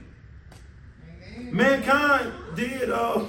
Amen. 1.37 1.55
Mankind 1.57 2.33
did, 2.57 2.91
uh, 2.91 3.27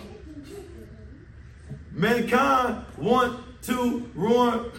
mankind 1.92 2.86
want 2.98 3.43
to 3.64 4.10
run, 4.14 4.72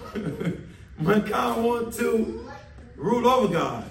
mankind 0.98 1.64
want 1.64 1.94
to 1.94 2.48
rule 2.96 3.26
over 3.26 3.52
God. 3.52 3.90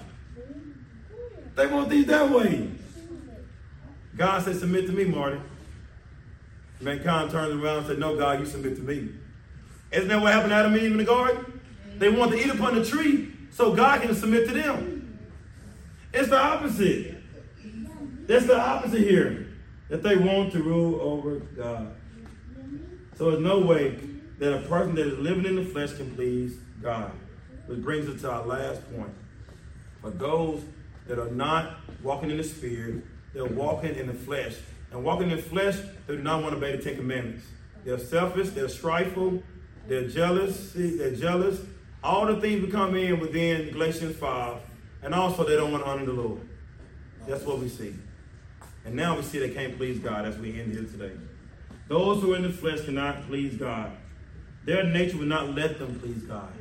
They 1.56 1.66
want 1.66 1.88
these 1.88 2.06
that 2.06 2.30
way. 2.30 2.70
God 4.16 4.42
said, 4.42 4.56
Submit 4.56 4.86
to 4.86 4.92
me, 4.92 5.04
Marty. 5.04 5.40
Mankind 6.80 7.30
turns 7.30 7.54
around 7.54 7.78
and 7.78 7.86
said, 7.86 7.98
No, 7.98 8.16
God, 8.16 8.40
you 8.40 8.46
submit 8.46 8.76
to 8.76 8.82
me. 8.82 9.10
Isn't 9.92 10.08
that 10.08 10.20
what 10.20 10.32
happened 10.32 10.50
to 10.50 10.56
Adam 10.56 10.74
and 10.74 10.82
Eve 10.82 10.92
in 10.92 10.96
the 10.98 11.04
garden? 11.04 11.60
They 11.98 12.08
want 12.08 12.32
to 12.32 12.38
eat 12.38 12.50
upon 12.50 12.74
the 12.74 12.84
tree 12.84 13.32
so 13.50 13.74
God 13.74 14.02
can 14.02 14.14
submit 14.14 14.48
to 14.48 14.54
them. 14.54 15.18
It's 16.12 16.28
the 16.28 16.38
opposite. 16.38 17.16
That's 18.26 18.46
the 18.46 18.58
opposite 18.58 19.00
here. 19.00 19.48
That 19.88 20.02
they 20.02 20.16
want 20.16 20.52
to 20.52 20.62
rule 20.62 21.00
over 21.00 21.36
God. 21.36 21.94
So 23.16 23.30
there's 23.30 23.42
no 23.42 23.60
way 23.60 23.98
that 24.38 24.52
a 24.52 24.60
person 24.68 24.94
that 24.96 25.06
is 25.06 25.18
living 25.18 25.44
in 25.44 25.56
the 25.56 25.64
flesh 25.64 25.94
can 25.94 26.14
please 26.14 26.56
God. 26.82 27.12
Which 27.66 27.80
brings 27.80 28.08
us 28.08 28.20
to 28.22 28.30
our 28.30 28.44
last 28.44 28.82
point. 28.94 29.14
For 30.02 30.10
those 30.10 30.62
that 31.06 31.18
are 31.18 31.30
not 31.30 31.76
walking 32.02 32.30
in 32.30 32.36
the 32.36 32.44
spirit, 32.44 33.04
they're 33.32 33.44
walking 33.44 33.94
in 33.94 34.06
the 34.06 34.14
flesh. 34.14 34.56
And 34.90 35.02
walking 35.02 35.30
in 35.30 35.36
the 35.36 35.42
flesh, 35.42 35.76
they 36.06 36.16
do 36.16 36.22
not 36.22 36.42
want 36.42 36.52
to 36.52 36.58
obey 36.58 36.76
the 36.76 36.82
Ten 36.82 36.96
Commandments. 36.96 37.44
They're 37.84 37.98
selfish, 37.98 38.50
they're 38.50 38.66
strifeful, 38.66 39.42
they're 39.88 40.08
jealous, 40.08 40.72
they're 40.74 41.14
jealous. 41.14 41.60
All 42.02 42.26
the 42.26 42.40
things 42.40 42.64
we 42.64 42.70
come 42.70 42.94
in 42.96 43.18
within 43.18 43.72
Galatians 43.72 44.16
5. 44.16 44.60
And 45.02 45.14
also 45.14 45.44
they 45.44 45.56
don't 45.56 45.72
want 45.72 45.84
to 45.84 45.90
honor 45.90 46.06
the 46.06 46.12
Lord. 46.12 46.40
That's 47.26 47.44
what 47.44 47.58
we 47.58 47.68
see. 47.68 47.94
And 48.84 48.94
now 48.94 49.16
we 49.16 49.22
see 49.22 49.38
they 49.38 49.50
can't 49.50 49.76
please 49.76 49.98
God 49.98 50.26
as 50.26 50.36
we 50.38 50.60
end 50.60 50.72
here 50.72 50.84
today. 50.84 51.12
Those 51.88 52.22
who 52.22 52.32
are 52.32 52.36
in 52.36 52.42
the 52.42 52.50
flesh 52.50 52.84
cannot 52.84 53.26
please 53.26 53.56
God. 53.56 53.92
Their 54.64 54.84
nature 54.84 55.18
will 55.18 55.26
not 55.26 55.54
let 55.54 55.78
them 55.78 55.98
please 56.00 56.22
God. 56.22 56.52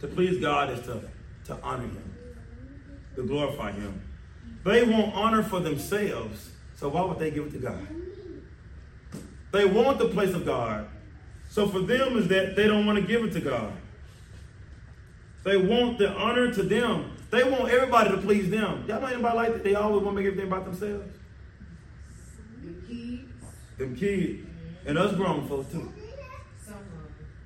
To 0.00 0.06
please 0.06 0.40
God 0.40 0.70
is 0.70 0.80
to, 0.86 1.00
to 1.46 1.58
honor 1.62 1.84
Him, 1.84 2.14
to 3.14 3.22
glorify 3.26 3.72
Him. 3.72 4.02
They 4.64 4.84
want 4.84 5.14
honor 5.14 5.42
for 5.42 5.60
themselves, 5.60 6.50
so 6.76 6.88
why 6.88 7.02
would 7.02 7.18
they 7.18 7.30
give 7.30 7.46
it 7.46 7.52
to 7.52 7.58
God? 7.58 7.86
They 9.52 9.64
want 9.64 9.98
the 9.98 10.08
place 10.08 10.34
of 10.34 10.44
God. 10.44 10.88
So 11.48 11.66
for 11.68 11.80
them 11.80 12.18
is 12.18 12.28
that 12.28 12.56
they 12.56 12.66
don't 12.66 12.84
want 12.84 12.98
to 12.98 13.04
give 13.04 13.24
it 13.24 13.32
to 13.32 13.40
God. 13.40 13.72
They 15.44 15.56
want 15.56 15.98
the 15.98 16.10
honor 16.10 16.52
to 16.52 16.62
them. 16.62 17.16
They 17.30 17.44
want 17.44 17.70
everybody 17.70 18.10
to 18.10 18.18
please 18.18 18.50
them. 18.50 18.84
Y'all 18.86 19.00
know 19.00 19.06
anybody 19.06 19.36
like 19.36 19.52
that? 19.52 19.64
They 19.64 19.74
always 19.74 20.02
want 20.02 20.16
to 20.16 20.22
make 20.22 20.30
everything 20.30 20.52
about 20.52 20.64
themselves. 20.64 21.08
The 22.62 22.72
kids, 22.86 23.22
Them 23.78 23.96
kids. 23.96 24.46
And 24.86 24.96
us 24.96 25.14
grown 25.16 25.48
folks 25.48 25.72
too. 25.72 25.92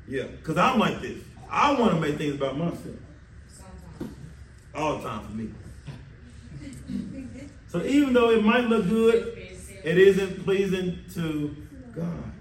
Yeah. 0.07 0.25
Because 0.25 0.59
I'm 0.59 0.79
like 0.79 1.01
this. 1.01 1.19
I 1.51 1.73
want 1.73 1.95
to 1.95 2.01
make 2.01 2.17
things 2.19 2.35
about 2.35 2.57
myself. 2.57 2.97
All 4.75 4.99
the 4.99 5.09
time 5.09 5.27
for 5.27 5.33
me. 5.33 5.51
So 7.69 7.83
even 7.83 8.13
though 8.13 8.31
it 8.31 8.45
might 8.45 8.65
look 8.65 8.89
good, 8.89 9.37
it 9.83 9.99
isn't 9.99 10.45
pleasing 10.45 10.99
to 11.15 11.57
God. 11.95 12.33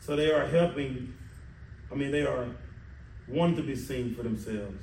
So 0.00 0.16
they 0.16 0.32
are 0.32 0.46
helping, 0.46 1.14
I 1.90 1.94
mean, 1.94 2.10
they 2.10 2.26
are 2.26 2.46
wanting 3.28 3.56
to 3.56 3.62
be 3.62 3.76
seen 3.76 4.14
for 4.14 4.22
themselves. 4.22 4.82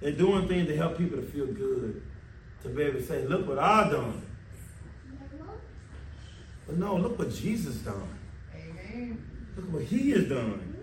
They're 0.00 0.12
doing 0.12 0.46
things 0.46 0.68
to 0.68 0.76
help 0.76 0.96
people 0.96 1.16
to 1.16 1.24
feel 1.24 1.46
good, 1.46 2.02
to 2.62 2.68
be 2.68 2.82
able 2.82 3.00
to 3.00 3.06
say, 3.06 3.24
look 3.26 3.48
what 3.48 3.58
I've 3.58 3.90
done. 3.90 4.27
But 6.68 6.76
no, 6.76 6.96
look 6.96 7.18
what 7.18 7.34
Jesus 7.34 7.76
done. 7.76 8.08
Amen. 8.54 9.24
Look 9.56 9.72
what 9.72 9.82
he 9.84 10.10
has 10.10 10.28
done. 10.28 10.76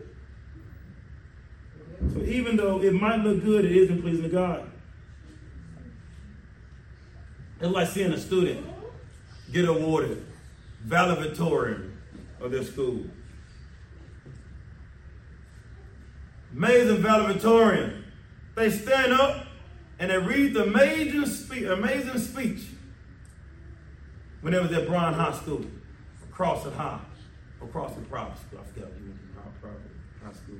So 2.12 2.22
even 2.24 2.58
though 2.58 2.82
it 2.82 2.94
might 2.94 3.18
look 3.18 3.44
good, 3.44 3.66
it 3.66 3.72
isn't 3.72 4.02
pleasing 4.02 4.24
to 4.24 4.30
God. 4.30 4.70
It's 7.62 7.72
like 7.72 7.88
seeing 7.88 8.12
a 8.12 8.20
student 8.20 8.66
get 9.52 9.70
awarded 9.70 10.26
valedictorian 10.84 11.96
of 12.42 12.52
their 12.52 12.64
school. 12.64 13.06
Amazing 16.52 16.98
valedictorian. 16.98 18.06
They 18.56 18.72
stand 18.72 19.14
up 19.14 19.46
and 20.00 20.10
they 20.10 20.18
read 20.18 20.56
the 20.56 20.64
amazing 20.64 21.26
speech, 21.28 21.64
amazing 21.64 22.18
speech 22.18 22.62
when 24.46 24.54
they 24.54 24.60
was 24.60 24.72
at 24.74 24.86
Brown 24.86 25.12
High 25.12 25.32
School, 25.32 25.66
across 26.30 26.64
the 26.64 26.70
high, 26.70 27.00
across 27.64 27.96
the 27.96 28.02
private 28.02 28.38
school. 28.38 28.60
I 28.60 28.64
forgot 28.72 28.90
you 29.00 29.08
went 29.08 29.20
to 29.34 29.60
private, 29.60 29.80
high 30.24 30.34
school. 30.34 30.60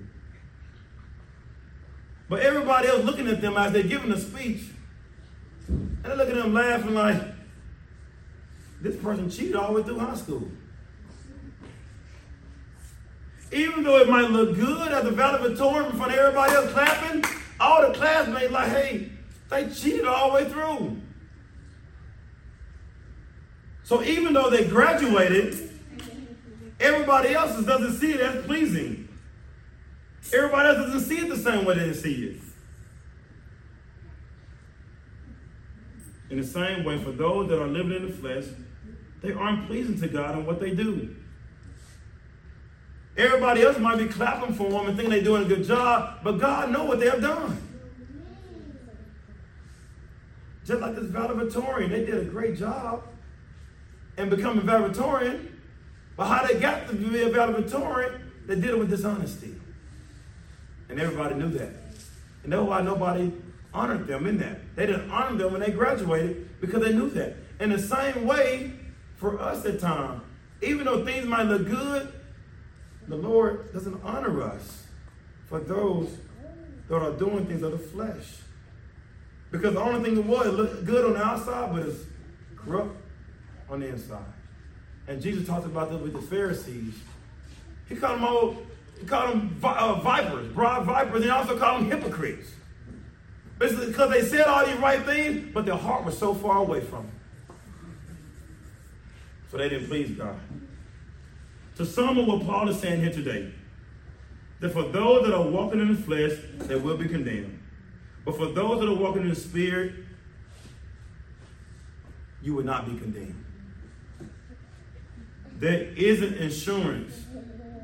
But 2.28 2.40
everybody 2.40 2.88
else 2.88 3.04
looking 3.04 3.28
at 3.28 3.42
them 3.42 3.56
as 3.58 3.74
they're 3.74 3.84
giving 3.84 4.12
a 4.12 4.20
speech, 4.20 4.64
and 5.68 6.00
they 6.04 6.16
look 6.16 6.30
at 6.30 6.34
them 6.34 6.52
laughing 6.52 6.96
like, 6.96 7.22
this 8.82 8.96
person 8.96 9.30
cheated 9.30 9.56
all 9.56 9.68
the 9.68 9.82
way 9.82 9.84
through 9.84 10.00
high 10.00 10.16
school. 10.16 10.50
Even 13.52 13.84
though 13.84 14.00
it 14.00 14.10
might 14.10 14.32
look 14.32 14.56
good 14.56 14.92
as 14.94 15.06
a 15.06 15.12
valedictorian 15.12 15.92
in 15.92 15.98
front 15.98 16.12
of 16.12 16.18
everybody 16.18 16.54
else 16.54 16.72
clapping, 16.72 17.24
all 17.60 17.88
the 17.88 17.94
classmates 17.94 18.52
like, 18.52 18.70
hey, 18.70 19.12
they 19.52 19.70
cheated 19.70 20.06
all 20.06 20.32
the 20.32 20.44
way 20.44 20.50
through. 20.50 21.02
So 23.86 24.02
even 24.02 24.34
though 24.34 24.50
they 24.50 24.66
graduated, 24.66 25.70
everybody 26.80 27.36
else 27.36 27.64
doesn't 27.64 28.00
see 28.00 28.14
it 28.14 28.20
as 28.20 28.44
pleasing. 28.44 29.08
Everybody 30.34 30.70
else 30.70 30.78
doesn't 30.88 31.08
see 31.08 31.20
it 31.20 31.30
the 31.30 31.38
same 31.38 31.66
way 31.66 31.76
they 31.76 31.94
see 31.94 32.26
it. 32.26 32.42
In 36.32 36.42
the 36.42 36.48
same 36.48 36.84
way, 36.84 36.98
for 36.98 37.12
those 37.12 37.48
that 37.50 37.62
are 37.62 37.68
living 37.68 37.96
in 37.96 38.08
the 38.08 38.12
flesh, 38.12 38.46
they 39.22 39.34
aren't 39.34 39.68
pleasing 39.68 40.00
to 40.00 40.08
God 40.08 40.40
in 40.40 40.48
what 40.48 40.60
they 40.60 40.72
do. 40.72 41.16
Everybody 43.16 43.62
else 43.62 43.78
might 43.78 44.00
be 44.00 44.08
clapping 44.08 44.56
for 44.56 44.68
them 44.68 44.88
and 44.88 44.98
thinking 44.98 45.12
they're 45.12 45.22
doing 45.22 45.44
a 45.44 45.48
good 45.48 45.64
job, 45.64 46.22
but 46.24 46.40
God 46.40 46.72
knows 46.72 46.88
what 46.88 47.00
they 47.00 47.08
have 47.08 47.22
done. 47.22 47.62
Just 50.66 50.82
like 50.82 50.96
this 50.96 51.06
valedictorian, 51.06 51.92
they 51.92 52.04
did 52.04 52.16
a 52.16 52.26
great 52.26 52.58
job 52.58 53.04
in 54.18 54.32
a 54.32 54.36
valedictorian, 54.36 55.60
but 56.16 56.28
how 56.28 56.46
they 56.48 56.60
got 56.60 56.88
to 56.88 56.96
be 56.96 57.22
a 57.22 57.30
valedictorian, 57.30 58.32
they 58.48 58.56
did 58.56 58.66
it 58.66 58.80
with 58.80 58.90
dishonesty. 58.90 59.56
And 60.90 61.00
everybody 61.00 61.36
knew 61.36 61.50
that. 61.50 61.72
And 62.44 62.54
that's 62.54 62.62
why 62.62 62.82
nobody 62.82 63.34
honored 63.74 64.08
them 64.08 64.26
in 64.28 64.38
that. 64.38 64.76
They 64.76 64.86
didn't 64.86 65.10
honor 65.10 65.38
them 65.38 65.52
when 65.52 65.62
they 65.62 65.72
graduated 65.72 66.62
because 66.62 66.84
they 66.84 66.94
knew 66.94 67.10
that. 67.12 67.36
In 67.60 67.72
the 67.72 67.80
same 67.80 68.26
way, 68.26 68.74
for 69.18 69.40
us 69.42 69.66
at 69.66 69.80
times, 69.80 70.22
even 70.62 70.86
though 70.86 71.04
things 71.04 71.26
might 71.26 71.44
look 71.44 71.66
good, 71.66 72.12
the 73.08 73.16
Lord 73.16 73.72
doesn't 73.74 74.02
honor 74.04 74.44
us 74.44 74.84
for 75.48 75.60
those 75.60 76.18
that 76.88 76.96
are 76.96 77.12
doing 77.12 77.46
things 77.46 77.64
of 77.64 77.72
the 77.72 77.78
flesh. 77.78 78.38
Because 79.52 79.74
the 79.74 79.82
only 79.82 80.04
thing 80.04 80.18
it 80.18 80.26
was, 80.26 80.48
looked 80.48 80.86
good 80.86 81.06
on 81.06 81.14
the 81.14 81.24
outside, 81.24 81.74
but 81.74 81.84
it's 81.84 82.04
corrupt 82.56 82.96
on 83.70 83.80
the 83.80 83.88
inside. 83.88 84.24
And 85.08 85.22
Jesus 85.22 85.48
talked 85.48 85.66
about 85.66 85.92
this 85.92 86.02
with 86.02 86.14
the 86.14 86.22
Pharisees. 86.22 86.96
He 87.88 87.96
called 87.96 88.18
them 88.18 88.26
all, 88.26 88.58
he 89.00 89.06
called 89.06 89.32
them 89.32 89.60
uh, 89.64 89.96
vipers, 90.02 90.52
broad 90.54 90.86
vipers, 90.86 91.22
and 91.22 91.32
also 91.32 91.58
called 91.58 91.82
them 91.82 91.92
hypocrites. 91.92 92.50
Basically, 93.60 93.88
because 93.88 94.10
they 94.12 94.24
said 94.24 94.48
all 94.48 94.66
these 94.66 94.76
right 94.78 95.04
things, 95.06 95.52
but 95.54 95.66
their 95.66 95.76
heart 95.78 96.04
was 96.04 96.18
so 96.18 96.34
far 96.34 96.58
away 96.58 96.82
from 96.82 97.04
him. 97.04 97.12
So 99.50 99.58
they 99.58 99.70
didn't 99.70 99.88
please 99.88 100.12
God. 100.12 100.40
To 101.78 101.86
sum 101.86 102.20
up 102.20 102.28
what 102.28 102.46
Paul 102.46 102.68
is 102.70 102.80
saying 102.80 103.02
here 103.02 103.12
today, 103.12 103.52
that 104.60 104.72
for 104.72 104.84
those 104.84 105.26
that 105.26 105.34
are 105.34 105.48
walking 105.48 105.80
in 105.80 105.94
the 105.94 106.02
flesh, 106.02 106.32
they 106.68 106.76
will 106.76 106.98
be 106.98 107.08
condemned. 107.08 107.60
But 108.26 108.38
for 108.38 108.48
those 108.48 108.80
that 108.80 108.90
are 108.90 108.96
walking 108.96 109.22
in 109.22 109.30
the 109.30 109.36
spirit, 109.36 109.94
you 112.42 112.56
will 112.56 112.64
not 112.64 112.86
be 112.86 112.98
condemned. 112.98 113.45
There 115.58 115.82
isn't 115.96 116.36
insurance 116.36 117.14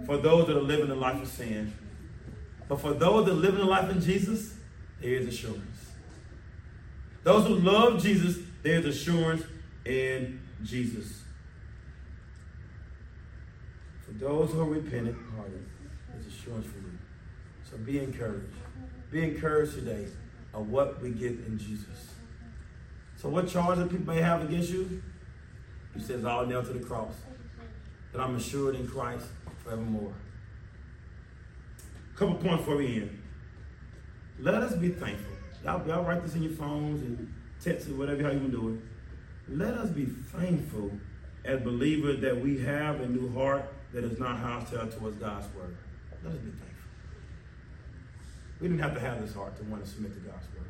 for 0.05 0.17
those 0.17 0.47
that 0.47 0.57
are 0.57 0.61
living 0.61 0.91
a 0.91 0.95
life 0.95 1.22
of 1.22 1.28
sin. 1.28 1.74
But 2.67 2.82
for 2.82 2.93
those 2.93 3.26
that 3.26 3.34
live 3.34 3.55
in 3.55 3.61
a 3.61 3.65
life 3.65 3.89
in 3.89 4.01
Jesus, 4.01 4.55
there 5.01 5.11
is 5.11 5.28
assurance. 5.28 5.91
Those 7.24 7.47
who 7.47 7.55
love 7.55 8.01
Jesus, 8.01 8.38
there's 8.63 8.86
assurance 8.86 9.43
in 9.86 10.41
Jesus. 10.63 11.22
For 14.05 14.11
those 14.13 14.51
who 14.51 14.61
are 14.61 14.65
repentant 14.65 15.17
hearted, 15.36 15.65
there's 16.11 16.28
assurance 16.28 16.65
for 16.65 16.80
you. 16.80 16.97
So 17.69 17.78
be 17.78 17.99
encouraged. 17.99 18.53
Be 19.11 19.24
encouraged 19.24 19.76
today 19.76 20.07
of 20.53 20.69
what 20.69 21.01
we 21.01 21.11
get 21.11 21.32
in 21.32 21.57
Jesus. 21.57 22.13
So 23.17 23.30
what 23.30 23.47
charge 23.47 23.78
that 23.78 23.89
people 23.89 24.13
may 24.13 24.22
have 24.22 24.41
against 24.41 24.72
you? 24.72 25.01
He 25.93 26.01
says, 26.01 26.26
all 26.26 26.45
nailed 26.45 26.65
to 26.65 26.74
the 26.74 26.86
cross. 26.86 27.13
That 28.12 28.22
I'm 28.22 28.36
assured 28.36 28.76
in 28.76 28.88
Christ 28.88 29.28
forevermore. 29.64 30.14
Couple 32.16 32.36
points 32.36 32.57
before 32.57 32.78
we 32.78 32.97
end. 32.97 33.22
Let 34.39 34.55
us 34.55 34.76
be 34.76 34.89
thankful. 34.89 35.34
Y'all, 35.64 35.88
y'all 35.88 36.03
write 36.03 36.24
this 36.24 36.36
in 36.36 36.43
your 36.43 36.53
phones 36.53 37.01
and 37.01 37.34
text 37.64 37.88
it, 37.88 37.95
whatever 37.95 38.24
how 38.24 38.30
you 38.32 38.39
want 38.39 38.51
to 38.51 38.62
do 38.62 38.70
it. 38.74 39.57
Let 39.57 39.76
us 39.76 39.89
be 39.89 40.05
thankful 40.05 40.91
as 41.45 41.62
believers 41.62 42.22
that 42.22 42.39
we 42.39 42.59
have 42.59 43.01
a 43.01 43.07
new 43.07 43.34
heart 43.34 43.72
that 43.93 44.03
is 44.03 44.20
not 44.20 44.38
hostile 44.38 44.88
towards 44.88 45.18
God's 45.18 45.53
word. 45.55 45.76
Let 46.24 46.34
us 46.34 46.39
be 46.39 46.51
thankful. 46.51 46.68
We 48.59 48.68
didn't 48.68 48.82
have 48.82 48.93
to 48.93 48.99
have 48.99 49.22
this 49.22 49.34
heart 49.34 49.57
to 49.57 49.64
want 49.64 49.84
to 49.84 49.89
submit 49.89 50.14
to 50.14 50.20
God's 50.20 50.45
word. 50.55 50.68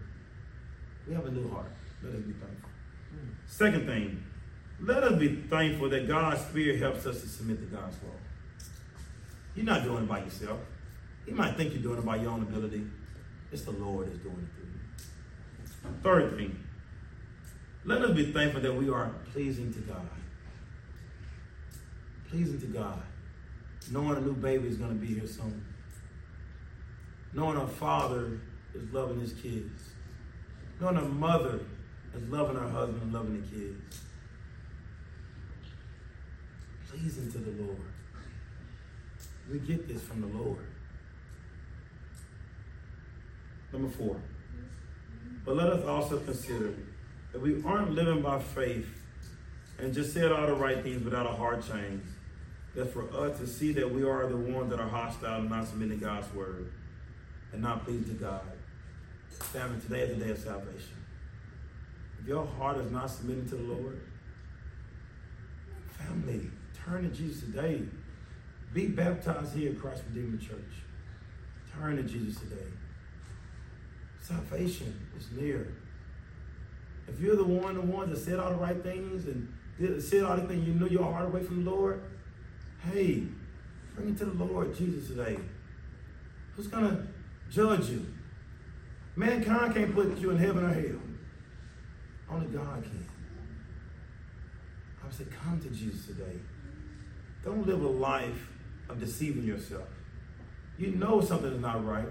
We 1.07 1.13
have 1.13 1.25
a 1.25 1.31
new 1.31 1.49
heart. 1.49 1.71
Let 2.03 2.13
us 2.15 2.21
be 2.21 2.33
thankful. 2.33 2.69
Hmm. 3.11 3.29
Second 3.47 3.85
thing, 3.85 4.23
let 4.81 5.03
us 5.03 5.19
be 5.19 5.35
thankful 5.35 5.89
that 5.89 6.07
God's 6.07 6.41
Spirit 6.41 6.79
helps 6.79 7.05
us 7.05 7.21
to 7.21 7.27
submit 7.27 7.59
to 7.59 7.65
God's 7.65 7.95
law. 8.03 8.15
You're 9.55 9.65
not 9.65 9.83
doing 9.83 10.03
it 10.03 10.09
by 10.09 10.23
yourself. 10.23 10.59
You 11.27 11.35
might 11.35 11.55
think 11.55 11.73
you're 11.73 11.83
doing 11.83 11.99
it 11.99 12.05
by 12.05 12.15
your 12.15 12.31
own 12.31 12.41
ability. 12.41 12.83
It's 13.51 13.63
the 13.63 13.71
Lord 13.71 14.07
that's 14.07 14.19
doing 14.19 14.35
it 14.35 14.55
through 14.55 15.91
you. 15.91 15.97
Third 16.01 16.37
thing, 16.37 16.63
let 17.85 18.01
us 18.01 18.15
be 18.15 18.31
thankful 18.31 18.61
that 18.61 18.73
we 18.73 18.89
are 18.89 19.11
pleasing 19.31 19.73
to 19.73 19.79
God. 19.79 20.07
Pleasing 22.29 22.59
to 22.61 22.67
God. 22.67 23.01
Knowing 23.91 24.17
a 24.17 24.21
new 24.21 24.33
baby 24.33 24.67
is 24.67 24.77
going 24.77 24.91
to 24.91 25.05
be 25.05 25.13
here 25.13 25.27
soon. 25.27 25.65
Knowing 27.33 27.57
a 27.57 27.67
father 27.67 28.39
is 28.73 28.91
loving 28.91 29.19
his 29.19 29.33
kids. 29.33 29.89
Knowing 30.79 30.97
a 30.97 31.01
mother 31.01 31.59
is 32.15 32.23
loving 32.29 32.55
her 32.55 32.69
husband 32.69 33.01
and 33.01 33.13
loving 33.13 33.41
the 33.41 33.47
kids. 33.47 34.01
Pleasing 36.91 37.31
to 37.31 37.37
the 37.37 37.63
Lord. 37.63 37.77
We 39.49 39.59
get 39.59 39.87
this 39.87 40.01
from 40.01 40.21
the 40.21 40.27
Lord. 40.27 40.67
Number 43.71 43.89
four. 43.89 44.17
But 45.45 45.55
let 45.55 45.67
us 45.67 45.85
also 45.85 46.19
consider 46.19 46.73
that 47.31 47.41
we 47.41 47.63
aren't 47.63 47.91
living 47.91 48.21
by 48.21 48.39
faith 48.39 48.87
and 49.79 49.93
just 49.93 50.13
said 50.13 50.31
all 50.31 50.47
the 50.47 50.53
right 50.53 50.83
things 50.83 51.03
without 51.03 51.25
a 51.25 51.31
heart 51.31 51.65
change. 51.65 52.03
That 52.75 52.93
for 52.93 53.09
us 53.13 53.39
to 53.39 53.47
see 53.47 53.73
that 53.73 53.89
we 53.89 54.03
are 54.03 54.27
the 54.27 54.37
ones 54.37 54.69
that 54.69 54.79
are 54.79 54.87
hostile 54.87 55.41
and 55.41 55.49
not 55.49 55.67
submitting 55.67 55.99
to 55.99 56.05
God's 56.05 56.33
word 56.33 56.71
and 57.51 57.61
not 57.61 57.85
pleasing 57.85 58.05
to 58.05 58.13
God. 58.13 58.41
Family, 59.29 59.79
today 59.81 60.01
is 60.01 60.17
the 60.17 60.25
day 60.25 60.31
of 60.31 60.37
salvation. 60.37 60.95
If 62.21 62.27
your 62.27 62.45
heart 62.45 62.77
is 62.77 62.91
not 62.91 63.09
submitting 63.09 63.49
to 63.49 63.55
the 63.55 63.63
Lord, 63.63 63.99
family, 65.97 66.49
turn 66.85 67.03
to 67.03 67.15
Jesus 67.15 67.41
today. 67.41 67.81
Be 68.73 68.87
baptized 68.87 69.55
here 69.55 69.71
at 69.71 69.79
Christ 69.79 70.03
Redeemer 70.09 70.37
Church. 70.37 70.83
Turn 71.77 71.97
to 71.97 72.03
Jesus 72.03 72.39
today. 72.41 72.67
Salvation 74.21 75.07
is 75.17 75.27
near. 75.31 75.73
If 77.07 77.19
you're 77.19 77.35
the 77.35 77.43
one, 77.43 77.75
the 77.75 77.81
one 77.81 78.09
that 78.09 78.17
said 78.17 78.39
all 78.39 78.51
the 78.51 78.55
right 78.55 78.81
things 78.81 79.25
and 79.25 79.51
did, 79.77 80.01
said 80.01 80.23
all 80.23 80.37
the 80.37 80.47
things, 80.47 80.65
you 80.67 80.73
know 80.73 80.85
your 80.85 81.11
heart 81.11 81.25
away 81.25 81.43
from 81.43 81.65
the 81.65 81.71
Lord, 81.71 82.01
hey, 82.91 83.23
bring 83.95 84.09
it 84.09 84.17
to 84.19 84.25
the 84.25 84.43
Lord 84.43 84.75
Jesus 84.75 85.07
today. 85.07 85.37
Who's 86.55 86.67
going 86.67 86.85
to 86.85 87.07
judge 87.49 87.89
you? 87.89 88.05
Mankind 89.15 89.73
can't 89.73 89.93
put 89.93 90.17
you 90.17 90.31
in 90.31 90.37
heaven 90.37 90.63
or 90.63 90.73
hell. 90.73 91.01
Only 92.29 92.47
God 92.47 92.83
can. 92.83 93.05
I 95.01 95.05
would 95.05 95.13
say, 95.13 95.25
come 95.43 95.59
to 95.59 95.69
Jesus 95.69 96.05
today. 96.05 96.39
Don't 97.43 97.65
live 97.65 97.81
a 97.81 97.87
life 97.87 98.49
of 98.89 98.99
deceiving 98.99 99.43
yourself. 99.43 99.87
You 100.77 100.91
know 100.91 101.21
something 101.21 101.51
is 101.51 101.61
not 101.61 101.85
right. 101.85 102.07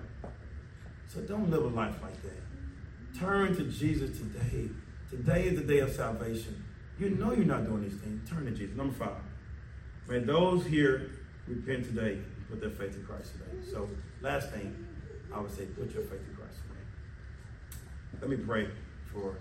So 1.08 1.20
don't 1.20 1.50
live 1.50 1.64
a 1.64 1.68
life 1.68 1.96
like 2.02 2.20
that. 2.22 3.18
Turn 3.18 3.54
to 3.56 3.64
Jesus 3.64 4.18
today. 4.18 4.68
Today 5.10 5.48
is 5.48 5.58
the 5.58 5.66
day 5.66 5.80
of 5.80 5.92
salvation. 5.92 6.64
You 6.98 7.10
know 7.10 7.32
you're 7.32 7.44
not 7.44 7.66
doing 7.66 7.82
these 7.82 7.98
things. 8.00 8.28
Turn 8.28 8.44
to 8.44 8.52
Jesus. 8.52 8.76
Number 8.76 8.94
five. 8.94 9.22
May 10.08 10.20
those 10.20 10.66
here 10.66 11.10
repent 11.46 11.84
today 11.84 12.20
put 12.50 12.60
their 12.60 12.70
faith 12.70 12.96
in 12.96 13.04
Christ 13.04 13.32
today. 13.32 13.64
So, 13.70 13.88
last 14.20 14.50
thing, 14.50 14.74
I 15.32 15.40
would 15.40 15.54
say, 15.56 15.66
put 15.66 15.94
your 15.94 16.02
faith 16.02 16.20
in 16.28 16.34
Christ 16.34 16.58
today. 16.68 18.20
Let 18.20 18.30
me 18.30 18.36
pray 18.36 18.68
for 19.12 19.36